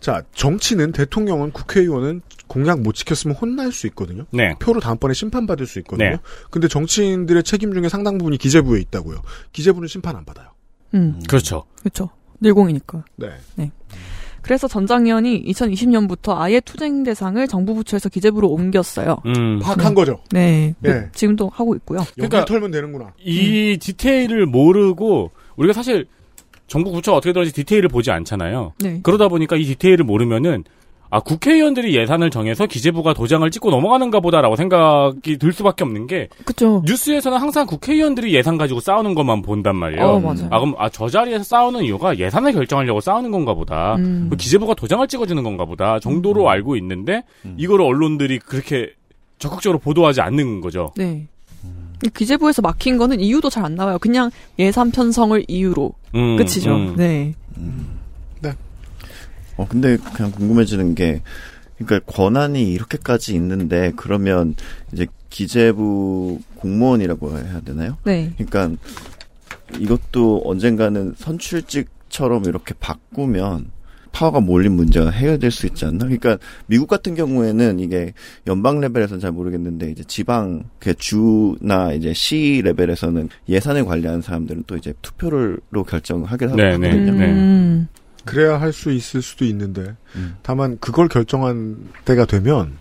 자, 0.00 0.22
정치는 0.34 0.92
대통령은 0.92 1.52
국회의원은 1.52 2.20
공약 2.46 2.80
못 2.82 2.94
지켰으면 2.94 3.36
혼날 3.36 3.72
수 3.72 3.86
있거든요. 3.88 4.24
네. 4.30 4.54
표로 4.60 4.80
다음번에 4.80 5.14
심판받을 5.14 5.66
수 5.66 5.78
있거든요. 5.80 6.10
네. 6.10 6.16
근데 6.50 6.68
정치인들의 6.68 7.42
책임 7.44 7.72
중에 7.72 7.88
상당 7.88 8.18
부분이 8.18 8.36
기재부에 8.38 8.80
있다고요. 8.80 9.18
기재부는 9.52 9.88
심판 9.88 10.14
안 10.16 10.24
받아요. 10.24 10.48
음, 10.94 11.20
그렇죠. 11.28 11.64
그렇죠. 11.80 12.10
늘공이니까. 12.40 13.04
네. 13.16 13.30
그래서 14.42 14.68
전장현이 14.68 15.42
2020년부터 15.46 16.36
아예 16.38 16.60
투쟁 16.60 17.02
대상을 17.02 17.48
정부 17.48 17.74
부처에서 17.74 18.10
기재부로 18.10 18.48
옮겼어요. 18.50 19.16
음. 19.24 19.58
파악한 19.60 19.94
거죠. 19.94 20.20
네. 20.32 20.74
예. 20.84 21.08
지금도 21.14 21.48
하고 21.48 21.74
있고요. 21.76 22.00
여기 22.00 22.12
그러니까- 22.28 22.44
털면 22.44 22.70
되는구나. 22.70 23.14
이 23.20 23.78
디테일을 23.80 24.44
모르고 24.44 25.30
우리가 25.56 25.72
사실 25.72 26.06
정부 26.66 26.92
부처가 26.92 27.18
어떻게 27.18 27.32
들어는지 27.32 27.54
디테일을 27.54 27.88
보지 27.88 28.10
않잖아요. 28.10 28.72
네. 28.80 29.00
그러다 29.02 29.28
보니까 29.28 29.56
이 29.56 29.64
디테일을 29.64 30.04
모르면은 30.04 30.64
아 31.10 31.20
국회의원들이 31.20 31.94
예산을 31.94 32.30
정해서 32.30 32.66
기재부가 32.66 33.14
도장을 33.14 33.48
찍고 33.48 33.70
넘어가는가 33.70 34.18
보다라고 34.18 34.56
생각이 34.56 35.36
들 35.38 35.52
수밖에 35.52 35.84
없는 35.84 36.08
게 36.08 36.28
그죠. 36.44 36.82
뉴스에서는 36.86 37.38
항상 37.38 37.66
국회의원들이 37.66 38.34
예산 38.34 38.56
가지고 38.56 38.80
싸우는 38.80 39.14
것만 39.14 39.42
본단 39.42 39.76
말이에요. 39.76 40.02
어, 40.04 40.18
맞아요. 40.18 40.48
아 40.50 40.58
그럼 40.58 40.74
아 40.78 40.88
저 40.88 41.08
자리에서 41.08 41.44
싸우는 41.44 41.84
이유가 41.84 42.18
예산을 42.18 42.52
결정하려고 42.52 43.00
싸우는 43.00 43.30
건가 43.30 43.54
보다. 43.54 43.94
음. 43.96 44.26
그 44.28 44.36
기재부가 44.36 44.74
도장을 44.74 45.06
찍어주는 45.06 45.40
건가 45.44 45.64
보다 45.66 46.00
정도로 46.00 46.48
알고 46.50 46.74
있는데 46.76 47.22
이거를 47.58 47.84
언론들이 47.84 48.40
그렇게 48.40 48.90
적극적으로 49.38 49.78
보도하지 49.78 50.20
않는 50.20 50.60
거죠. 50.62 50.92
네. 50.96 51.28
기재부에서 52.10 52.62
막힌 52.62 52.98
거는 52.98 53.20
이유도 53.20 53.50
잘 53.50 53.64
안 53.64 53.74
나와요. 53.76 53.98
그냥 53.98 54.30
예산 54.58 54.90
편성을 54.90 55.44
이유로 55.48 55.92
음, 56.14 56.36
끝이죠. 56.36 56.74
음. 56.76 56.94
네. 56.96 57.34
어, 59.56 59.66
근데 59.68 59.96
그냥 59.96 60.32
궁금해지는 60.32 60.96
게, 60.96 61.22
그러니까 61.78 62.12
권한이 62.12 62.72
이렇게까지 62.72 63.34
있는데, 63.36 63.92
그러면 63.94 64.56
이제 64.92 65.06
기재부 65.30 66.40
공무원이라고 66.56 67.38
해야 67.38 67.60
되나요? 67.60 67.96
네. 68.02 68.32
그러니까 68.36 68.72
이것도 69.78 70.42
언젠가는 70.44 71.14
선출직처럼 71.16 72.46
이렇게 72.46 72.74
바꾸면 72.80 73.70
파워가 74.14 74.38
몰린 74.40 74.72
문제가 74.72 75.10
해결될 75.10 75.50
수 75.50 75.66
있지 75.66 75.84
않나? 75.84 76.04
그러니까 76.04 76.38
미국 76.66 76.86
같은 76.86 77.14
경우에는 77.16 77.80
이게 77.80 78.14
연방 78.46 78.80
레벨에서는 78.80 79.20
잘 79.20 79.32
모르겠는데 79.32 79.90
이제 79.90 80.04
지방 80.06 80.62
그 80.78 80.94
주나 80.94 81.92
이제 81.92 82.12
시 82.14 82.62
레벨에서는 82.64 83.28
예산을 83.48 83.84
관리하는 83.84 84.22
사람들은 84.22 84.64
또 84.68 84.76
이제 84.76 84.94
투표를로 85.02 85.82
결정하게 85.86 86.46
네, 86.46 86.78
네, 86.78 86.90
하거든요. 86.90 87.12
네. 87.12 87.32
음. 87.32 87.88
그래야 88.24 88.58
할 88.60 88.72
수 88.72 88.90
있을 88.92 89.20
수도 89.20 89.44
있는데 89.44 89.94
음. 90.16 90.36
다만 90.42 90.78
그걸 90.80 91.08
결정한 91.08 91.76
때가 92.06 92.24
되면 92.24 92.72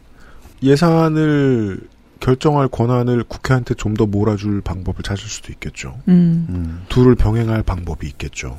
예산을 0.62 1.82
결정할 2.20 2.68
권한을 2.70 3.24
국회한테 3.26 3.74
좀 3.74 3.96
더 3.96 4.06
몰아줄 4.06 4.62
방법을 4.62 5.04
찾을 5.04 5.26
수도 5.26 5.52
있겠죠. 5.52 6.00
음. 6.08 6.46
음. 6.50 6.82
둘을 6.90 7.16
병행할 7.16 7.64
방법이 7.64 8.08
있겠죠. 8.08 8.58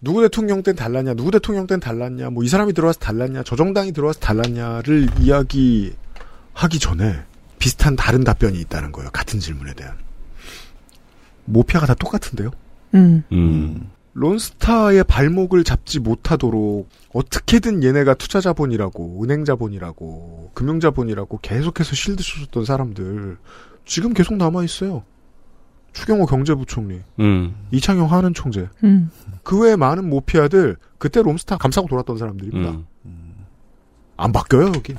누구 0.00 0.22
대통령 0.22 0.62
땐 0.62 0.74
달랐냐, 0.76 1.14
누구 1.14 1.30
대통령 1.30 1.66
땐 1.66 1.78
달랐냐, 1.80 2.30
뭐 2.30 2.42
이 2.44 2.48
사람이 2.48 2.72
들어와서 2.72 2.98
달랐냐, 3.00 3.42
저 3.44 3.56
정당이 3.56 3.92
들어와서 3.92 4.18
달랐냐를 4.20 5.08
이야기하기 5.20 6.78
전에 6.80 7.22
비슷한 7.58 7.96
다른 7.96 8.24
답변이 8.24 8.58
있다는 8.60 8.92
거예요. 8.92 9.10
같은 9.10 9.38
질문에 9.40 9.74
대한. 9.74 9.94
모피아가 11.44 11.86
다 11.86 11.94
똑같은데요. 11.94 12.50
음. 12.94 13.22
음. 13.32 13.90
론스타의 14.14 15.04
발목을 15.04 15.62
잡지 15.62 16.00
못하도록 16.00 16.88
어떻게든 17.12 17.84
얘네가 17.84 18.14
투자 18.14 18.40
자본이라고 18.40 19.22
은행 19.22 19.44
자본이라고 19.44 20.50
금융 20.54 20.80
자본이라고 20.80 21.38
계속해서 21.42 21.94
실드 21.94 22.22
쳐줬던 22.22 22.64
사람들 22.64 23.36
지금 23.86 24.12
계속 24.12 24.36
남아 24.36 24.64
있어요. 24.64 25.04
추경호 25.92 26.26
경제부총리, 26.26 27.00
음. 27.20 27.54
이창용 27.72 28.10
하는 28.12 28.32
총재, 28.34 28.68
음. 28.84 29.10
그 29.42 29.58
외에 29.60 29.76
많은 29.76 30.08
모피아들 30.08 30.76
그때 30.98 31.22
롬스타 31.22 31.56
감싸고 31.56 31.88
돌았던 31.88 32.18
사람들입니다. 32.18 32.70
음. 33.06 33.34
안 34.16 34.32
바뀌어요 34.32 34.66
여기. 34.74 34.94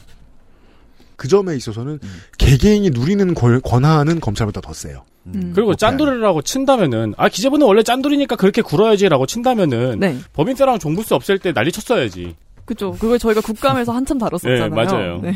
그 1.15 1.27
점에 1.27 1.55
있어서는 1.55 1.99
개개인이 2.39 2.89
누리는 2.89 3.33
권- 3.35 3.61
권한은 3.61 4.19
검찰보다 4.19 4.59
더 4.61 4.73
세요. 4.73 5.05
음. 5.27 5.51
그리고 5.53 5.75
짠돌이라고 5.75 6.41
친다면은 6.41 7.13
아 7.17 7.29
기재부는 7.29 7.67
원래 7.67 7.83
짠돌이니까 7.83 8.35
그렇게 8.35 8.63
굴어야지라고 8.63 9.27
친다면은 9.27 9.99
네. 9.99 10.17
법인세랑 10.33 10.79
종부세 10.79 11.13
없앨 11.13 11.37
때 11.37 11.53
난리 11.53 11.71
쳤어야지. 11.71 12.35
그죠. 12.65 12.91
그걸 12.93 13.19
저희가 13.19 13.41
국감에서 13.41 13.91
한참 13.91 14.17
다뤘었잖아요. 14.19 14.69
네, 14.69 14.75
맞아요. 14.75 15.19
네. 15.21 15.35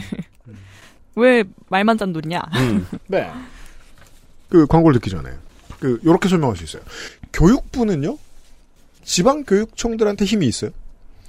왜 1.16 1.44
말만 1.70 1.98
짠돌이냐? 2.00 2.42
음. 2.56 2.88
네. 3.08 3.30
그 4.50 4.66
광고를 4.66 5.00
듣기 5.00 5.12
전에 5.12 5.30
그 5.86 6.00
요렇게 6.04 6.28
설명할 6.28 6.58
수 6.58 6.64
있어요. 6.64 6.82
교육부는요 7.32 8.18
지방 9.04 9.44
교육청들한테 9.44 10.26
힘이 10.26 10.48
있어요. 10.48 10.72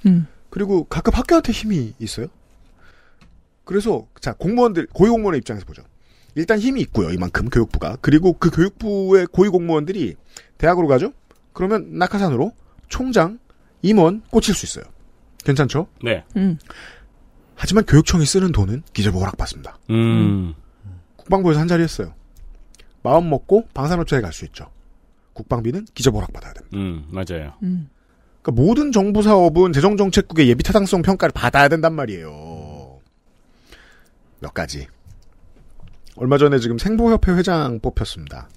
음. 0.07 0.25
그리고 0.49 0.85
각급 0.85 1.15
학교한테 1.15 1.51
힘이 1.51 1.93
있어요. 1.99 2.25
그래서 3.65 4.07
자 4.19 4.33
공무원들 4.33 4.87
고위공무원의 4.93 5.37
입장에서 5.39 5.65
보죠. 5.65 5.83
일단 6.33 6.57
힘이 6.57 6.81
있고요. 6.81 7.11
이만큼 7.11 7.49
교육부가 7.49 7.97
그리고 8.01 8.33
그 8.33 8.49
교육부의 8.49 9.27
고위공무원들이 9.27 10.15
대학으로 10.57 10.87
가죠. 10.87 11.13
그러면 11.53 11.97
낙하산으로 11.99 12.51
총장, 12.87 13.37
임원 13.83 14.23
꽂힐 14.31 14.55
수 14.55 14.65
있어요. 14.65 14.85
괜찮죠? 15.43 15.87
네. 16.03 16.23
음. 16.35 16.57
하지만 17.53 17.85
교육청이 17.85 18.25
쓰는 18.25 18.51
돈은 18.51 18.83
기재부 18.93 19.19
허락받습니다. 19.19 19.77
음. 19.91 20.55
국방부에서 21.17 21.59
한 21.59 21.67
자리 21.67 21.83
했어요. 21.83 22.13
마음 23.07 23.29
먹고 23.29 23.67
방산업체에 23.73 24.19
갈 24.21 24.33
수 24.33 24.43
있죠. 24.45 24.69
국방비는 25.33 25.85
기재부 25.93 26.17
허락받아야 26.17 26.53
됩니다. 26.53 26.77
음, 26.77 27.05
맞아요. 27.09 27.53
음. 27.63 27.89
그러니까 28.41 28.61
모든 28.63 28.91
정부 28.91 29.21
사업은 29.21 29.71
재정정책국의 29.71 30.49
예비 30.49 30.63
타당성 30.63 31.01
평가를 31.03 31.31
받아야 31.33 31.69
된단 31.69 31.93
말이에요. 31.93 32.99
몇 34.39 34.53
가지. 34.53 34.87
얼마 36.15 36.37
전에 36.37 36.59
지금 36.59 36.77
생보협회 36.77 37.31
회장 37.33 37.79
뽑혔습니다. 37.79 38.49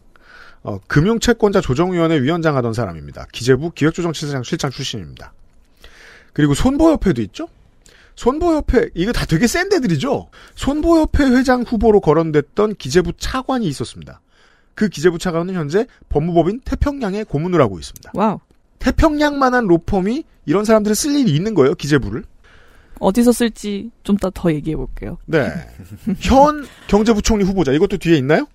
어, 0.63 0.79
금융채권자 0.89 1.61
조정위원회 1.61 2.21
위원장 2.23 2.57
하던 2.57 2.73
사람입니다. 2.73 3.27
기재부 3.33 3.71
기획조정실장 3.73 4.43
실장 4.43 4.71
출신입니다. 4.71 5.33
그리고 6.33 6.55
손보협회도 6.55 7.23
있죠? 7.23 7.49
손보협회, 8.17 8.91
이거 8.95 9.13
다 9.13 9.25
되게 9.27 9.47
센 9.47 9.69
데들이죠? 9.69 10.31
손보협회 10.55 11.25
회장 11.25 11.63
후보로 11.63 12.01
거론됐던 12.01 12.75
기재부 12.77 13.13
차관이 13.17 13.67
있었습니다. 13.67 14.21
그 14.75 14.89
기재부 14.89 15.19
차관은 15.19 15.55
현재 15.55 15.87
법무법인 16.09 16.61
태평양에 16.65 17.25
고문을 17.25 17.61
하고 17.61 17.79
있습니다. 17.79 18.13
Wow. 18.15 18.39
태평양만한 18.79 19.67
로펌이 19.67 20.25
이런 20.47 20.65
사람들을 20.65 20.95
쓸 20.95 21.15
일이 21.17 21.35
있는 21.35 21.55
거예요, 21.55 21.75
기재부를. 21.75 22.25
어디서 22.99 23.33
쓸지 23.33 23.91
좀 24.03 24.17
더 24.17 24.31
더 24.31 24.53
얘기해 24.53 24.77
볼게요. 24.77 25.19
네. 25.27 25.49
현 26.21 26.65
경제부총리 26.89 27.45
후보자, 27.45 27.73
이것도 27.73 27.97
뒤에 27.99 28.17
있나요? 28.19 28.47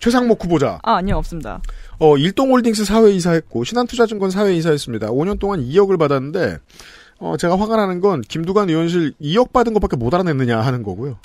최상목 0.00 0.44
후보자. 0.44 0.78
아, 0.82 0.96
아니요, 0.96 1.16
없습니다. 1.16 1.60
어, 1.98 2.16
일동홀딩스 2.16 2.84
사외이사 2.84 3.32
했고, 3.32 3.64
신한투자증권 3.64 4.30
사외이사 4.30 4.70
했습니다. 4.70 5.08
5년 5.10 5.38
동안 5.40 5.60
2억을 5.60 5.98
받았는데, 5.98 6.58
어, 7.18 7.36
제가 7.36 7.58
화가 7.58 7.76
나는 7.76 8.00
건, 8.00 8.20
김두관 8.22 8.68
의원실 8.68 9.14
2억 9.20 9.52
받은 9.52 9.72
것밖에 9.74 9.96
못 9.96 10.12
알아냈느냐 10.12 10.60
하는 10.60 10.82
거고요. 10.82 11.18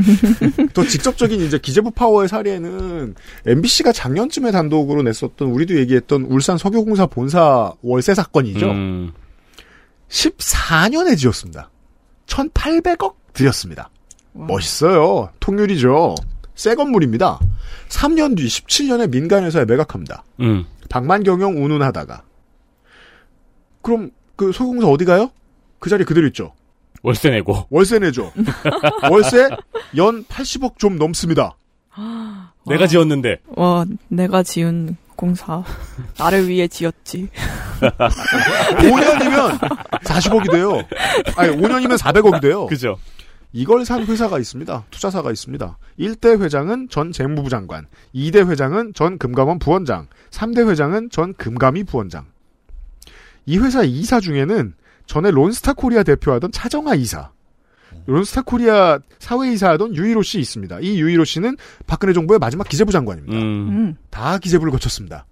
더 0.72 0.84
직접적인 0.84 1.40
이제 1.40 1.58
기재부 1.58 1.90
파워의 1.90 2.28
사례는, 2.28 3.14
MBC가 3.46 3.92
작년쯤에 3.92 4.50
단독으로 4.50 5.02
냈었던, 5.02 5.48
우리도 5.48 5.76
얘기했던 5.76 6.22
울산 6.22 6.56
석유공사 6.56 7.06
본사 7.06 7.72
월세 7.82 8.14
사건이죠. 8.14 8.70
음. 8.70 9.12
14년에 10.08 11.16
지었습니다. 11.16 11.70
1,800억 12.26 13.14
들였습니다. 13.32 13.90
멋있어요. 14.32 15.30
통률이죠. 15.40 16.14
새 16.54 16.74
건물입니다. 16.74 17.38
3년 17.88 18.36
뒤 18.36 18.46
17년에 18.46 19.10
민간회사에 19.10 19.64
매각합니다. 19.64 20.24
음. 20.40 20.64
방만 20.88 21.22
경영 21.22 21.62
운운하다가. 21.62 22.22
그럼 23.82 24.10
그 24.38 24.52
소유공사 24.52 24.86
어디 24.86 25.04
가요? 25.04 25.32
그 25.80 25.90
자리 25.90 26.04
그대로 26.04 26.28
있죠. 26.28 26.54
월세 27.02 27.28
내고. 27.30 27.66
월세 27.70 27.98
내죠. 27.98 28.32
월세 29.10 29.48
연 29.96 30.24
80억 30.24 30.78
좀 30.78 30.96
넘습니다. 30.96 31.56
내가 32.66 32.86
지었는데. 32.86 33.40
와, 33.56 33.84
내가 34.06 34.44
지은 34.44 34.96
공사. 35.16 35.64
나를 36.16 36.48
위해 36.48 36.68
지었지. 36.68 37.28
5년이면 37.80 39.58
40억이 40.04 40.52
돼요. 40.52 40.82
아니, 41.36 41.56
5년이면 41.56 41.98
400억이 41.98 42.40
돼요. 42.40 42.66
그죠. 42.66 42.96
이걸 43.52 43.84
산 43.84 44.04
회사가 44.06 44.38
있습니다. 44.38 44.84
투자사가 44.90 45.32
있습니다. 45.32 45.78
1대 45.98 46.40
회장은 46.40 46.88
전 46.90 47.10
재무부 47.10 47.48
장관, 47.50 47.86
2대 48.14 48.48
회장은 48.48 48.92
전 48.94 49.18
금감원 49.18 49.58
부원장, 49.58 50.06
3대 50.30 50.68
회장은 50.68 51.10
전 51.10 51.34
금감위 51.34 51.82
부원장. 51.84 52.26
이 53.48 53.56
회사 53.56 53.82
이사 53.82 54.20
중에는 54.20 54.74
전에 55.06 55.30
론스타 55.30 55.72
코리아 55.72 56.02
대표하던 56.02 56.52
차정아 56.52 56.94
이사, 56.96 57.30
론스타 58.04 58.42
코리아 58.42 58.98
사외이사 59.18 59.70
하던 59.70 59.96
유일호 59.96 60.22
씨 60.22 60.38
있습니다. 60.38 60.80
이 60.80 61.00
유일호 61.00 61.24
씨는 61.24 61.56
박근혜 61.86 62.12
정부의 62.12 62.38
마지막 62.38 62.68
기재부 62.68 62.92
장관입니다. 62.92 63.34
음. 63.38 63.96
다 64.10 64.36
기재부를 64.36 64.70
거쳤습니다. 64.70 65.24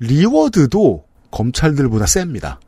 reward도 0.00 1.04
검찰들보다 1.30 2.06
셉니다. 2.06 2.58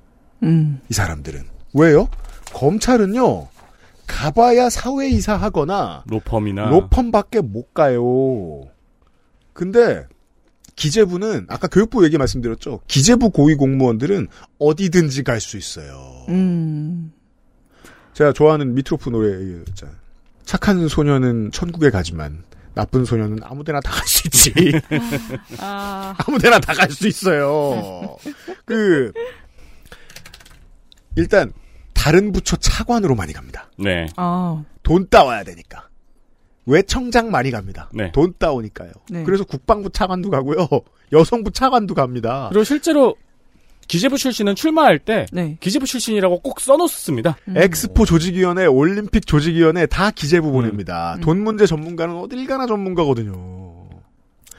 음. 0.44 0.80
이 0.88 0.94
사람들은. 0.94 1.42
왜요? 1.74 2.08
검찰은요, 2.52 3.48
가봐야 4.06 4.70
사외이사 4.70 5.34
하거나, 5.34 6.04
로펌이나. 6.06 6.70
로펌밖에 6.70 7.40
못 7.40 7.74
가요. 7.74 8.68
근데, 9.52 10.06
기재부는, 10.76 11.46
아까 11.48 11.68
교육부 11.68 12.04
얘기 12.04 12.18
말씀드렸죠. 12.18 12.80
기재부 12.88 13.30
고위 13.30 13.54
공무원들은 13.54 14.28
어디든지 14.58 15.22
갈 15.22 15.40
수 15.40 15.56
있어요. 15.56 16.24
음. 16.28 17.12
제가 18.12 18.32
좋아하는 18.32 18.74
미트로프 18.74 19.10
노래. 19.10 19.62
착한 20.44 20.86
소녀는 20.88 21.50
천국에 21.52 21.90
가지만, 21.90 22.42
나쁜 22.74 23.04
소녀는 23.04 23.38
아무데나 23.42 23.80
다 23.80 23.92
갈 23.92 24.06
수 24.06 24.26
있지. 24.26 24.52
아. 25.58 26.14
아무데나 26.26 26.58
다 26.58 26.74
갈 26.74 26.90
수 26.90 27.06
있어요. 27.06 28.16
그 28.64 29.12
일단 31.16 31.52
다른 31.92 32.32
부처 32.32 32.56
차관으로 32.56 33.14
많이 33.14 33.32
갑니다. 33.32 33.70
네. 33.78 34.06
아. 34.16 34.64
돈 34.82 35.08
따와야 35.08 35.44
되니까. 35.44 35.88
외청장 36.66 37.30
많이 37.30 37.50
갑니다. 37.50 37.88
네. 37.92 38.10
돈 38.12 38.32
따오니까요. 38.38 38.90
네. 39.10 39.24
그래서 39.24 39.44
국방부 39.44 39.90
차관도 39.90 40.30
가고요. 40.30 40.66
여성부 41.12 41.50
차관도 41.50 41.94
갑니다. 41.94 42.46
그리고 42.50 42.64
실제로 42.64 43.14
기재부 43.86 44.16
출신은 44.16 44.54
출마할 44.54 44.98
때 44.98 45.26
네. 45.32 45.58
기재부 45.60 45.86
출신이라고 45.86 46.40
꼭 46.40 46.60
써놓습니다. 46.60 47.36
음. 47.48 47.56
엑스포 47.58 48.06
조직위원회, 48.06 48.64
올림픽 48.66 49.26
조직위원회 49.26 49.86
다 49.86 50.10
기재부 50.10 50.48
음. 50.48 50.52
보냅니다. 50.54 51.18
돈 51.20 51.40
문제 51.42 51.66
전문가는 51.66 52.16
어딜 52.16 52.46
가나 52.46 52.66
전문가거든요. 52.66 53.74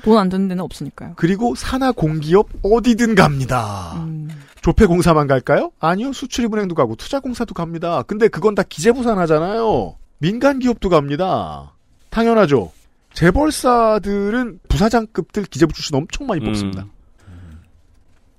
돈 0.03 0.17
안 0.19 0.29
드는 0.29 0.47
데는 0.47 0.63
없으니까요. 0.63 1.13
그리고 1.15 1.55
산하 1.55 1.91
공기업 1.91 2.49
어디든 2.61 3.15
갑니다. 3.15 3.93
음. 4.05 4.29
조폐공사만 4.61 5.25
갈까요? 5.25 5.71
아니요. 5.79 6.13
수출입은행도 6.13 6.75
가고 6.75 6.95
투자공사도 6.95 7.55
갑니다. 7.55 8.03
근데 8.03 8.27
그건 8.27 8.53
다 8.53 8.61
기재부 8.61 9.01
산하잖아요. 9.01 9.95
민간 10.19 10.59
기업도 10.59 10.89
갑니다. 10.89 11.74
당연하죠. 12.15 12.71
재벌사들은 13.13 14.61
부사장급들 14.69 15.43
기재부 15.43 15.73
출신 15.73 15.97
엄청 15.97 16.27
많이 16.27 16.39
뽑습니다. 16.39 16.83
음. 17.27 17.59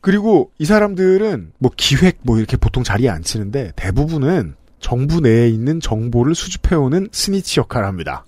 그리고 0.01 0.51
이 0.59 0.65
사람들은 0.65 1.53
뭐 1.59 1.71
기획 1.77 2.21
뭐 2.23 2.39
이렇게 2.39 2.57
보통 2.57 2.83
자리에 2.83 3.11
앉히는데 3.11 3.73
대부분은 3.77 4.55
정부 4.81 5.21
내에 5.21 5.49
있는 5.51 5.81
정보를 5.81 6.35
수집해오는 6.35 7.09
스니치 7.13 7.61
역할을 7.61 7.87
합니다. 7.87 8.25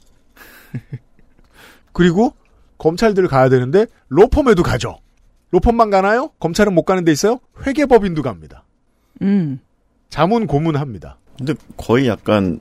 그리고 1.92 2.34
검찰들 2.76 3.26
가야 3.26 3.48
되는데 3.48 3.86
로펌에도 4.08 4.62
가죠. 4.62 4.98
로펌만 5.50 5.88
가나요? 5.88 6.28
검찰은 6.40 6.74
못 6.74 6.82
가는 6.82 7.06
데 7.06 7.12
있어요? 7.12 7.40
회계법인도 7.66 8.20
갑니다. 8.20 8.64
음. 9.22 9.60
자문 10.10 10.46
고문합니다. 10.46 11.16
근데 11.38 11.54
거의 11.78 12.06
약간 12.06 12.60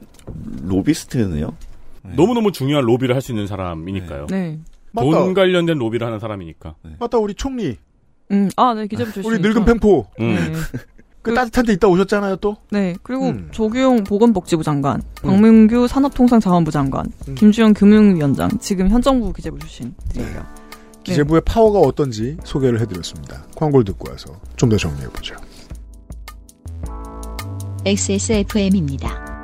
로비스트네요. 0.63 1.53
너무너무 2.15 2.51
중요한 2.51 2.85
로비를 2.85 3.13
할 3.15 3.21
수 3.21 3.31
있는 3.31 3.47
사람이니까요. 3.47 4.27
네. 4.29 4.59
돈 4.97 5.11
맞다. 5.11 5.33
관련된 5.33 5.77
로비를 5.77 6.05
하는 6.07 6.19
사람이니까. 6.19 6.75
맞다 6.99 7.17
우리 7.17 7.33
총리 7.35 7.77
음. 8.31 8.49
아, 8.55 8.73
네, 8.73 8.87
기재부 8.87 9.11
출신. 9.11 9.31
우리 9.31 9.39
늙은 9.41 9.65
팽포 9.65 10.05
음. 10.19 10.35
네. 10.35 10.53
그 11.21 11.33
따뜻한 11.33 11.65
데 11.65 11.73
있다 11.73 11.87
오셨잖아요 11.89 12.37
또. 12.37 12.55
네. 12.71 12.95
그리고 13.03 13.29
음. 13.29 13.49
조규용 13.51 14.03
보건복지부 14.05 14.63
장관, 14.63 15.01
박문규 15.21 15.87
산업통상자원부 15.87 16.71
장관, 16.71 17.05
음. 17.27 17.35
김주영 17.35 17.73
금융위원장, 17.73 18.49
지금 18.59 18.87
현 18.89 19.01
정부 19.01 19.33
기재부 19.33 19.59
출신들이에요. 19.59 20.45
기재부의 21.03 21.41
파워가 21.45 21.79
어떤지 21.79 22.37
소개를 22.43 22.79
해드렸습니다. 22.81 23.45
광고를 23.55 23.83
듣고 23.85 24.09
와서 24.11 24.39
좀 24.55 24.69
더 24.69 24.77
정리해보죠. 24.77 25.35
XSFM입니다. 27.85 29.36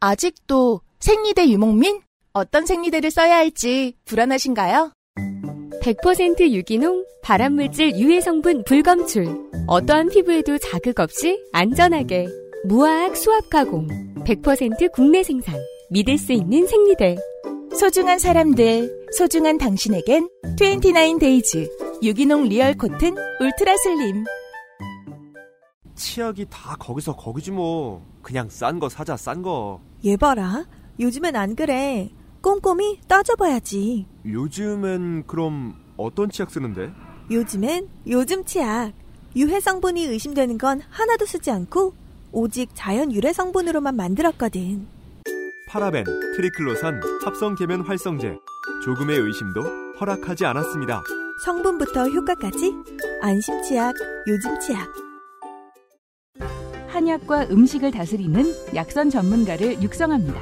아직도 0.00 0.80
생리대 1.00 1.48
유목민? 1.48 2.00
어떤 2.32 2.66
생리대를 2.66 3.10
써야 3.10 3.36
할지 3.36 3.94
불안하신가요? 4.04 4.92
100% 5.82 6.50
유기농, 6.52 7.04
발암물질 7.22 7.96
유해 7.98 8.20
성분 8.20 8.64
불검출. 8.64 9.26
어떠한 9.66 10.10
피부에도 10.10 10.58
자극 10.58 11.00
없이 11.00 11.42
안전하게. 11.52 12.26
무화학 12.64 13.16
수압 13.16 13.50
가공. 13.50 13.88
100% 14.24 14.92
국내 14.92 15.22
생산. 15.22 15.56
믿을 15.90 16.18
수 16.18 16.32
있는 16.32 16.66
생리대. 16.66 17.16
소중한 17.74 18.18
사람들, 18.18 19.08
소중한 19.12 19.58
당신에겐 19.58 20.28
29데이즈 20.58 22.02
유기농 22.02 22.44
real 22.44 22.74
cotton 22.74 23.16
ultra 23.40 23.76
slim. 23.78 24.24
치약이 25.94 26.46
다 26.50 26.76
거기서 26.78 27.16
거기지 27.16 27.50
뭐. 27.50 28.06
그냥 28.22 28.48
싼 28.50 28.78
거 28.78 28.88
사자 28.88 29.16
싼 29.16 29.42
거. 29.42 29.80
얘 30.04 30.16
봐라. 30.16 30.64
요즘엔 31.00 31.36
안 31.36 31.54
그래. 31.54 32.10
꼼꼼히 32.40 33.00
따져봐야지. 33.08 34.06
요즘엔 34.24 35.24
그럼 35.26 35.74
어떤 35.96 36.30
치약 36.30 36.50
쓰는데? 36.50 36.92
요즘엔 37.30 37.88
요즘 38.08 38.44
치약. 38.44 38.92
유해 39.36 39.60
성분이 39.60 40.04
의심되는 40.04 40.58
건 40.58 40.80
하나도 40.88 41.26
쓰지 41.26 41.50
않고 41.50 41.94
오직 42.32 42.70
자연 42.74 43.12
유래 43.12 43.32
성분으로만 43.32 43.96
만들었거든. 43.96 44.86
파라벤, 45.68 46.04
트리클로산, 46.36 47.00
합성 47.24 47.54
계면 47.54 47.82
활성제. 47.82 48.36
조금의 48.84 49.18
의심도 49.18 49.62
허락하지 50.00 50.46
않았습니다. 50.46 51.02
성분부터 51.44 52.08
효과까지 52.08 52.72
안심 53.20 53.62
치약, 53.62 53.94
요즘 54.26 54.58
치약. 54.60 55.07
한약과 56.98 57.46
음식을 57.52 57.92
다스리는 57.92 58.44
약선 58.74 59.08
전문가를 59.08 59.80
육성합니다. 59.80 60.40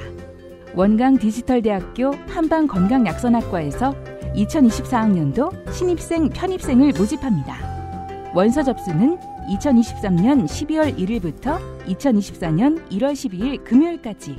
원강 0.74 1.18
디지털대학교 1.18 2.12
한방건강약선학과에서 2.28 3.94
2024학년도 4.34 5.70
신입생 5.70 6.30
편입생을 6.30 6.94
모집합니다. 6.96 8.32
원서 8.34 8.62
접수는 8.62 9.18
2023년 9.50 10.46
12월 10.46 10.96
1일부터 10.96 11.60
2024년 11.88 12.82
1월 12.88 13.12
12일 13.12 13.62
금요일까지. 13.62 14.36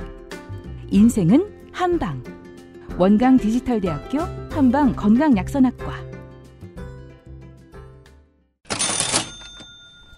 인생은 0.90 1.70
한방. 1.70 2.24
원강 2.98 3.36
디지털대학교 3.36 4.18
한방건강약선학과. 4.50 6.07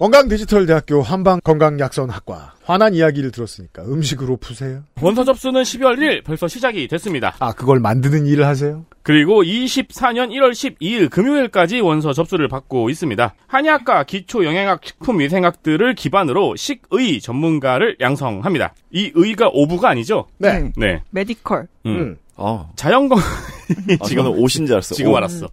원강 0.01 0.29
디지털대학교 0.31 1.03
한방건강약선학과 1.03 2.55
환한 2.65 2.95
이야기를 2.95 3.33
들었으니까 3.33 3.83
음식으로 3.83 4.39
푸세요. 4.39 4.83
원서 5.03 5.25
접수는 5.25 5.61
12월 5.61 5.99
1일 5.99 6.25
벌써 6.25 6.49
시작이 6.49 6.89
됐습니다. 6.89 7.35
아 7.39 7.53
그걸 7.53 7.81
만드는 7.81 8.25
일을 8.25 8.47
하세요? 8.47 8.87
그리고 9.03 9.43
24년 9.43 10.31
1월 10.31 10.53
12일 10.53 11.11
금요일까지 11.11 11.81
원서 11.81 12.15
접수를 12.15 12.49
받고 12.49 12.89
있습니다. 12.89 13.35
한의학과 13.47 14.05
기초영양학 14.05 14.81
식품위생학 14.87 15.59
등을 15.59 15.95
기반으로 15.95 16.57
식의 16.57 17.21
전문가를 17.21 17.99
양성합니다. 18.01 18.73
이 18.93 19.13
의가 19.15 19.51
의복이 19.53 19.91
아니죠? 19.91 20.29
네. 20.39 20.73
네. 20.79 21.03
Medical. 21.11 21.69
음. 21.85 22.17
어. 22.41 22.71
자연건 22.75 23.19
아, 23.21 24.05
저는 24.07 24.27
옷인 24.31 24.67
줄 24.67 24.75
알았어. 24.77 24.95
지금 24.95 25.13
옷. 25.13 25.17
알았어. 25.19 25.49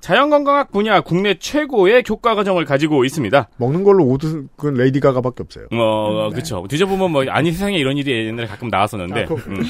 자연건강학 0.00 0.70
분야 0.72 1.00
국내 1.00 1.34
최고의 1.38 2.02
교과 2.04 2.34
과정을 2.34 2.64
가지고 2.64 3.04
있습니다. 3.04 3.48
먹는 3.58 3.84
걸로 3.84 4.04
옷 4.06 4.15
만든 4.15 4.48
건 4.56 4.74
레이디 4.74 5.00
가가밖에 5.00 5.42
없어요. 5.42 5.66
어, 5.72 6.30
그쵸. 6.30 6.64
뒤져보면 6.68 7.10
뭐, 7.10 7.24
아니 7.28 7.50
세상에 7.52 7.76
이런 7.76 7.96
일이 7.98 8.26
옛날에 8.26 8.46
가끔 8.46 8.68
나왔었는데. 8.68 9.22
아, 9.22 9.26
그거- 9.26 9.42
음. 9.50 9.62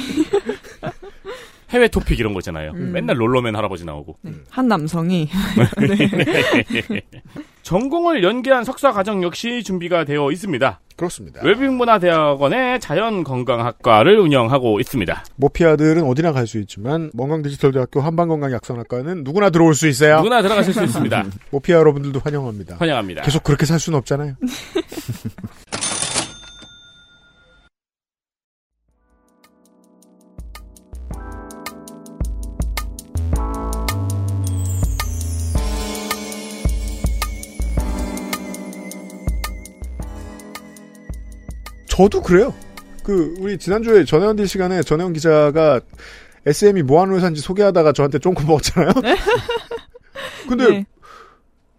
해외 1.71 1.89
토픽 1.89 2.21
이런 2.21 2.35
거 2.35 2.41
있잖아요. 2.41 2.73
음. 2.75 2.93
맨날 2.93 3.19
롤러맨 3.19 3.57
할아버지 3.57 3.85
나오고. 3.87 4.19
한 4.51 4.69
남성이 4.69 5.29
전공을 7.63 8.23
연계한 8.25 8.65
석사 8.65 8.93
과정 8.93 9.23
역시 9.23 9.63
준비가 9.65 10.05
되어 10.05 10.31
있습니다. 10.31 10.81
그렇습니다. 10.97 11.41
웰빙문화대학원의 11.43 12.81
자연건강학과를 12.81 14.19
운영하고 14.19 14.79
있습니다. 14.81 15.25
모피아들은 15.37 16.03
어디나 16.05 16.33
갈 16.33 16.47
수 16.47 16.59
있지만 16.59 17.11
원강 17.17 17.43
디지털대학교 17.43 18.01
한방건강약선학과는 18.01 19.25
누구나 19.25 19.51
들어올 19.51 19.75
수 19.75 19.87
있어요. 19.89 20.17
누구나 20.17 20.43
들어가실 20.43 20.75
수 20.75 20.83
있습니다. 20.85 21.25
모피아 21.51 21.77
여러분들도 21.79 22.21
환영합니다. 22.23 22.77
환영합니다. 22.79 23.23
계속 23.23 23.43
그렇게 23.43 23.65
살 23.65 23.79
수는 23.81 23.99
없잖아요. 24.01 24.35
저도 42.03 42.21
그래요. 42.21 42.53
그 43.05 43.35
우리 43.39 43.57
지난주에 43.59 44.05
전혜원 44.05 44.35
딜 44.35 44.49
시간에 44.49 44.83
전혜원 44.83 45.13
기자가 45.13 45.81
SM이 46.45 46.83
뭐 46.83 47.01
하는 47.01 47.15
회사인지 47.15 47.41
소개하다가 47.41 47.93
저한테 47.93 48.19
쫑코 48.19 48.43
먹었잖아요. 48.43 48.91
근데 50.49 50.69
네. 50.69 50.87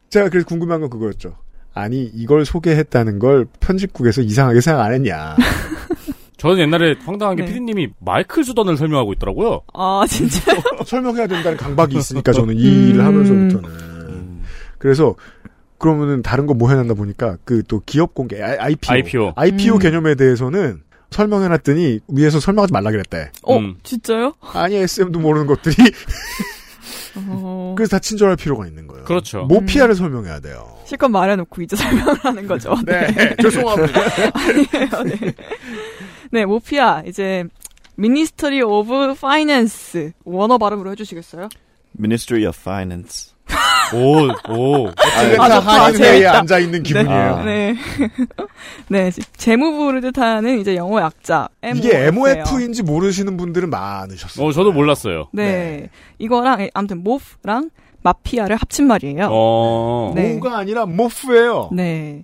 제가 0.09 0.29
그래서 0.29 0.47
궁금한 0.47 0.79
건 0.79 0.89
그거였죠. 0.89 1.35
아니 1.73 2.03
이걸 2.05 2.45
소개했다는 2.45 3.19
걸 3.19 3.47
편집국에서 3.59 4.21
이상하게 4.21 4.61
생각 4.61 4.83
안 4.83 4.93
했냐. 4.93 5.35
저는 6.37 6.59
옛날에 6.59 6.95
황당한 7.03 7.35
게 7.35 7.43
네. 7.43 7.49
피디님이 7.49 7.89
마이클 7.99 8.43
주던을 8.43 8.77
설명하고 8.77 9.11
있더라고요. 9.13 9.63
아 9.73 10.05
진짜 10.07 10.39
설명해야 10.85 11.27
된다는 11.27 11.57
강박이 11.57 11.97
있으니까 11.97 12.31
저는 12.31 12.55
이 12.55 12.65
음. 12.65 12.89
일을 12.89 13.05
하면서부터는. 13.05 14.43
그래서 14.77 15.15
그러면은 15.83 16.21
다른 16.23 16.45
거 16.47 16.53
뭐 16.53 16.69
해놨나 16.69 16.93
보니까 16.93 17.37
그 17.45 17.61
또 17.67 17.81
기업 17.85 18.13
공개 18.13 18.41
아- 18.41 18.57
IPO 18.59 19.33
IPO. 19.35 19.75
음. 19.75 19.79
개념에 19.79 20.15
대해서는 20.15 20.81
설명해놨더니 21.11 21.99
위에서 22.07 22.39
설명하지 22.39 22.73
말라 22.73 22.89
그랬대. 22.91 23.31
어 23.43 23.57
음. 23.57 23.75
진짜요? 23.83 24.33
아니 24.53 24.75
SM도 24.75 25.19
모르는 25.19 25.45
것들이 25.47 25.75
어, 27.15 27.73
그래서 27.77 27.97
다 27.97 27.99
친절할 27.99 28.35
필요가 28.35 28.65
있는 28.65 28.87
거예요. 28.87 29.03
그렇죠. 29.05 29.43
모피아를 29.45 29.95
설명해야 29.95 30.39
돼요. 30.39 30.67
실컷 30.85 31.09
말해놓고 31.09 31.61
이제 31.61 31.75
설명을 31.77 32.15
하는 32.23 32.47
거죠. 32.47 32.75
네, 32.85 33.35
죄송합니다. 33.41 34.01
아니에요, 34.33 35.03
네. 35.05 35.33
네, 36.31 36.45
모피아 36.45 37.03
이제 37.05 37.43
Ministry 37.95 38.61
of 38.63 39.13
Finance 39.21 40.13
원어 40.23 40.57
발음으로 40.57 40.91
해주시겠어요? 40.91 41.49
Ministry 41.99 42.47
of 42.47 42.57
Finance. 42.59 43.32
오, 43.93 44.27
오. 44.51 44.87
아틀랜타 44.97 45.59
한인회에 45.59 46.11
재밌다. 46.11 46.39
앉아 46.39 46.59
있는 46.59 46.83
기분이에요. 46.83 47.35
아. 47.35 47.43
네. 47.43 47.75
네, 48.89 49.11
재무부를 49.37 50.01
뜻하는 50.01 50.59
이제 50.59 50.75
영어 50.75 51.01
약자. 51.01 51.47
이게 51.75 52.07
MOF 52.07 52.29
예요. 52.29 52.43
MOF인지 52.47 52.83
모르시는 52.83 53.37
분들은 53.37 53.69
많으셨어요. 53.69 54.47
어, 54.47 54.51
저도 54.51 54.71
몰랐어요. 54.71 55.27
네. 55.31 55.89
이거랑, 56.19 56.61
예, 56.61 56.69
아무튼, 56.73 57.03
모프랑 57.03 57.69
마피아를 58.01 58.55
합친 58.57 58.87
말이에요. 58.87 59.29
어. 59.31 60.11
네. 60.15 60.33
모가 60.33 60.57
아니라 60.57 60.85
모프예요. 60.85 61.69
네. 61.71 62.23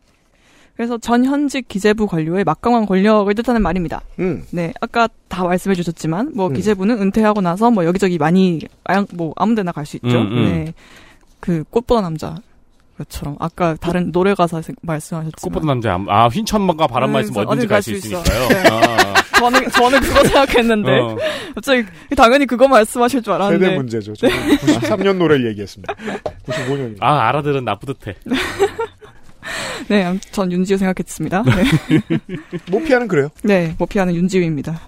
그래서 0.75 0.97
전 0.97 1.25
현직 1.25 1.67
기재부 1.67 2.07
관료의 2.07 2.45
막강한 2.45 2.85
권력을 2.85 3.33
뜻하는 3.35 3.61
말입니다. 3.61 4.01
음. 4.19 4.43
네, 4.51 4.73
아까 4.79 5.09
다 5.27 5.43
말씀해 5.43 5.75
주셨지만, 5.75 6.31
뭐, 6.35 6.47
음. 6.47 6.53
기재부는 6.53 7.01
은퇴하고 7.01 7.41
나서 7.41 7.69
뭐, 7.69 7.83
여기저기 7.85 8.17
많이, 8.17 8.61
뭐, 9.13 9.33
아무 9.35 9.55
데나 9.55 9.73
갈 9.73 9.85
수 9.85 9.97
있죠. 9.97 10.07
음, 10.07 10.27
음. 10.31 10.45
네. 10.45 10.73
그, 11.39 11.63
꽃보다 11.69 12.01
남자. 12.01 12.35
것처럼. 12.97 13.37
아까 13.39 13.75
다른 13.79 14.11
노래 14.11 14.33
가사 14.33 14.61
말씀하셨지만. 14.81 15.31
꽃보다 15.41 15.65
남자, 15.65 15.97
아, 16.09 16.27
바람만 16.87 17.21
음, 17.21 17.23
있으면 17.23 17.47
어디 17.47 17.51
어딘지 17.51 17.67
갈갈 17.67 17.81
수. 17.81 17.91
있으니까요. 17.93 18.47
네. 18.49 18.63
아, 18.69 19.13
저는, 19.39 19.69
저는 19.69 19.99
그거 20.01 20.23
생각했는데. 20.25 20.91
어. 20.99 21.17
갑자기, 21.55 21.85
당연히 22.17 22.45
그거 22.45 22.67
말씀하실 22.67 23.21
줄 23.21 23.31
세대 23.33 23.43
알았는데. 23.43 23.75
문제죠. 23.77 24.13
저는 24.15 24.35
93년 24.57 25.15
노래를 25.17 25.47
얘기했습니다. 25.51 25.93
95년입니다. 26.45 26.97
아, 26.99 27.29
알아들은 27.29 27.63
나쁘듯해. 27.63 28.15
네, 29.87 30.03
암- 30.03 30.19
전 30.31 30.51
윤지우 30.51 30.77
생각했습니다. 30.77 31.43
네. 31.43 31.63
모피아는 32.69 33.07
그래요. 33.07 33.29
네, 33.43 33.75
모피아는 33.79 34.13
윤지우입니다. 34.13 34.79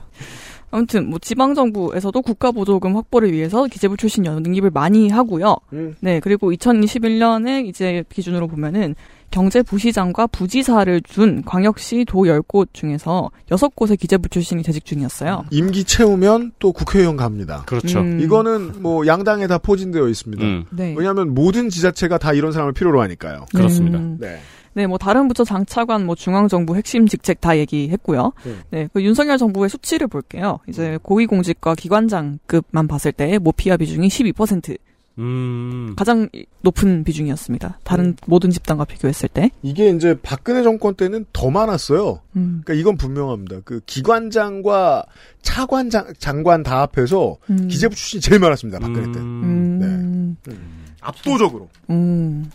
아무튼 0.71 1.09
뭐 1.09 1.19
지방 1.19 1.53
정부에서도 1.53 2.21
국가 2.21 2.51
보조금 2.51 2.95
확보를 2.95 3.31
위해서 3.31 3.67
기재부 3.67 3.97
출신 3.97 4.25
연립을 4.25 4.71
많이 4.71 5.09
하고요. 5.09 5.57
음. 5.73 5.95
네, 5.99 6.19
그리고 6.21 6.51
2021년에 6.51 7.65
이제 7.67 8.03
기준으로 8.09 8.47
보면은 8.47 8.95
경제부시장과 9.31 10.27
부지사를 10.27 11.01
준 11.01 11.41
광역시 11.45 12.05
도 12.05 12.23
10곳 12.23 12.67
중에서 12.73 13.31
6곳의 13.49 13.99
기재부 13.99 14.29
출신이 14.29 14.61
재직 14.61 14.85
중이었어요. 14.85 15.45
임기 15.51 15.85
채우면 15.85 16.51
또 16.59 16.71
국회의원 16.71 17.17
갑니다. 17.17 17.63
그렇죠. 17.65 17.99
음. 18.01 18.19
이거는 18.19 18.81
뭐 18.81 19.07
양당에 19.07 19.47
다 19.47 19.57
포진되어 19.57 20.07
있습니다. 20.09 20.43
음, 20.43 20.65
네. 20.71 20.93
왜냐하면 20.97 21.33
모든 21.33 21.69
지자체가 21.69 22.17
다 22.17 22.33
이런 22.33 22.51
사람을 22.51 22.73
필요로 22.73 23.01
하니까요. 23.01 23.45
그렇습니다. 23.53 23.97
음. 23.99 24.17
네. 24.19 24.39
네, 24.73 24.87
뭐 24.87 24.97
다른 24.97 25.27
부처 25.27 25.43
장차관, 25.43 26.05
뭐 26.05 26.15
중앙정부 26.15 26.75
핵심 26.75 27.07
직책 27.07 27.41
다 27.41 27.57
얘기했고요. 27.57 28.33
음. 28.45 28.61
네, 28.69 28.87
그 28.93 29.01
윤석열 29.03 29.37
정부의 29.37 29.69
수치를 29.69 30.07
볼게요. 30.07 30.59
이제 30.67 30.97
고위공직과 31.01 31.75
기관장급만 31.75 32.87
봤을 32.87 33.11
때 33.11 33.37
모피아 33.37 33.77
비중이 33.77 34.07
12% 34.07 34.77
음. 35.19 35.93
가장 35.95 36.29
높은 36.61 37.03
비중이었습니다. 37.03 37.79
다른 37.83 38.05
음. 38.05 38.15
모든 38.27 38.49
집단과 38.49 38.85
비교했을 38.85 39.29
때. 39.29 39.51
이게 39.61 39.89
이제 39.89 40.17
박근혜 40.21 40.63
정권 40.63 40.95
때는 40.95 41.25
더 41.33 41.49
많았어요. 41.49 42.21
음. 42.35 42.61
그러니까 42.63 42.73
이건 42.73 42.97
분명합니다. 42.97 43.61
그 43.65 43.81
기관장과 43.85 45.05
차관장 45.41 46.13
장관 46.17 46.63
다 46.63 46.81
합해서 46.81 47.37
음. 47.49 47.67
기재부 47.67 47.95
출신이 47.95 48.21
제일 48.21 48.39
많았습니다. 48.39 48.79
박근혜 48.79 49.11
때. 49.11 49.19
음. 49.19 50.37
네. 50.45 50.55
압도적으로. 51.01 51.69
음. 51.89 52.49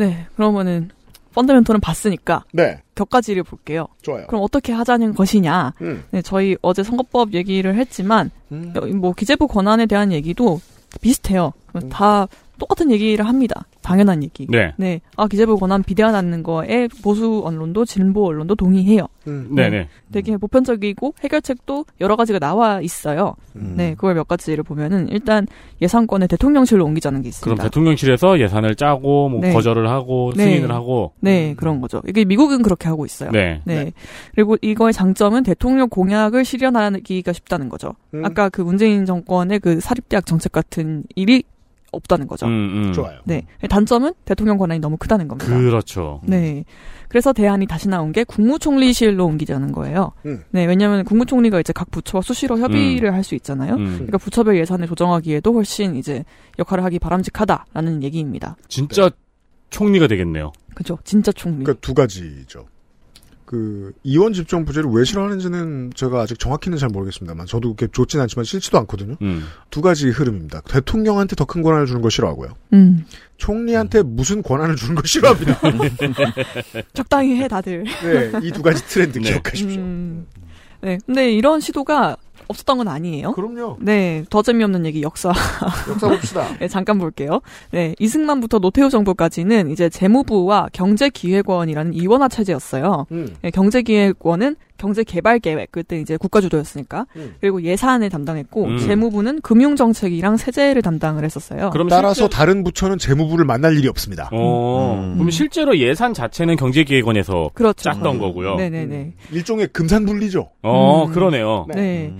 네, 0.00 0.26
그러면은 0.34 0.88
펀더멘털은 1.34 1.80
봤으니까 1.80 2.44
네. 2.52 2.80
격가지를 2.94 3.42
볼게요. 3.42 3.86
좋아요. 4.00 4.26
그럼 4.28 4.42
어떻게 4.42 4.72
하자는 4.72 5.14
것이냐? 5.14 5.74
음. 5.82 6.04
네, 6.10 6.22
저희 6.22 6.56
어제 6.62 6.82
선거법 6.82 7.34
얘기를 7.34 7.74
했지만 7.76 8.30
음. 8.50 8.72
어, 8.74 8.86
뭐 8.86 9.12
기재부 9.12 9.46
권한에 9.46 9.84
대한 9.84 10.10
얘기도 10.10 10.58
비슷해요. 11.02 11.52
다 11.90 12.26
똑같은 12.60 12.92
얘기를 12.92 13.26
합니다. 13.26 13.66
당연한 13.82 14.22
얘기. 14.22 14.46
네. 14.48 15.00
아 15.16 15.26
기재부 15.26 15.58
권한 15.58 15.82
비대화하는 15.82 16.44
거에 16.44 16.86
보수 17.02 17.42
언론도 17.44 17.84
진보 17.86 18.26
언론도 18.26 18.54
동의해요. 18.54 19.08
음. 19.26 19.48
네네. 19.54 19.88
되게 20.12 20.36
보편적이고 20.36 21.14
해결책도 21.22 21.86
여러 22.00 22.16
가지가 22.16 22.38
나와 22.38 22.80
있어요. 22.80 23.34
음. 23.56 23.74
네, 23.76 23.94
그걸 23.94 24.14
몇 24.14 24.28
가지를 24.28 24.62
보면은 24.62 25.08
일단 25.08 25.46
예산권을 25.82 26.28
대통령실로 26.28 26.84
옮기자는 26.84 27.22
게 27.22 27.30
그럼 27.30 27.30
있습니다. 27.30 27.62
대통령실에서 27.64 28.38
예산을 28.38 28.76
짜고 28.76 29.28
뭐 29.28 29.40
네. 29.40 29.52
거절을 29.52 29.88
하고 29.88 30.32
네. 30.36 30.44
승인을 30.44 30.70
하고 30.72 31.12
네, 31.20 31.54
그런 31.56 31.80
거죠. 31.80 32.02
이게 32.06 32.24
미국은 32.24 32.62
그렇게 32.62 32.88
하고 32.88 33.04
있어요. 33.06 33.30
네. 33.30 33.62
네. 33.64 33.92
그리고 34.34 34.56
이거의 34.60 34.92
장점은 34.92 35.42
대통령 35.42 35.88
공약을 35.88 36.44
실현하기가 36.44 37.32
쉽다는 37.32 37.68
거죠. 37.68 37.94
음. 38.14 38.24
아까 38.24 38.48
그 38.48 38.60
문재인 38.60 39.06
정권의 39.06 39.60
그 39.60 39.80
사립대학 39.80 40.26
정책 40.26 40.52
같은 40.52 41.04
일이 41.14 41.44
없다는 41.92 42.26
거죠. 42.26 42.46
음, 42.46 42.50
음. 42.88 42.92
좋아요. 42.92 43.20
네. 43.24 43.44
단점은 43.68 44.12
대통령 44.24 44.58
권한이 44.58 44.80
너무 44.80 44.96
크다는 44.96 45.28
겁니다. 45.28 45.56
그렇죠. 45.56 46.20
네. 46.24 46.64
그래서 47.08 47.32
대안이 47.32 47.66
다시 47.66 47.88
나온 47.88 48.12
게 48.12 48.22
국무총리실로 48.24 49.26
옮기자는 49.26 49.72
거예요. 49.72 50.12
음. 50.26 50.44
네, 50.50 50.64
왜냐하면 50.64 51.04
국무총리가 51.04 51.58
이제 51.60 51.72
각 51.72 51.90
부처와 51.90 52.22
수시로 52.22 52.58
협의를 52.58 53.12
할 53.14 53.20
수 53.24 53.34
있잖아요. 53.34 53.74
음. 53.74 53.92
그러니까 53.96 54.16
부처별 54.18 54.56
예산을 54.56 54.86
조정하기에도 54.88 55.52
훨씬 55.52 55.94
이제 55.96 56.24
역할을 56.58 56.82
하기 56.84 56.98
바람직하다라는 56.98 58.02
얘기입니다. 58.02 58.56
진짜 58.68 59.10
총리가 59.70 60.06
되겠네요. 60.06 60.52
그죠? 60.74 60.98
진짜 61.04 61.30
총리. 61.32 61.64
그러니까 61.64 61.80
두 61.80 61.92
가지죠. 61.94 62.66
그 63.50 63.90
이원 64.04 64.32
집정 64.32 64.64
부제를 64.64 64.88
왜 64.92 65.02
싫어하는지는 65.02 65.90
제가 65.96 66.20
아직 66.20 66.38
정확히는 66.38 66.78
잘 66.78 66.88
모르겠습니다만 66.88 67.46
저도 67.46 67.74
그렇게 67.74 67.90
좋진 67.92 68.20
않지만 68.20 68.44
싫지도 68.44 68.78
않거든요. 68.78 69.16
음. 69.22 69.44
두 69.70 69.80
가지 69.82 70.08
흐름입니다. 70.08 70.60
대통령한테 70.68 71.34
더 71.34 71.46
큰 71.46 71.60
권한을 71.62 71.86
주는 71.86 72.00
거 72.00 72.08
싫어하고요. 72.10 72.54
음. 72.74 73.04
총리한테 73.38 74.02
무슨 74.04 74.44
권한을 74.44 74.76
주는 74.76 74.94
거 74.94 75.02
싫어합니다. 75.04 75.58
적당히 76.94 77.40
해 77.40 77.48
다들. 77.48 77.82
네, 78.04 78.30
이 78.44 78.52
두 78.52 78.62
가지 78.62 78.86
트렌드 78.86 79.18
네. 79.18 79.30
기억하십시오. 79.30 79.80
음. 79.80 80.26
네, 80.82 80.98
근데 81.04 81.32
이런 81.32 81.58
시도가 81.58 82.16
없었던 82.50 82.78
건 82.78 82.88
아니에요. 82.88 83.32
그럼요. 83.32 83.78
네, 83.80 84.24
더 84.30 84.42
재미없는 84.42 84.84
얘기 84.86 85.02
역사. 85.02 85.30
역사 85.88 86.08
봅시다. 86.08 86.46
네, 86.58 86.68
잠깐 86.68 86.98
볼게요. 86.98 87.40
네, 87.70 87.94
이승만부터 87.98 88.58
노태우 88.58 88.90
정부까지는 88.90 89.70
이제 89.70 89.88
재무부와 89.88 90.68
경제기획원이라는 90.72 91.94
이원화 91.94 92.28
체제였어요. 92.28 93.06
음. 93.12 93.34
네, 93.42 93.50
경제기획원은 93.50 94.56
경제개발계획 94.78 95.70
그때 95.72 96.00
이제 96.00 96.16
국가주도였으니까 96.16 97.04
음. 97.16 97.34
그리고 97.40 97.60
예산을 97.62 98.08
담당했고 98.08 98.64
음. 98.64 98.78
재무부는 98.78 99.42
금융정책이랑 99.42 100.38
세제를 100.38 100.80
담당을 100.80 101.22
했었어요. 101.24 101.68
그럼 101.70 101.88
따라서 101.88 102.14
실제- 102.22 102.34
다른 102.36 102.64
부처는 102.64 102.96
재무부를 102.96 103.44
만날 103.44 103.76
일이 103.76 103.88
없습니다. 103.88 104.30
어, 104.32 104.98
음. 104.98 105.14
그럼 105.18 105.30
실제로 105.30 105.76
예산 105.76 106.14
자체는 106.14 106.56
경제기획원에서 106.56 107.50
그렇죠. 107.52 107.82
짰던 107.82 108.18
거고요. 108.18 108.54
네네네. 108.56 109.12
일종의 109.32 109.68
금산분리죠. 109.68 110.48
어, 110.62 111.04
음. 111.06 111.12
그러네요. 111.12 111.66
네. 111.74 112.14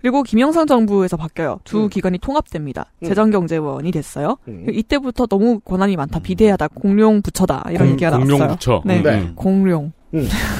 그리고 0.00 0.22
김영삼 0.22 0.66
정부에서 0.66 1.16
바뀌어요. 1.16 1.60
두 1.64 1.84
음. 1.84 1.88
기관이 1.88 2.18
통합됩니다. 2.18 2.86
음. 3.02 3.08
재정경제원이 3.08 3.90
됐어요. 3.90 4.36
음. 4.48 4.66
이때부터 4.70 5.26
너무 5.26 5.60
권한이 5.60 5.96
많다, 5.96 6.20
비대하다, 6.20 6.68
공룡 6.68 7.22
부처다 7.22 7.64
이런 7.70 7.78
공- 7.88 7.92
얘기가 7.92 8.10
공룡 8.12 8.38
나왔어요. 8.38 8.56
부처. 8.56 8.82
네, 8.86 8.98
음, 8.98 9.02
네. 9.02 9.10
음. 9.20 9.32
공룡, 9.36 9.92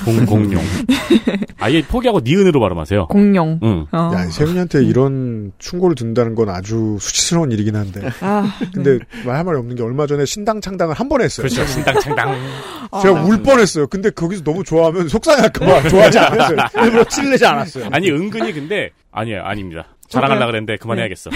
공, 0.04 0.26
공룡. 0.26 0.62
아예 1.58 1.82
포기하고 1.82 2.20
니은으로 2.20 2.60
발음하세요. 2.60 3.08
공룡. 3.08 3.58
응. 3.62 3.86
어. 3.90 4.10
야, 4.14 4.26
세훈이한테 4.30 4.84
이런 4.84 5.52
충고를 5.58 5.94
듣는다는 5.96 6.34
건 6.34 6.48
아주 6.50 6.96
수치스러운 7.00 7.50
일이긴 7.50 7.74
한데. 7.76 8.08
아, 8.20 8.56
근데 8.72 8.98
말할 9.26 9.44
말이 9.44 9.58
없는 9.58 9.74
게 9.76 9.82
얼마 9.82 10.06
전에 10.06 10.24
신당 10.24 10.60
창당을 10.60 10.94
한 10.94 11.08
번 11.08 11.20
했어요. 11.22 11.48
그렇죠. 11.48 11.66
신당 11.66 11.98
창당. 12.00 12.36
제가 13.02 13.18
아. 13.20 13.24
울 13.24 13.42
뻔했어요. 13.42 13.88
근데 13.88 14.10
거기서 14.10 14.44
너무 14.44 14.62
좋아하면 14.62 15.08
속상할까봐 15.08 15.88
좋아하지 15.90 16.18
않았어요. 16.20 16.56
일부러 16.84 17.04
티를 17.10 17.30
내지 17.30 17.44
않았어요. 17.46 17.88
아니, 17.90 18.10
은근히 18.10 18.52
근데, 18.52 18.90
아니에요, 19.10 19.42
아닙니다. 19.42 19.86
자랑하려고 20.08 20.46
그랬는데 20.46 20.76
그만해야겠어. 20.76 21.30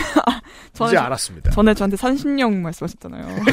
전에, 0.73 0.91
이제 0.91 0.99
알았습니다. 0.99 1.51
전에 1.51 1.75
저한테 1.75 1.97
산신령 1.97 2.63
말씀하셨잖아요. 2.63 3.25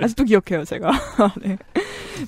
아직도 0.00 0.24
기억해요, 0.24 0.64
제가. 0.64 0.90
네. 1.42 1.56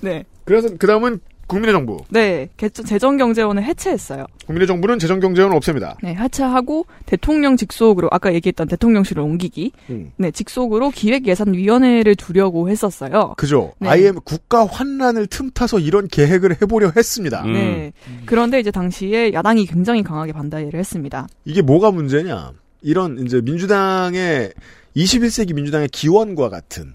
네. 0.01 0.25
그래서 0.45 0.69
그 0.79 0.87
다음은 0.87 1.21
국민의 1.49 1.73
정부. 1.75 1.99
네. 2.09 2.49
개- 2.57 2.69
재정경제원을 2.69 3.63
해체했어요. 3.63 4.27
국민의 4.47 4.67
정부는 4.67 4.99
재정경제원을 4.99 5.57
없앱니다. 5.57 5.97
네, 6.03 6.13
해체하고 6.17 6.87
대통령 7.07 7.57
직속으로 7.57 8.09
아까 8.11 8.35
얘기했던 8.35 8.67
대통령실을 8.67 9.23
옮기기. 9.23 9.71
음. 9.91 10.11
네, 10.17 10.33
직속으로 10.33 10.91
기획예산위원회를 10.91 12.17
두려고 12.17 12.69
했었어요. 12.69 13.35
그죠. 13.37 13.75
네. 13.79 13.91
IM 13.91 14.17
국가 14.25 14.67
환란을 14.67 15.29
틈타서 15.29 15.79
이런 15.79 16.09
계획을 16.09 16.61
해보려 16.63 16.91
했습니다. 16.97 17.45
음. 17.45 17.53
네. 17.53 17.93
그런데 18.25 18.59
이제 18.59 18.73
당시에 18.73 19.33
야당이 19.33 19.67
굉장히 19.67 20.03
강하게 20.03 20.33
반대를 20.33 20.75
했습니다. 20.81 21.29
이게 21.45 21.63
뭐가 21.63 21.93
문제냐? 21.93 22.55
이런 22.87 23.19
이제 23.19 23.41
민주당의 23.41 24.53
21세기 24.95 25.55
민주당의 25.55 25.89
기원과 25.89 26.49
같은 26.49 26.95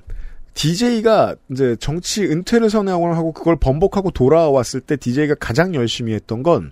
DJ가 0.53 1.35
이제 1.51 1.75
정치 1.81 2.23
은퇴를 2.23 2.69
선언하고 2.69 3.33
그걸 3.33 3.57
번복하고 3.57 4.11
돌아왔을 4.11 4.79
때 4.79 4.95
DJ가 4.95 5.35
가장 5.35 5.75
열심히 5.75 6.13
했던 6.13 6.43
건 6.43 6.71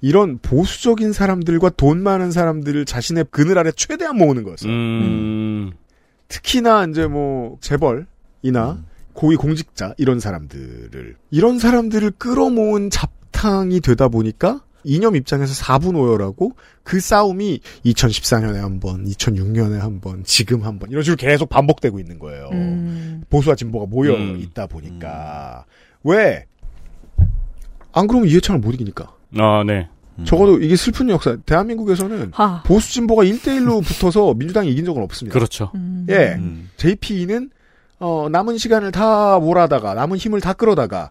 이런 0.00 0.38
보수적인 0.38 1.12
사람들과 1.12 1.70
돈 1.70 2.02
많은 2.02 2.30
사람들을 2.30 2.86
자신의 2.86 3.26
그늘 3.30 3.58
아래 3.58 3.70
최대한 3.72 4.16
모으는 4.16 4.42
거였어요. 4.42 4.72
음, 4.72 5.72
특히나 6.28 6.86
이제 6.86 7.06
뭐 7.06 7.58
재벌이나 7.60 8.82
고위 9.12 9.36
공직자 9.36 9.94
이런 9.98 10.18
사람들을. 10.18 11.16
이런 11.30 11.58
사람들을 11.58 12.12
끌어모은 12.12 12.88
잡탕이 12.88 13.80
되다 13.80 14.08
보니까 14.08 14.62
이념 14.86 15.16
입장에서 15.16 15.52
4분 15.64 15.96
오열하고 15.98 16.52
그 16.84 17.00
싸움이 17.00 17.60
2014년에 17.84 18.54
한 18.60 18.78
번, 18.80 19.04
2006년에 19.04 19.78
한 19.78 20.00
번, 20.00 20.22
지금 20.24 20.62
한 20.64 20.78
번 20.78 20.90
이런 20.90 21.02
식으로 21.02 21.16
계속 21.16 21.48
반복되고 21.48 21.98
있는 21.98 22.18
거예요. 22.18 22.48
음. 22.52 23.22
보수와 23.28 23.56
진보가 23.56 23.86
모여 23.86 24.14
음. 24.14 24.38
있다 24.40 24.66
보니까 24.66 25.64
왜? 26.04 26.44
안 27.92 28.06
그러면 28.06 28.28
이해창을 28.28 28.60
못 28.60 28.72
이기니까. 28.74 29.12
아, 29.38 29.64
네. 29.66 29.88
적어도 30.24 30.58
이게 30.60 30.76
슬픈 30.76 31.10
역사. 31.10 31.36
대한민국에서는 31.44 32.30
하. 32.32 32.62
보수 32.62 32.90
진보가 32.92 33.24
1대1로 33.24 33.84
붙어서 33.84 34.34
민주당이 34.34 34.70
이긴 34.70 34.84
적은 34.86 35.02
없습니다. 35.02 35.34
그렇죠. 35.34 35.70
음. 35.74 36.06
예. 36.08 36.34
음. 36.38 36.70
JP는 36.76 37.50
어, 37.98 38.28
남은 38.30 38.56
시간을 38.58 38.92
다 38.92 39.38
몰아다가 39.38 39.94
남은 39.94 40.16
힘을 40.18 40.40
다 40.40 40.52
끌어다가 40.52 41.10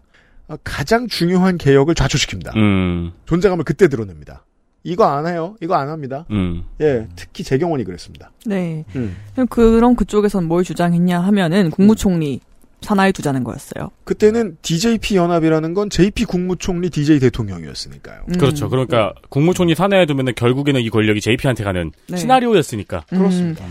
가장 0.64 1.08
중요한 1.08 1.58
개혁을 1.58 1.94
좌초시킵니다. 1.94 2.56
음, 2.56 3.12
존재감을 3.26 3.64
그때 3.64 3.88
드러냅니다. 3.88 4.44
이거 4.84 5.04
안 5.04 5.26
해요. 5.26 5.56
이거 5.60 5.74
안 5.74 5.88
합니다. 5.88 6.26
음. 6.30 6.62
예, 6.80 7.08
특히 7.16 7.42
재경원이 7.42 7.82
그랬습니다. 7.82 8.30
네. 8.44 8.84
음. 8.94 9.16
그럼 9.50 9.96
그쪽에선 9.96 10.44
뭘 10.44 10.62
주장했냐 10.62 11.18
하면은 11.20 11.70
국무총리 11.70 12.40
산하에 12.82 13.10
두자는 13.10 13.42
거였어요. 13.42 13.90
그때는 14.04 14.58
DJP 14.62 15.16
연합이라는 15.16 15.74
건 15.74 15.90
JP 15.90 16.24
국무총리 16.26 16.90
DJ 16.90 17.18
대통령이었으니까요. 17.18 18.22
음. 18.28 18.38
그렇죠. 18.38 18.68
그러니까 18.68 19.12
국무총리 19.28 19.74
산하에 19.74 20.06
두면은 20.06 20.34
결국에는 20.36 20.80
이 20.80 20.88
권력이 20.90 21.20
JP한테 21.20 21.64
가는 21.64 21.90
네. 22.08 22.16
시나리오였으니까. 22.16 23.04
음. 23.12 23.18
그렇습니다. 23.18 23.64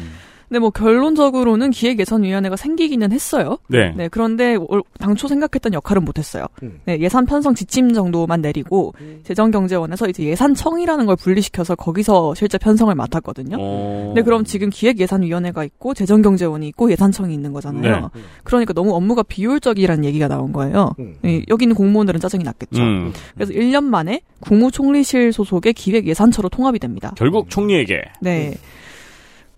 근데 0.48 0.60
뭐 0.60 0.70
결론적으로는 0.70 1.72
기획예산위원회가 1.72 2.56
생기기는 2.56 3.12
했어요. 3.12 3.58
네. 3.68 3.94
네, 3.96 4.08
그런데 4.10 4.56
올- 4.56 4.84
당초 5.00 5.28
생각했던 5.28 5.74
역할은 5.74 6.06
못했어요. 6.06 6.46
음. 6.64 6.80
네, 6.86 7.00
예산 7.00 7.26
편성 7.26 7.56
지침 7.56 7.94
정도만 7.94 8.42
내리고 8.42 8.94
재정경제원에서 9.24 10.08
이제 10.08 10.24
예산청이라는 10.24 11.06
걸 11.06 11.16
분리시켜서 11.16 11.76
거기서 11.76 12.36
실제 12.36 12.58
편성을 12.58 12.94
맡았거든요. 12.94 13.58
어... 13.60 14.14
네, 14.16 14.22
그럼 14.22 14.44
지금 14.44 14.70
기획예산위원회가 14.70 15.64
있고 15.64 15.94
재정경제원이 15.94 16.68
있고 16.70 16.92
예산청이 16.92 17.34
있는 17.34 17.52
거잖아요. 17.54 18.12
네. 18.14 18.22
그러니까 18.44 18.74
너무 18.74 18.94
업무가 18.96 19.24
비효율적이라는 19.24 20.06
얘기가 20.06 20.28
나온 20.28 20.52
거예요. 20.54 20.94
음. 21.00 21.16
네, 21.22 21.42
여기 21.50 21.66
있는 21.66 21.76
공무원들은 21.76 22.20
짜증이 22.20 22.44
났겠죠. 22.44 22.82
음, 22.82 23.14
그래서 23.34 23.52
1년 23.54 23.84
만에 23.84 24.22
국무총리실 24.42 25.34
소속의 25.34 25.74
기획예산처로 25.74 26.50
통합이 26.50 26.80
됩니다. 26.80 27.14
결국 27.18 27.50
총리에게. 27.50 28.02
네. 28.22 28.54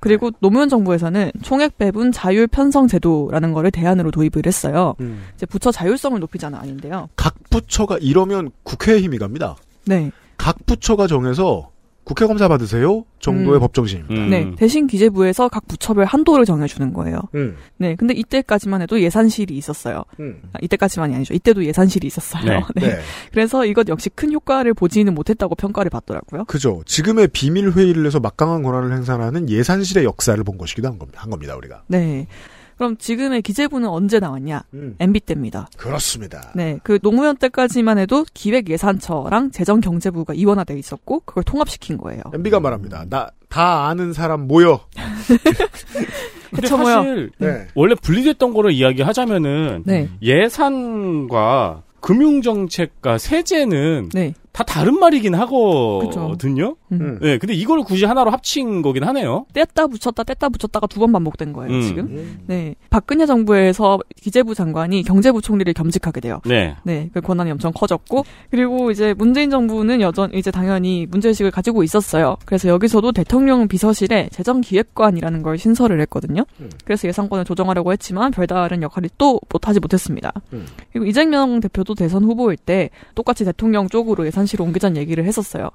그리고 0.08 0.32
노무현 0.40 0.70
정부에서는 0.70 1.32
총액 1.42 1.78
배분 1.78 2.12
자율 2.12 2.48
편성 2.48 2.88
제도라는 2.88 3.52
거를 3.52 3.72
대안으로 3.72 4.12
도입을 4.12 4.46
했어요. 4.46 4.96
음. 5.02 5.24
이제 5.36 5.46
부처 5.46 5.72
자율성을 5.72 6.18
높이자는 6.20 6.58
아닌데요. 6.58 7.10
각 7.18 7.36
부처가 7.50 7.98
이러면 8.00 8.52
국회에 8.64 9.00
힘이 9.02 9.18
갑니다. 9.18 9.58
네. 9.86 10.12
각 10.38 10.66
부처가 10.66 11.08
정해서 11.08 11.72
국회 12.08 12.26
검사 12.26 12.48
받으세요 12.48 13.04
정도의 13.20 13.58
음. 13.58 13.60
법정신입니다. 13.60 14.26
네, 14.28 14.56
대신 14.56 14.88
기재부에서 14.88 15.50
각 15.50 15.68
부처별 15.68 16.06
한도를 16.06 16.46
정해주는 16.46 16.94
거예요. 16.94 17.20
음. 17.36 17.58
네, 17.76 17.96
근데 17.96 18.14
이때까지만 18.14 18.82
해도 18.82 19.02
예산실이 19.02 19.58
있었어요. 19.58 20.06
음. 20.22 20.42
아, 20.54 20.60
이때까지만이 20.62 21.14
아니죠. 21.14 21.34
이때도 21.34 21.66
예산실이 21.66 22.08
있었어요. 22.08 22.46
네. 22.46 22.62
네. 22.88 23.00
그래서 23.34 23.66
이것 23.66 23.90
역시 23.90 24.10
큰 24.10 24.32
효과를 24.32 24.74
보지는 24.74 25.14
못했다고 25.16 25.56
평가를 25.56 25.90
받더라고요. 25.90 26.46
그죠. 26.46 26.82
지금의 26.86 27.28
비밀 27.28 27.72
회의를 27.72 28.06
해서 28.06 28.22
막강한 28.22 28.64
권한을 28.64 28.94
행사하는 28.94 29.50
예산실의 29.50 30.06
역사를 30.06 30.42
본 30.46 30.58
것이기도 30.58 30.88
한 30.88 30.98
겁니다. 30.98 31.22
한 31.22 31.30
겁니다 31.30 31.58
우리가. 31.58 31.84
네. 31.88 32.26
그럼 32.78 32.98
지금의 32.98 33.42
기재부는 33.42 33.90
언제 33.90 34.20
나왔냐? 34.20 34.64
음. 34.74 34.96
MB 35.00 35.20
때입니다. 35.22 35.68
그렇습니다. 35.78 36.52
네, 36.56 36.80
그 36.84 37.00
노무현 37.00 37.38
때까지만 37.38 37.98
해도 37.98 38.26
기획예산처랑 38.34 39.52
재정경제부가 39.52 40.34
이원화돼 40.34 40.78
있었고 40.78 41.22
그걸 41.22 41.44
통합시킨 41.44 41.98
거예요. 41.98 42.22
MB가 42.34 42.60
말합니다. 42.60 43.06
나 43.10 43.32
다 43.50 43.88
아는 43.88 44.14
사람 44.14 44.48
모여. 44.48 44.82
근데 46.50 46.62
그쵸, 46.62 46.78
뭐요? 46.78 46.96
사실 46.96 47.30
네. 47.40 47.68
원래 47.76 47.96
분리됐던 47.96 48.54
거를 48.54 48.72
이야기하자면은 48.72 49.84
네. 49.86 50.10
예산과 50.22 51.84
금융정책과 52.00 53.18
세제는 53.18 54.10
네. 54.14 54.34
다 54.58 54.64
다른 54.64 54.98
말이긴 55.00 55.36
하거든요. 55.36 56.76
음. 56.92 57.20
네, 57.22 57.38
근데 57.38 57.54
이걸 57.54 57.84
굳이 57.84 58.06
하나로 58.06 58.32
합친 58.32 58.82
거긴 58.82 59.04
하네요. 59.04 59.46
뗐다 59.54 59.88
붙였다 59.92 60.24
뗐다 60.24 60.52
붙였다가 60.52 60.88
두 60.88 60.98
번 60.98 61.12
반복된 61.12 61.54
거예요 61.54 61.72
음. 61.76 61.82
지금. 61.84 62.40
네, 62.48 62.74
박근혜 62.90 63.28
정부에서 63.28 64.00
기재부 64.20 64.56
장관이 64.56 65.04
경제부 65.04 65.44
총리를 65.44 65.72
겸직하게 65.74 66.22
돼요. 66.22 66.42
네. 66.44 66.76
네, 66.82 67.08
그 67.14 67.22
권한이 67.22 67.52
엄청 67.52 67.72
커졌고 67.72 68.26
그리고 68.50 68.90
이제 68.90 69.14
문재인 69.16 69.52
정부는 69.52 70.02
여전 70.02 70.34
이제 70.34 70.50
당연히 70.50 71.06
문제의식을 71.06 71.52
가지고 71.52 71.84
있었어요. 71.84 72.38
그래서 72.46 72.68
여기서도 72.68 73.12
대통령 73.12 73.68
비서실에 73.68 74.30
재정기획관이라는 74.32 75.44
걸 75.44 75.60
신설을 75.60 76.02
했거든요. 76.02 76.46
그래서 76.84 77.08
예산권을 77.08 77.46
조정하려고 77.46 77.92
했지만 77.92 78.32
별다른 78.32 78.82
역할이 78.82 79.10
또 79.20 79.40
못하지 79.54 79.80
못했습니다. 79.80 80.34
그리고 80.92 81.06
이재명 81.06 81.60
대표도 81.60 81.94
대선 81.94 82.24
후보일 82.24 82.58
때 82.58 82.90
똑같이 83.14 83.46
대통령 83.46 83.88
쪽으로 83.88 84.26
예산 84.26 84.47
실을 84.48 84.66
옮기자는 84.66 84.98
얘기를 84.98 85.24
했었어요. 85.26 85.70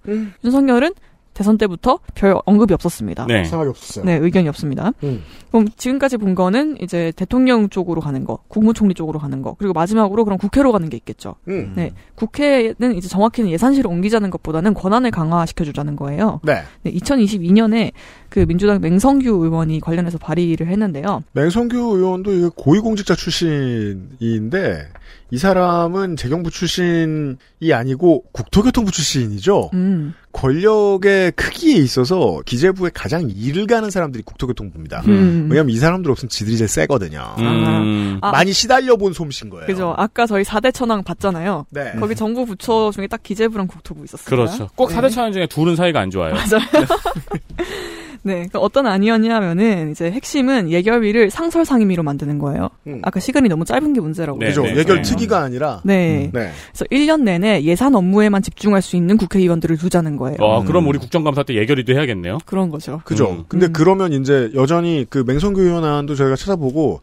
윤석열은 0.44 0.92
대선 1.34 1.56
때부터 1.56 1.98
별 2.14 2.36
언급이 2.44 2.74
없었습니다. 2.74 3.26
네. 3.26 3.44
생각이 3.44 3.68
없었어요. 3.70 4.04
네, 4.04 4.16
의견이 4.16 4.48
없습니다. 4.48 4.92
음. 5.02 5.22
그럼 5.50 5.66
지금까지 5.76 6.18
본 6.18 6.34
거는 6.34 6.76
이제 6.80 7.12
대통령 7.16 7.68
쪽으로 7.68 8.00
가는 8.00 8.24
거, 8.24 8.38
국무총리 8.48 8.94
쪽으로 8.94 9.18
가는 9.18 9.40
거, 9.42 9.54
그리고 9.58 9.72
마지막으로 9.72 10.24
그럼 10.24 10.38
국회로 10.38 10.72
가는 10.72 10.88
게 10.88 10.96
있겠죠. 10.98 11.36
음. 11.48 11.72
네, 11.74 11.92
국회는 12.16 12.94
이제 12.96 13.08
정확히는 13.08 13.50
예산실을 13.50 13.88
옮기자는 13.90 14.30
것보다는 14.30 14.74
권한을 14.74 15.10
강화시켜주자는 15.10 15.96
거예요. 15.96 16.40
네. 16.42 16.62
2022년에 16.84 17.92
그 18.28 18.46
민주당 18.46 18.80
맹성규 18.80 19.28
의원이 19.28 19.80
관련해서 19.80 20.18
발의를 20.18 20.68
했는데요. 20.68 21.22
맹성규 21.32 21.76
의원도 21.76 22.32
이게 22.32 22.50
고위공직자 22.54 23.14
출신인데 23.14 24.88
이 25.30 25.38
사람은 25.38 26.16
재경부 26.16 26.50
출신이 26.50 27.72
아니고 27.72 28.24
국토교통부 28.32 28.92
출신이죠. 28.92 29.70
음. 29.72 30.14
권력의 30.32 31.32
크기에 31.32 31.76
있어서 31.76 32.40
기재부에 32.44 32.90
가장 32.92 33.30
일을 33.34 33.66
가는 33.66 33.90
사람들이 33.90 34.22
국토교통부입니다. 34.24 35.02
음. 35.08 35.48
왜냐하면 35.50 35.70
이 35.70 35.76
사람들 35.76 36.10
없으면 36.10 36.28
지들이 36.28 36.56
제일 36.56 36.68
세거든요. 36.68 37.34
음. 37.38 38.18
아. 38.20 38.30
많이 38.30 38.52
시달려 38.52 38.96
본 38.96 39.12
솜씨인 39.12 39.50
거예요. 39.50 39.66
그죠. 39.66 39.94
아까 39.96 40.26
저희 40.26 40.42
4대 40.42 40.72
천왕 40.72 41.02
봤잖아요. 41.04 41.66
네. 41.70 41.92
거기 41.98 42.14
정부 42.14 42.44
부처 42.44 42.90
중에 42.92 43.06
딱 43.06 43.22
기재부랑 43.22 43.66
국토부 43.66 44.04
있었어요. 44.04 44.26
그렇죠. 44.26 44.68
꼭 44.74 44.88
네. 44.88 44.94
사대 44.94 45.08
차원 45.08 45.32
중에 45.32 45.46
둘은 45.46 45.76
사이가 45.76 46.00
안 46.00 46.10
좋아요. 46.10 46.34
맞아요. 46.34 46.86
네, 48.24 48.46
그 48.52 48.58
어떤 48.58 48.86
안이었냐면은 48.86 49.90
이제 49.90 50.10
핵심은 50.10 50.70
예결위를 50.70 51.30
상설 51.30 51.64
상임위로 51.64 52.02
만드는 52.02 52.38
거예요. 52.38 52.70
아까 53.02 53.20
시간이 53.20 53.48
너무 53.48 53.64
짧은 53.64 53.92
게 53.92 54.00
문제라고. 54.00 54.38
네, 54.38 54.46
그죠. 54.46 54.62
네, 54.62 54.76
예결 54.76 54.96
네. 54.96 55.02
특위가 55.02 55.40
아니라 55.40 55.80
네. 55.84 56.30
네. 56.32 56.50
그래서 56.72 56.84
1년 56.90 57.22
내내 57.22 57.62
예산 57.62 57.94
업무에만 57.94 58.42
집중할 58.42 58.80
수 58.82 58.96
있는 58.96 59.16
국회의원들을 59.16 59.76
두자는 59.76 60.16
거예요. 60.16 60.36
어, 60.40 60.62
그럼 60.64 60.86
우리 60.86 60.98
국정감사 60.98 61.42
때 61.42 61.54
예결위도 61.54 61.92
해야겠네요. 61.94 62.38
그런 62.46 62.70
거죠. 62.70 63.00
그죠. 63.04 63.30
음. 63.30 63.44
근데 63.48 63.68
그러면 63.68 64.12
이제 64.12 64.50
여전히 64.54 65.06
그 65.08 65.24
맹성규 65.26 65.60
의원안도 65.60 66.14
저희가 66.14 66.36
찾아보고 66.36 67.00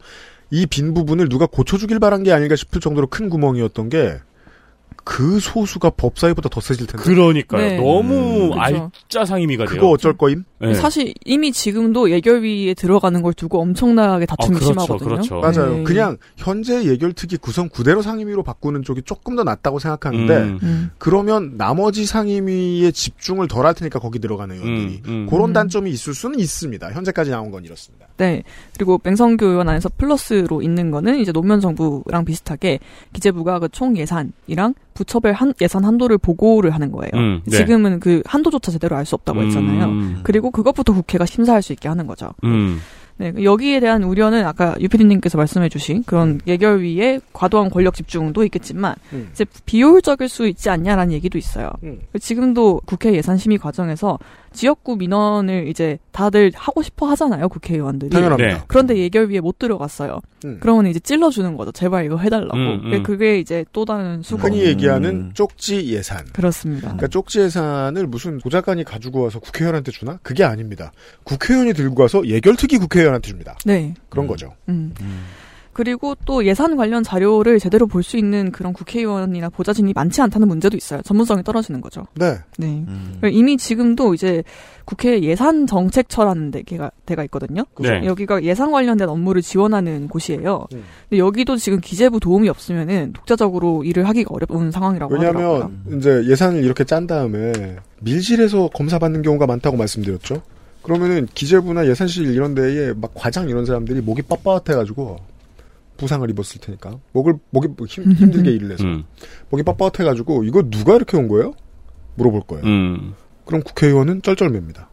이 0.50 0.66
빈 0.66 0.94
부분을 0.94 1.28
누가 1.28 1.46
고쳐주길 1.46 1.98
바란 2.00 2.22
게 2.22 2.32
아닐까 2.32 2.56
싶을 2.56 2.80
정도로 2.80 3.06
큰 3.06 3.28
구멍이었던 3.28 3.88
게 3.88 4.14
그 5.02 5.40
소수가 5.40 5.90
법사위보다 5.90 6.48
더 6.50 6.60
세질 6.60 6.86
텐데. 6.86 7.02
그러니까요. 7.02 7.60
네. 7.60 7.76
너무 7.78 8.14
음, 8.14 8.48
그죠. 8.50 8.60
알짜 8.60 9.24
상임위가 9.24 9.64
돼요. 9.64 9.74
그거 9.74 9.88
어쩔 9.90 10.16
거임? 10.16 10.44
네. 10.60 10.74
사실 10.74 11.14
이미 11.24 11.50
지금도 11.52 12.10
예결위에 12.10 12.74
들어가는 12.74 13.22
걸 13.22 13.32
두고 13.32 13.60
엄청나게 13.60 14.26
다툼이 14.26 14.56
아, 14.56 14.58
그렇죠, 14.58 14.72
심하거든요. 14.72 15.08
그렇죠. 15.08 15.40
맞아요. 15.40 15.76
네. 15.78 15.82
그냥 15.84 16.18
현재 16.36 16.84
예결특위 16.84 17.38
구성 17.38 17.68
그대로 17.70 18.02
상임위로 18.02 18.42
바꾸는 18.42 18.82
쪽이 18.82 19.02
조금 19.02 19.36
더 19.36 19.42
낫다고 19.42 19.78
생각하는데 19.78 20.36
음. 20.36 20.58
음. 20.62 20.90
그러면 20.98 21.56
나머지 21.56 22.04
상임위에 22.04 22.90
집중을 22.92 23.48
덜 23.48 23.60
할 23.66 23.74
테니까 23.74 23.98
거기 23.98 24.18
들어가는 24.18 24.54
의원들이 24.54 25.02
음, 25.06 25.10
음. 25.10 25.26
그런 25.28 25.50
음. 25.50 25.52
단점이 25.52 25.90
있을 25.90 26.14
수는 26.14 26.38
있습니다. 26.38 26.92
현재까지 26.92 27.30
나온 27.30 27.50
건 27.50 27.64
이렇습니다. 27.64 28.06
네. 28.16 28.42
그리고 28.74 29.00
맹성규 29.02 29.44
의원 29.46 29.68
안에서 29.68 29.88
플러스로 29.96 30.62
있는 30.62 30.90
거는 30.90 31.18
이제 31.20 31.32
노무현 31.32 31.60
정부랑 31.60 32.24
비슷하게 32.26 32.78
기재부가 33.14 33.58
그 33.58 33.68
총 33.70 33.96
예산이랑 33.96 34.74
부처별 35.00 35.32
한, 35.32 35.54
예산 35.62 35.84
한도를 35.84 36.18
보고를 36.18 36.72
하는 36.72 36.92
거예요. 36.92 37.10
음, 37.14 37.40
네. 37.46 37.56
지금은 37.56 38.00
그 38.00 38.22
한도조차 38.26 38.70
제대로 38.70 38.96
알 38.96 39.06
수 39.06 39.14
없다고 39.14 39.42
했잖아요. 39.42 39.84
음. 39.86 40.20
그리고 40.22 40.50
그것부터 40.50 40.92
국회가 40.92 41.24
심사할 41.24 41.62
수 41.62 41.72
있게 41.72 41.88
하는 41.88 42.06
거죠. 42.06 42.30
음. 42.44 42.78
네, 43.16 43.34
여기에 43.42 43.80
대한 43.80 44.02
우려는 44.02 44.46
아까 44.46 44.76
유피디님께서 44.80 45.36
말씀해주신 45.36 46.04
그런 46.04 46.40
예결위의 46.46 47.20
과도한 47.32 47.68
권력 47.70 47.94
집중도 47.94 48.44
있겠지만 48.44 48.94
음. 49.12 49.28
이제 49.32 49.44
비효율적일 49.66 50.28
수 50.28 50.46
있지 50.48 50.70
않냐라는 50.70 51.12
얘기도 51.12 51.36
있어요. 51.36 51.70
음. 51.82 52.00
지금도 52.18 52.82
국회 52.86 53.12
예산 53.14 53.36
심의 53.36 53.58
과정에서 53.58 54.18
지역구 54.52 54.96
민원을 54.96 55.68
이제 55.68 55.98
다들 56.12 56.52
하고 56.54 56.82
싶어 56.82 57.06
하잖아요, 57.10 57.48
국회의원들이. 57.48 58.10
당연합니다. 58.10 58.52
네. 58.52 58.62
그런데 58.66 58.96
예결위에 58.96 59.40
못 59.40 59.58
들어갔어요. 59.58 60.20
음. 60.44 60.58
그러면 60.60 60.86
이제 60.86 60.98
찔러주는 60.98 61.56
거죠. 61.56 61.72
제발 61.72 62.04
이거 62.04 62.16
해달라고. 62.16 62.56
음, 62.56 62.92
음. 62.92 63.02
그게 63.02 63.38
이제 63.38 63.64
또 63.72 63.84
다른 63.84 64.22
수고. 64.22 64.42
흔히 64.42 64.64
얘기하는 64.64 65.10
음. 65.10 65.30
쪽지 65.34 65.86
예산. 65.88 66.24
그렇습니다. 66.32 66.88
그러니까 66.88 67.08
쪽지 67.08 67.40
예산을 67.40 68.06
무슨 68.06 68.38
보좌관이 68.38 68.84
가지고 68.84 69.22
와서 69.22 69.38
국회의원한테 69.38 69.92
주나? 69.92 70.18
그게 70.22 70.44
아닙니다. 70.44 70.92
국회의원이 71.24 71.72
들고 71.74 72.02
와서 72.02 72.26
예결특위 72.26 72.78
국회의원한테 72.78 73.28
줍니다. 73.28 73.56
네. 73.64 73.94
그런 74.08 74.26
거죠. 74.26 74.54
음. 74.68 74.92
그리고 75.80 76.14
또 76.26 76.44
예산 76.44 76.76
관련 76.76 77.02
자료를 77.02 77.58
제대로 77.58 77.86
볼 77.86 78.02
수 78.02 78.18
있는 78.18 78.52
그런 78.52 78.74
국회의원이나 78.74 79.48
보좌진이 79.48 79.94
많지 79.94 80.20
않다는 80.20 80.46
문제도 80.46 80.76
있어요. 80.76 81.00
전문성이 81.00 81.42
떨어지는 81.42 81.80
거죠. 81.80 82.04
네. 82.16 82.36
네. 82.58 82.84
이미 83.30 83.56
지금도 83.56 84.12
이제 84.12 84.42
국회 84.84 85.22
예산 85.22 85.66
정책처라는 85.66 86.50
데가, 86.50 86.90
데가 87.06 87.24
있거든요. 87.24 87.64
네. 87.78 88.04
여기가 88.04 88.42
예산 88.42 88.72
관련된 88.72 89.08
업무를 89.08 89.40
지원하는 89.40 90.08
곳이에요. 90.08 90.66
음. 90.74 90.82
근데 91.08 91.18
여기도 91.18 91.56
지금 91.56 91.80
기재부 91.80 92.20
도움이 92.20 92.50
없으면은 92.50 93.14
독자적으로 93.14 93.82
일을 93.84 94.06
하기가 94.06 94.34
어려운 94.34 94.70
상황이라고 94.70 95.14
하더라고요. 95.14 95.48
왜냐하면 95.48 95.98
이제 95.98 96.22
예산을 96.30 96.62
이렇게 96.62 96.84
짠 96.84 97.06
다음에 97.06 97.52
밀실에서 98.00 98.68
검사 98.74 98.98
받는 98.98 99.22
경우가 99.22 99.46
많다고 99.46 99.78
말씀드렸죠. 99.78 100.42
그러면은 100.82 101.26
기재부나 101.34 101.86
예산실 101.86 102.34
이런 102.34 102.54
데에 102.54 102.92
막 102.94 103.12
과장 103.14 103.48
이런 103.48 103.64
사람들이 103.64 104.00
목이 104.02 104.22
빳빳해가지고 104.22 105.29
부상을 106.00 106.28
입었을 106.30 106.60
테니까 106.60 106.98
목을 107.12 107.34
목이 107.50 107.68
힘, 107.86 108.10
힘들게 108.12 108.50
일을 108.56 108.72
해서 108.72 108.84
음. 108.84 109.04
목이 109.50 109.62
빳빳해가지고 109.62 110.46
이거 110.46 110.62
누가 110.70 110.96
이렇게 110.96 111.16
온 111.16 111.28
거예요? 111.28 111.52
물어볼 112.16 112.42
거예요. 112.46 112.64
음. 112.64 113.14
그럼 113.44 113.62
국회의원은 113.62 114.22
쩔쩔맵니다. 114.22 114.88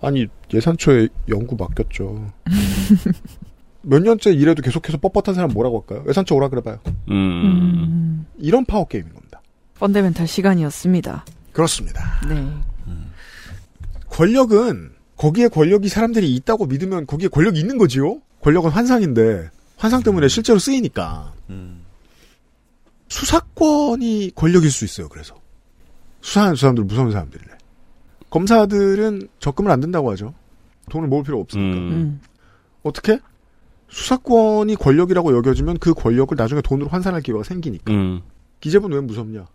아니 0.00 0.26
예산처에 0.52 1.08
연구 1.28 1.56
맡겼죠. 1.56 2.32
몇 3.82 4.02
년째 4.02 4.32
일해도 4.32 4.62
계속해서 4.62 4.98
뻣뻣한 4.98 5.34
사람 5.34 5.50
뭐라고 5.50 5.80
할까요? 5.80 6.04
예산처 6.08 6.34
오라 6.34 6.48
그래봐요. 6.48 6.78
음. 7.10 7.12
음, 7.12 8.26
이런 8.38 8.64
파워 8.64 8.86
게임인 8.86 9.12
겁니다. 9.12 9.40
펀더멘탈 9.78 10.26
시간이었습니다. 10.26 11.24
그렇습니다. 11.52 12.20
네. 12.28 12.50
권력은 14.10 14.92
거기에 15.16 15.48
권력이 15.48 15.88
사람들이 15.88 16.34
있다고 16.36 16.66
믿으면 16.66 17.06
거기에 17.06 17.28
권력이 17.28 17.58
있는 17.60 17.78
거지요. 17.78 18.20
권력은 18.40 18.70
환상인데 18.70 19.50
환상 19.78 20.02
때문에 20.02 20.28
실제로 20.28 20.58
쓰이니까 20.58 21.32
음. 21.50 21.82
수사권이 23.08 24.32
권력일 24.34 24.70
수 24.70 24.84
있어요. 24.84 25.08
그래서 25.08 25.34
수사하는 26.20 26.56
사람들 26.56 26.84
무서운 26.84 27.10
사람들이래. 27.12 27.52
검사들은 28.30 29.28
적금을 29.38 29.70
안 29.70 29.80
든다고 29.80 30.10
하죠. 30.12 30.34
돈을 30.90 31.08
모을 31.08 31.22
필요 31.22 31.40
없으니까. 31.40 31.76
음. 31.78 31.92
음. 31.92 32.20
어떻게? 32.82 33.18
수사권이 33.88 34.74
권력이라고 34.76 35.34
여겨지면 35.36 35.78
그 35.78 35.94
권력을 35.94 36.36
나중에 36.36 36.60
돈으로 36.60 36.88
환산할 36.88 37.22
기회가 37.22 37.42
생기니까. 37.42 37.92
음. 37.92 38.20
기재부는 38.60 38.96
왜 38.96 39.00
무섭냐? 39.02 39.46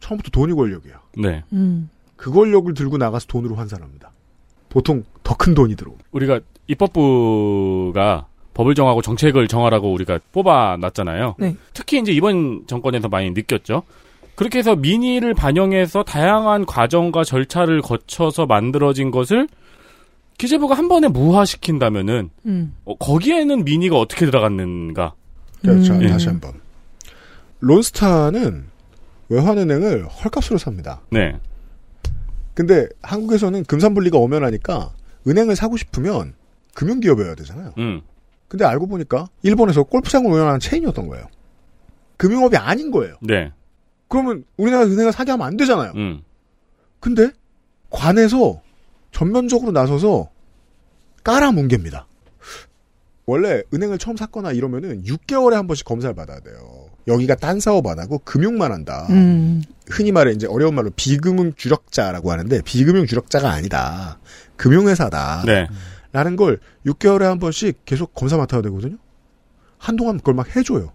처음부터 0.00 0.30
돈이 0.30 0.54
권력이야. 0.54 1.00
네. 1.18 1.44
음. 1.52 1.90
그 2.16 2.30
권력을 2.30 2.72
들고 2.72 2.96
나가서 2.96 3.26
돈으로 3.26 3.56
환산합니다. 3.56 4.12
보통 4.68 5.04
더 5.22 5.34
큰 5.34 5.54
돈이 5.54 5.76
들어. 5.76 5.92
우리가 6.12 6.40
입법부가 6.68 8.26
법을 8.54 8.74
정하고 8.74 9.02
정책을 9.02 9.48
정하라고 9.48 9.92
우리가 9.92 10.18
뽑아놨잖아요. 10.32 11.36
네. 11.38 11.56
특히 11.72 11.98
이제 11.98 12.12
이번 12.12 12.66
정권에서 12.66 13.08
많이 13.08 13.30
느꼈죠. 13.30 13.82
그렇게 14.34 14.58
해서 14.58 14.76
민의를 14.76 15.34
반영해서 15.34 16.02
다양한 16.04 16.66
과정과 16.66 17.24
절차를 17.24 17.82
거쳐서 17.82 18.46
만들어진 18.46 19.10
것을 19.10 19.48
기재부가 20.38 20.74
한 20.74 20.88
번에 20.88 21.08
무화시킨다면은 21.08 22.30
음. 22.46 22.74
어, 22.84 22.96
거기에는 22.96 23.64
민의가 23.64 23.98
어떻게 23.98 24.26
들어갔는가? 24.26 25.14
자, 25.64 25.72
음. 25.72 26.06
다시 26.08 26.28
한번. 26.28 26.54
론스타는 27.60 28.64
외환은행을 29.28 30.06
헐값으로 30.06 30.58
삽니다. 30.58 31.00
네. 31.10 31.36
근데 32.54 32.86
한국에서는 33.02 33.64
금산분리가 33.64 34.18
엄연하니까 34.18 34.92
은행을 35.26 35.56
사고 35.56 35.76
싶으면 35.76 36.34
금융기업이어야 36.74 37.34
되잖아요. 37.36 37.72
음. 37.78 38.02
근데 38.52 38.66
알고 38.66 38.86
보니까 38.86 39.28
일본에서 39.42 39.82
골프장을 39.84 40.30
운영하는 40.30 40.60
체인이었던 40.60 41.08
거예요. 41.08 41.24
금융업이 42.18 42.58
아닌 42.58 42.90
거예요. 42.90 43.16
네. 43.22 43.50
그러면 44.08 44.44
우리나라 44.58 44.84
은행을 44.84 45.10
사게 45.10 45.30
하면 45.30 45.46
안 45.46 45.56
되잖아요. 45.56 45.92
음. 45.96 46.20
근데 47.00 47.30
관에서 47.88 48.60
전면적으로 49.10 49.72
나서서 49.72 50.28
깔아뭉갭니다. 51.24 52.04
원래 53.24 53.62
은행을 53.72 53.96
처음 53.96 54.18
샀거나 54.18 54.52
이러면은 54.52 55.02
6개월에 55.04 55.54
한 55.54 55.66
번씩 55.66 55.86
검사를 55.86 56.14
받아야 56.14 56.40
돼요. 56.40 56.90
여기가 57.08 57.36
딴 57.36 57.58
사업 57.58 57.86
안 57.86 57.98
하고 58.00 58.18
금융만 58.18 58.70
한다. 58.70 59.06
음. 59.08 59.62
흔히 59.88 60.12
말해 60.12 60.32
이제 60.32 60.46
어려운 60.46 60.74
말로 60.74 60.90
비금융 60.94 61.54
주력자라고 61.54 62.30
하는데 62.30 62.60
비금융 62.66 63.06
주력자가 63.06 63.50
아니다. 63.50 64.18
금융회사다. 64.56 65.44
네. 65.46 65.68
라는 66.12 66.36
걸 66.36 66.60
6개월에 66.86 67.22
한 67.22 67.38
번씩 67.38 67.84
계속 67.84 68.14
검사 68.14 68.36
맡아야 68.36 68.62
되거든요. 68.62 68.96
한동안 69.78 70.18
그걸 70.18 70.34
막 70.34 70.54
해줘요. 70.54 70.92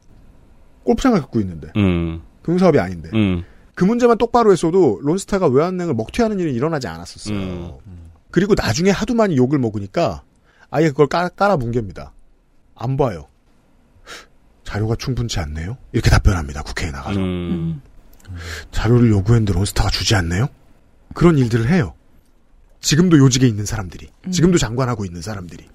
골프장을 0.83 1.19
갖고 1.19 1.39
있는데 1.41 1.69
음. 1.75 2.21
금융사업이 2.43 2.79
아닌데 2.79 3.09
음. 3.13 3.43
그 3.75 3.83
문제만 3.83 4.17
똑바로 4.17 4.51
했어도 4.51 4.99
론스타가 5.03 5.47
외환은행을 5.47 5.93
먹튀하는 5.95 6.39
일은 6.39 6.53
일어나지 6.53 6.87
않았었어요. 6.87 7.79
그리고 8.31 8.53
나중에 8.55 8.89
하도 8.89 9.13
많이 9.13 9.35
욕을 9.35 9.59
먹으니까 9.59 10.23
아예 10.69 10.89
그걸 10.89 11.07
깔, 11.07 11.29
깔아 11.29 11.57
뭉갭니다. 11.57 12.11
안 12.75 12.97
봐요. 12.97 13.27
자료가 14.63 14.95
충분치 14.95 15.39
않네요. 15.39 15.77
이렇게 15.91 16.09
답변합니다. 16.09 16.61
국회에 16.63 16.91
나가서. 16.91 17.19
음. 17.19 17.81
자료를 18.71 19.09
요구했는데 19.09 19.53
론스타가 19.53 19.89
주지 19.89 20.15
않네요. 20.15 20.47
그런 21.13 21.37
일들을 21.37 21.69
해요. 21.69 21.93
지금도 22.87 23.17
요직에 23.17 23.45
있는 23.45 23.65
사람들이, 23.65 24.07
지금도 24.31 24.57
장관하고 24.57 25.03
있는 25.03 25.21
사람들이. 25.21 25.65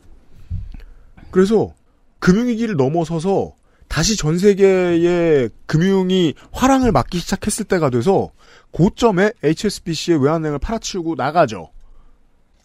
그래서 1.30 1.74
금융위기를 2.20 2.76
넘어서서 2.76 3.52
다시 3.86 4.16
전 4.16 4.38
세계의 4.38 5.50
금융이 5.66 6.32
화랑을 6.52 6.90
맞기 6.90 7.18
시작했을 7.18 7.66
때가 7.66 7.90
돼서 7.90 8.30
고점에 8.70 9.32
HSBC의 9.44 10.24
외환은행을 10.24 10.58
팔아치우고 10.58 11.16
나가죠. 11.16 11.70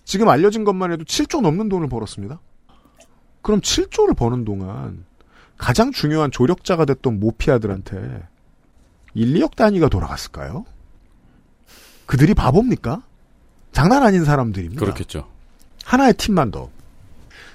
지금 0.06 0.30
알려진 0.30 0.64
것만 0.64 0.94
해도 0.94 1.04
7조 1.04 1.42
넘는 1.42 1.68
돈을 1.68 1.90
벌었습니다. 1.90 2.40
그럼 3.42 3.60
7조를 3.60 4.16
버는 4.16 4.46
동안 4.46 5.04
가장 5.58 5.92
중요한 5.92 6.32
조력자가 6.32 6.86
됐던 6.86 7.20
모피아들한테 7.20 8.24
1, 9.14 9.34
2억 9.34 9.58
단위가 9.58 9.90
돌아갔을까요? 9.90 10.64
그들이 12.06 12.34
바보입니까? 12.34 13.04
장난 13.78 14.02
아닌 14.02 14.26
사람들입니다. 14.26 14.80
그렇겠죠. 14.80 15.28
하나의 15.86 16.16
팀만 16.16 16.50
더. 16.50 16.72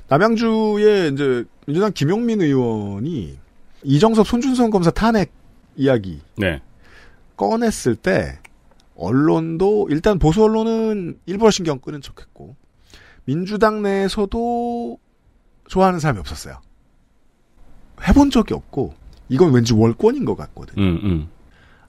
남양주의 0.07 1.13
이제 1.13 1.45
민주당 1.67 1.91
김용민 1.93 2.41
의원이 2.41 3.37
이정섭 3.83 4.29
손준성 4.29 4.71
검사 4.71 4.93
탄핵 4.93 5.33
이야기 5.75 6.21
네. 6.37 6.63
꺼냈을 7.37 7.97
때 7.97 8.39
언론도 8.95 9.89
일단 9.91 10.21
보수 10.21 10.45
언론은 10.45 11.19
일부러 11.27 11.51
신경 11.51 11.81
끄는 11.81 12.01
척했고 12.01 12.55
민주당 13.25 13.83
내에서도 13.83 14.99
좋아하는 15.67 15.99
사람이 15.99 16.21
없었어요. 16.21 16.61
해본 18.07 18.31
적이 18.31 18.55
없고 18.55 18.95
이건 19.29 19.53
왠지 19.53 19.75
월권인 19.75 20.25
것 20.25 20.37
같거든요. 20.37 20.85
음, 20.85 21.01
음. 21.03 21.29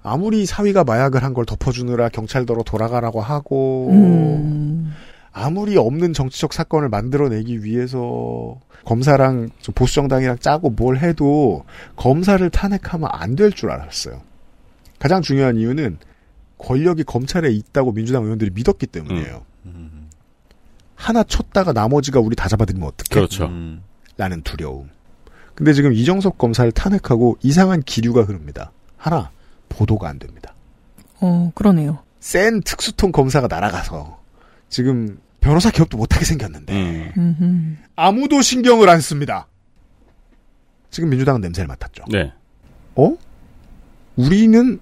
아무리 0.04 0.45
사위가 0.45 0.84
마약을 0.84 1.24
한 1.24 1.34
걸 1.34 1.45
덮어주느라 1.45 2.10
경찰더러 2.10 2.64
돌아가라고 2.64 3.22
하고 3.22 3.89
음. 3.91 4.93
아무리 5.32 5.78
없는 5.78 6.14
정치적 6.14 6.54
사건을 6.54 6.89
만들어내기 6.89 7.64
위해서 7.64 8.60
검사랑 8.86 9.49
좀 9.62 9.74
보수 9.74 9.95
정당이랑 9.95 10.38
짜고 10.39 10.70
뭘 10.72 10.97
해도 10.97 11.64
검사를 11.95 12.47
탄핵하면 12.49 13.10
안 13.12 13.36
될 13.36 13.49
줄 13.51 13.72
알았어요. 13.72 14.22
가장 14.99 15.22
중요한 15.22 15.58
이유는 15.58 15.97
권력이 16.60 17.04
검찰에 17.06 17.49
있다고 17.51 17.93
민주당 17.93 18.24
의원들이 18.24 18.51
믿었기 18.54 18.86
때문이에요. 18.88 19.43
하나 20.95 21.24
쳤다가 21.24 21.74
나머지가 21.74 22.20
우리 22.20 22.36
다 22.36 22.47
잡아들이면 22.47 22.88
어떡해? 22.89 23.10
그렇죠. 23.10 23.49
라는 24.18 24.41
두려움. 24.43 24.89
근데 25.56 25.74
지금 25.74 25.93
이정섭 25.93 26.38
검사를 26.38 26.72
탄핵하고 26.72 27.38
이상한 27.41 27.82
기류가 27.82 28.24
흐릅니다. 28.24 28.72
하나, 28.97 29.32
보도가 29.74 30.08
안 30.10 30.20
됩니다. 30.20 30.54
어, 31.20 31.52
그러네요. 31.56 32.00
센 32.20 32.62
특수통 32.62 33.12
검사가 33.12 33.48
날아가서 33.48 34.22
지금 34.70 35.20
변호사 35.42 35.70
기업도 35.70 35.98
못하게 35.98 36.26
생겼는데 36.26 37.14
음흠. 37.18 37.76
아무도 37.96 38.42
신경을 38.42 38.88
안 38.90 39.02
씁니다. 39.02 39.48
지금 40.90 41.10
민주당은 41.10 41.42
냄새를 41.42 41.68
맡았죠. 41.68 42.06
네. 42.10 42.32
어? 42.96 43.16
우리는 44.16 44.80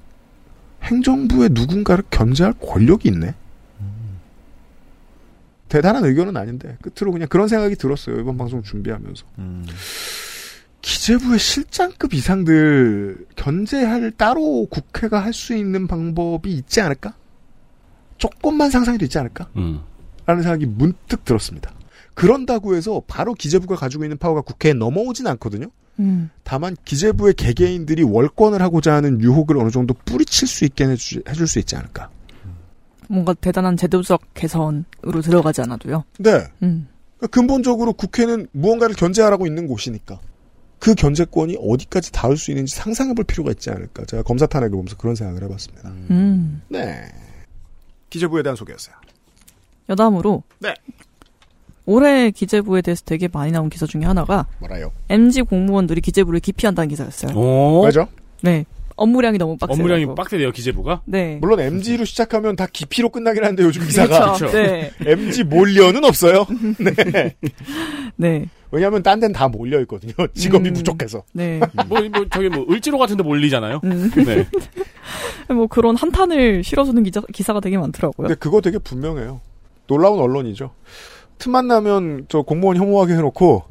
행정부에 0.84 1.50
누군가를 1.52 2.04
견제할 2.10 2.54
권력이 2.54 3.08
있네? 3.10 3.34
대단한 5.70 6.04
의견은 6.04 6.36
아닌데 6.36 6.78
끝으로 6.82 7.14
그냥 7.14 7.30
그런 7.30 7.48
생각이 7.48 7.76
들었어요. 7.76 8.20
이번 8.20 8.38
방송 8.38 8.62
준비하면서. 8.62 9.26
기재부의 10.82 11.40
실장급 11.40 12.14
이상들 12.14 13.28
견제할 13.36 14.12
따로 14.12 14.66
국회가 14.70 15.24
할 15.24 15.34
수 15.34 15.56
있는 15.56 15.88
방법이 15.88 16.52
있지 16.52 16.82
않을까? 16.82 17.14
조금만 18.18 18.70
상상해도 18.70 19.06
있지 19.06 19.18
않을까? 19.18 19.48
음. 19.56 19.82
라는 20.26 20.44
생각이 20.44 20.66
문득 20.66 21.26
들었습니다. 21.26 21.72
그런다고 22.14 22.76
해서 22.76 23.02
바로 23.08 23.34
기재부가 23.34 23.76
가지고 23.76 24.04
있는 24.04 24.18
파워가 24.18 24.42
국회에 24.42 24.74
넘어오진 24.74 25.26
않거든요. 25.28 25.68
음. 26.00 26.30
다만 26.44 26.76
기재부의 26.86 27.34
개개인들이 27.36 28.04
월권을 28.04 28.62
하고자 28.62 28.94
하는 28.94 29.22
유혹을 29.22 29.58
어느 29.58 29.72
정도 29.72 29.94
뿌리칠 30.06 30.48
수 30.48 30.66
있게 30.66 30.86
해주, 30.86 31.22
해줄 31.28 31.48
수 31.48 31.60
있지 31.60 31.76
않을까. 31.76 32.10
뭔가 33.08 33.34
대단한 33.34 33.76
제도적 33.78 34.22
개선으로 34.34 35.22
들어가지 35.24 35.62
않아도요. 35.62 36.04
네. 36.20 36.44
음. 36.64 36.88
그러니까 37.18 37.28
근본적으로 37.28 37.94
국회는 37.94 38.48
무언가를 38.52 38.96
견제하라고 38.96 39.48
있는 39.48 39.68
곳이니까 39.68 40.20
그 40.82 40.96
견제권이 40.96 41.58
어디까지 41.62 42.12
닿을 42.12 42.38
수 42.38 42.50
있는지 42.50 42.76
상상해 42.76 43.14
볼 43.14 43.24
필요가 43.24 43.52
있지 43.52 43.70
않을까. 43.70 44.04
제가 44.06 44.24
검사 44.24 44.48
탄핵을 44.48 44.72
보면서 44.72 44.98
그런 44.98 45.14
생각을 45.14 45.44
해봤습니다. 45.44 45.90
음. 46.10 46.64
네. 46.70 47.04
기재부에 48.10 48.42
대한 48.42 48.56
소개였어요. 48.56 48.96
여담으로 49.90 50.42
네. 50.58 50.74
올해 51.86 52.32
기재부에 52.32 52.82
대해서 52.82 53.04
되게 53.06 53.28
많이 53.32 53.52
나온 53.52 53.70
기사 53.70 53.86
중에 53.86 54.06
하나가 54.06 54.48
뭐라요? 54.58 54.92
MG 55.10 55.44
공무원들이 55.44 56.02
기재부를 56.02 56.40
기피한다는 56.40 56.90
기사였어요. 56.90 57.38
오. 57.38 57.84
맞아. 57.84 58.08
네. 58.42 58.66
업무량이 58.96 59.38
너무 59.38 59.58
빡세요. 59.58 59.76
업무량이 59.76 60.16
빡세대요 60.16 60.52
기재부가. 60.52 61.04
네. 61.06 61.38
물론 61.42 61.60
MG로 61.60 62.06
시작하면 62.06 62.56
다 62.56 62.66
기피로 62.66 63.10
끝나긴 63.10 63.44
하는데 63.44 63.62
요즘 63.62 63.86
기사가 63.86 64.34
그렇죠. 64.34 64.48
네. 64.52 64.92
MG 65.06 65.44
몰려는 65.44 66.04
없어요. 66.06 66.48
네. 66.80 67.36
네. 68.16 68.50
왜냐하면 68.72 69.04
딴 69.04 69.20
데는 69.20 69.34
다 69.34 69.48
몰려 69.48 69.80
있거든요. 69.82 70.14
직업이 70.34 70.70
음. 70.70 70.74
부족해서. 70.74 71.24
네. 71.34 71.60
뭐, 71.88 72.00
뭐 72.10 72.26
저기 72.32 72.50
뭐 72.50 72.66
을지로 72.70 72.98
같은데 72.98 73.24
몰리잖아요. 73.24 73.82
음. 73.84 74.12
네. 74.26 74.48
뭐 75.54 75.68
그런 75.68 75.96
한탄을 75.96 76.64
실어주는 76.64 77.04
기자, 77.04 77.22
기사가 77.34 77.60
되게 77.60 77.78
많더라고요. 77.78 78.28
근데 78.28 78.40
그거 78.40 78.62
되게 78.62 78.78
분명해요. 78.78 79.42
놀라운 79.88 80.20
언론이죠. 80.20 80.72
틈만 81.38 81.68
나면 81.68 82.26
저 82.30 82.42
공무원 82.44 82.78
혐오하게 82.78 83.14
해놓고 83.14 83.64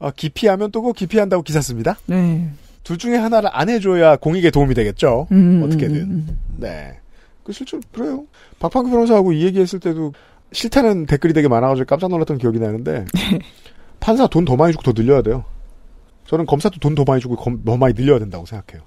아, 0.00 0.12
기피하면 0.14 0.70
또 0.70 0.82
그거 0.82 0.92
기피한다고 0.92 1.42
기사 1.42 1.60
씁니다. 1.60 1.96
네. 2.06 2.50
둘 2.82 2.98
중에 2.98 3.16
하나를 3.16 3.48
안 3.52 3.70
해줘야 3.70 4.16
공익에 4.16 4.50
도움이 4.50 4.74
되겠죠. 4.74 5.28
음, 5.32 5.62
어떻게든. 5.64 5.96
음, 5.96 6.26
음. 6.28 6.38
네. 6.58 6.98
그 7.42 7.52
실제로 7.52 7.80
그래요. 7.92 8.26
박판규 8.58 8.90
변호사하고 8.90 9.32
이 9.32 9.44
얘기했을 9.44 9.80
때도 9.80 10.12
싫다는 10.52 11.06
댓글이 11.06 11.32
되게 11.32 11.48
많아가지고 11.48 11.86
깜짝 11.86 12.08
놀랐던 12.08 12.38
기억이 12.38 12.58
나는데 12.58 13.06
판사 14.04 14.26
돈 14.26 14.44
더 14.44 14.54
많이 14.54 14.72
주고 14.72 14.82
더 14.82 14.92
늘려야 14.92 15.22
돼요. 15.22 15.44
저는 16.26 16.44
검사도 16.44 16.78
돈 16.78 16.94
더 16.94 17.04
많이 17.06 17.22
주고 17.22 17.36
검, 17.36 17.64
더 17.64 17.76
많이 17.78 17.94
늘려야 17.94 18.18
된다고 18.18 18.44
생각해요. 18.44 18.84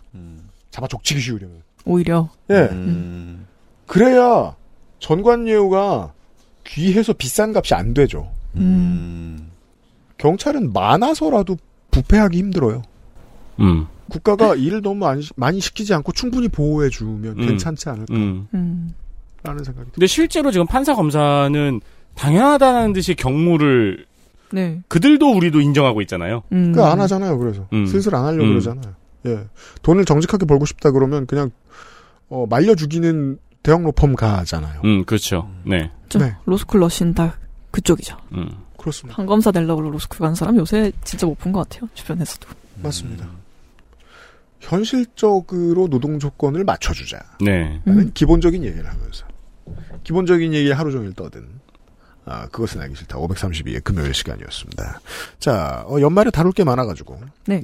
잡아 0.70 0.88
족치기 0.88 1.20
쉬우려면. 1.20 1.62
오히려. 1.86 2.30
예. 2.52 2.68
음. 2.72 3.48
그래야 3.88 4.56
전관예우가 5.00 6.14
귀해서 6.66 7.14
비싼 7.14 7.56
값이 7.56 7.74
안 7.74 7.94
되죠. 7.96 8.30
음. 8.58 9.50
경찰은 10.18 10.72
많아서라도 10.74 11.58
부패하기 11.90 12.38
힘들어요. 12.38 12.84
음. 13.60 13.88
국가가 14.10 14.54
일을 14.56 14.82
너무 14.84 15.06
안 15.08 15.22
시- 15.22 15.32
많이 15.36 15.60
시키지 15.60 15.94
않고 15.96 16.12
충분히 16.12 16.48
보호해주면 16.48 17.40
음. 17.40 17.48
괜찮지 17.48 17.90
않을까. 17.90 18.14
음. 18.14 18.48
음. 18.54 18.94
라는 19.44 19.64
생각이 19.64 19.90
근데 19.94 20.06
실제로 20.08 20.52
지금 20.52 20.66
판사 20.68 20.94
검사는 20.94 21.82
당연하다는 22.16 22.94
듯이 22.94 23.16
경무를 23.16 24.06
네. 24.52 24.82
그들도 24.88 25.30
우리도 25.36 25.60
인정하고 25.62 26.02
있잖아요. 26.02 26.44
음. 26.52 26.72
그안 26.72 26.74
그러니까 26.74 27.04
하잖아요. 27.04 27.38
그래서 27.38 27.68
음. 27.74 27.86
슬슬 27.86 28.16
안 28.16 28.26
하려고 28.26 28.44
음. 28.46 28.50
그러잖아요. 28.52 28.96
예, 29.26 29.46
돈을 29.82 30.06
정직하게 30.06 30.46
벌고 30.46 30.66
싶다 30.66 30.92
그러면 30.92 31.26
그냥 31.26 31.52
어, 32.30 32.46
말려 32.50 32.76
죽이는 32.76 33.40
대형 33.64 33.84
로펌 33.84 34.16
가잖아요. 34.16 34.82
음, 34.86 35.04
그렇죠. 35.06 35.50
네. 35.66 35.92
좀 36.10 36.22
네. 36.22 36.36
로스쿨 36.46 36.80
러신 36.80 37.14
다 37.14 37.38
그쪽이죠. 37.72 38.16
음. 38.34 38.50
그렇습니다. 38.78 39.18
판검사 39.18 39.52
되려고 39.52 39.82
로스쿨 39.82 40.20
간 40.20 40.36
사람 40.36 40.56
요새 40.58 40.92
진짜 41.04 41.26
못 41.28 41.38
본 41.40 41.52
것 41.52 41.68
같아요. 41.68 41.90
주변에서도. 41.94 42.48
맞습니다. 42.82 43.28
현실적으로 44.60 45.88
노동 45.88 46.20
조건을 46.20 46.64
맞춰주자. 46.64 47.20
네. 47.42 47.82
라는 47.86 48.04
음. 48.04 48.12
기본적인 48.14 48.64
얘기를 48.64 48.86
하면서 48.88 49.26
기본적인 50.04 50.54
얘기를 50.54 50.78
하루 50.78 50.92
종일 50.92 51.14
떠든 51.14 51.46
아, 52.30 52.46
그것은 52.48 52.82
알기 52.82 52.96
싫다. 52.96 53.18
532의 53.18 53.82
금요일 53.84 54.14
시간이었습니다. 54.14 55.00
자, 55.40 55.86
어, 55.88 56.02
연말에 56.02 56.30
다룰 56.30 56.52
게 56.52 56.64
많아가지고. 56.66 57.20
네. 57.46 57.62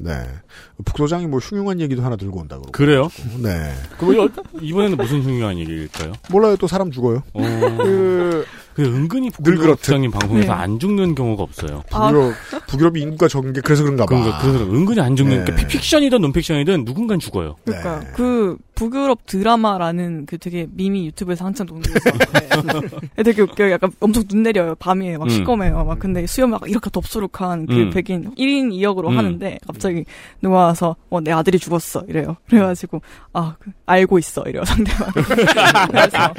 북소장이 0.86 1.28
뭐 1.28 1.40
흉흉한 1.40 1.82
얘기도 1.82 2.02
하나 2.02 2.16
들고 2.16 2.40
온다 2.40 2.56
그러고. 2.56 2.72
그래요? 2.72 3.10
네. 3.42 3.74
그럼 4.00 4.16
여- 4.18 4.30
이번에는 4.62 4.96
무슨 4.98 5.22
흉흉한 5.22 5.58
얘기일까요? 5.60 6.14
몰라요. 6.30 6.56
또 6.56 6.68
사람 6.68 6.92
죽어요. 6.92 7.24
어, 7.34 7.42
그, 7.42 8.46
그 8.76 8.84
은근히 8.84 9.30
늘 9.32 9.56
그렇듯. 9.58 9.78
북부장님 9.80 10.12
방송에서 10.12 10.54
네. 10.54 10.60
안 10.60 10.80
죽는 10.80 11.16
경우가 11.16 11.44
없어요. 11.44 11.84
북유럽, 11.90 12.34
북유럽이 12.68 13.02
인구가 13.02 13.28
적은 13.28 13.54
게 13.54 13.62
그래서 13.62 13.84
그런가 13.84 14.06
봐. 14.06 14.16
그러니까 14.16 14.40
그래서 14.40 14.64
은근히 14.64 15.02
안 15.02 15.16
죽는 15.16 15.40
네. 15.40 15.44
그러니까 15.46 15.68
픽션이든 15.68 16.22
논픽션이든 16.22 16.86
누군간 16.86 17.20
죽어요. 17.20 17.56
그러니까 17.66 18.00
네. 18.00 18.08
그 18.16 18.58
북유럽 18.76 19.26
드라마라는 19.26 20.26
그 20.26 20.38
되게 20.38 20.68
미미 20.72 21.06
유튜브에서 21.08 21.46
한참 21.46 21.68
도는 21.68 21.84
게 21.84 21.92
있었는데 21.96 23.24
되게 23.24 23.42
웃겨 23.44 23.70
약간 23.72 23.92
엄청 24.00 24.24
눈 24.28 24.42
내려요 24.44 24.74
밤에 24.76 25.16
막 25.18 25.26
음. 25.26 25.30
시꺼매요 25.30 25.84
막 25.86 26.00
근데 26.00 26.26
수염 26.26 26.50
막 26.50 26.62
이렇게 26.68 26.90
덥수룩한 26.90 27.68
그 27.68 27.74
음. 27.74 27.90
백인 27.92 28.32
1인 28.36 28.72
2역으로 28.74 29.10
음. 29.10 29.18
하는데 29.18 29.60
갑자기 29.68 30.06
누가 30.42 30.58
와서 30.58 30.96
어 31.10 31.24
내 31.24 31.32
아들이 31.32 31.58
죽었어 31.58 32.04
이래요 32.10 32.36
그래가지고 32.50 33.02
아 33.32 33.56
그, 33.60 33.72
알고 33.86 34.20
있어 34.20 34.42
이래요 34.48 34.66
상대방 34.66 35.12
그래서 35.88 36.34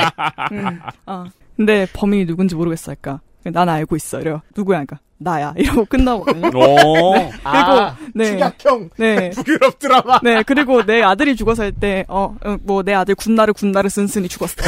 음, 0.52 0.80
아 1.06 1.24
근데 1.56 1.86
범인이 1.92 2.26
누군지 2.26 2.54
모르겠어 2.54 2.92
할까 2.92 3.20
난 3.44 3.68
알고 3.68 3.96
있어 3.96 4.20
이래요 4.20 4.42
누구야 4.56 4.84
그러니까 4.84 5.00
나야 5.18 5.54
이러고 5.56 5.84
끝나거든요 5.86 6.50
오. 6.54 7.14
아, 7.44 7.94
그리고 7.96 8.10
네 8.14 8.24
축약형 8.32 8.90
네. 8.96 9.30
북유럽 9.30 9.78
드라마. 9.78 10.18
네, 10.22 10.42
그리고 10.42 10.84
내 10.84 11.02
아들이 11.02 11.36
죽어서 11.36 11.64
할 11.64 11.72
때, 11.72 12.04
어, 12.08 12.34
뭐, 12.62 12.82
내 12.82 12.94
아들 12.94 13.14
군나르 13.14 13.52
군나르 13.52 13.88
쓴쓴이 13.88 14.28
죽었어. 14.28 14.54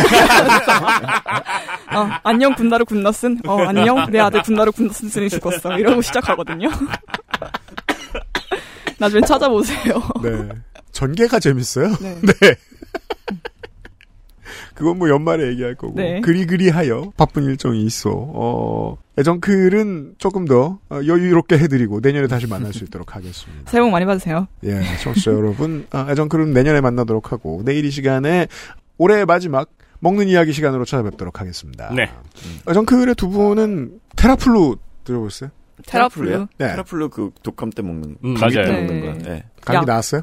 어, 1.95 2.11
안녕 2.23 2.55
군나르 2.55 2.85
군나 2.85 3.13
쓴, 3.13 3.39
어, 3.47 3.61
안녕, 3.63 4.11
내 4.11 4.19
아들 4.19 4.43
군나르 4.43 4.73
군나 4.73 4.93
쓴쓴이 4.93 5.31
죽었어. 5.31 5.79
이러고 5.79 6.03
시작하거든요. 6.03 6.69
나중에 8.99 9.23
찾아보세요. 9.27 10.03
네. 10.23 10.49
전개가 10.93 11.39
재밌어요. 11.39 11.89
네. 12.01 12.55
그건 14.77 14.99
뭐 14.99 15.09
연말에 15.09 15.49
얘기할 15.49 15.75
거고. 15.75 15.95
네. 15.97 16.21
그리그리하여 16.21 17.13
바쁜 17.17 17.45
일정이 17.45 17.83
있어. 17.85 18.11
어, 18.13 18.99
애정클은 19.19 20.17
조금 20.19 20.45
더 20.45 20.79
어, 20.91 20.97
여유롭게 21.07 21.57
해드리고 21.59 22.01
내년에 22.01 22.27
다시 22.29 22.47
만날 22.47 22.73
수 22.75 22.85
있도록 22.85 23.17
하겠습니다. 23.17 23.65
새해 23.73 23.83
복 23.83 23.91
많이 23.91 24.05
받으세요. 24.05 24.47
예, 24.65 24.83
청취자 25.03 25.33
여러분, 25.33 25.87
아, 25.91 26.07
애정클은 26.11 26.53
내년에 26.53 26.83
만나도록 26.83 27.33
하고 27.33 27.63
내일 27.65 27.87
이 27.87 27.91
시간에 27.91 28.47
올해의 28.99 29.25
마지막 29.25 29.71
먹는 30.01 30.29
이야기 30.29 30.53
시간으로 30.53 30.85
찾아뵙도록 30.85 31.41
하겠습니다. 31.41 31.91
네. 31.95 32.11
애정클의 32.69 33.15
두 33.15 33.31
분은 33.31 33.99
테라플루 34.15 34.77
들어보셨어요? 35.05 35.51
테라플루. 35.87 36.49
네. 36.59 36.69
테라플루 36.69 37.09
그 37.09 37.31
독감 37.43 37.71
때 37.71 37.81
먹는 37.81 38.17
음, 38.25 38.35
감기 38.35 38.57
때 38.57 38.63
맞아요. 38.63 38.73
먹는 38.83 39.01
네. 39.01 39.07
거. 39.07 39.19
네. 39.31 39.45
감기 39.63 39.77
약. 39.79 39.85
나았어요? 39.87 40.21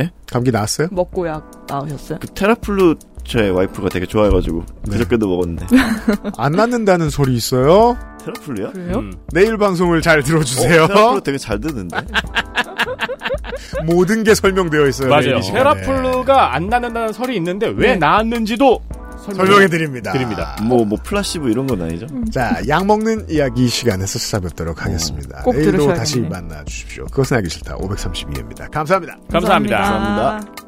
예? 0.00 0.10
감기 0.30 0.52
나았어요? 0.52 0.88
먹고 0.92 1.26
약 1.26 1.66
나으셨어요? 1.68 2.18
그 2.20 2.28
테라플루 2.28 2.94
제 3.28 3.50
와이프가 3.50 3.90
되게 3.90 4.06
좋아해가지고 4.06 4.64
네. 4.86 4.92
그저께도 4.92 5.28
먹었는데 5.28 5.66
안 6.38 6.52
낫는다는 6.52 7.10
소리 7.10 7.34
있어요. 7.34 7.96
테라플루야? 8.24 8.72
그래요? 8.72 8.98
음. 8.98 9.12
내일 9.32 9.56
방송을 9.58 10.00
잘 10.02 10.22
들어주세요. 10.22 10.84
어, 10.84 10.86
테라플루 10.88 11.20
되게 11.22 11.38
잘 11.38 11.60
듣는데. 11.60 11.96
모든 13.84 14.24
게 14.24 14.34
설명되어 14.34 14.86
있어요. 14.88 15.08
맞아요. 15.10 15.40
테라플루가 15.40 16.54
안 16.54 16.68
나는다는 16.68 17.12
설이 17.12 17.36
있는데 17.36 17.68
왜 17.68 17.92
네. 17.92 17.96
나았는지도 17.96 18.80
설명해 19.24 19.68
드립니다. 19.68 20.12
드립니다. 20.12 20.56
뭐 20.62 20.84
뭐 20.86 20.98
플라시보 21.02 21.50
이런 21.50 21.66
건 21.66 21.82
아니죠? 21.82 22.06
자, 22.32 22.60
약 22.66 22.86
먹는 22.86 23.26
이야기 23.28 23.68
시간에서 23.68 24.18
찾아뵙도록 24.18 24.84
하겠습니다. 24.84 25.42
꼭 25.42 25.54
내일도. 25.54 25.92
다시 25.92 26.20
만나 26.20 26.64
주십시오. 26.64 27.04
그것은 27.06 27.36
알기 27.38 27.50
싫다. 27.50 27.76
532회입니다. 27.76 28.70
감사합니다. 28.70 29.18
감사합니다. 29.30 29.76
감사합니다. 29.76 30.67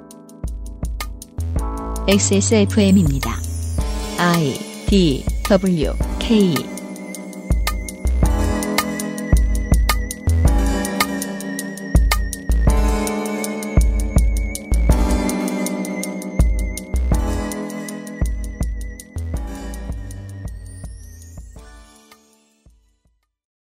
XSFM입니다. 2.10 3.40
I 4.18 4.54
D 4.88 5.24
W 5.48 5.92
K 6.18 6.54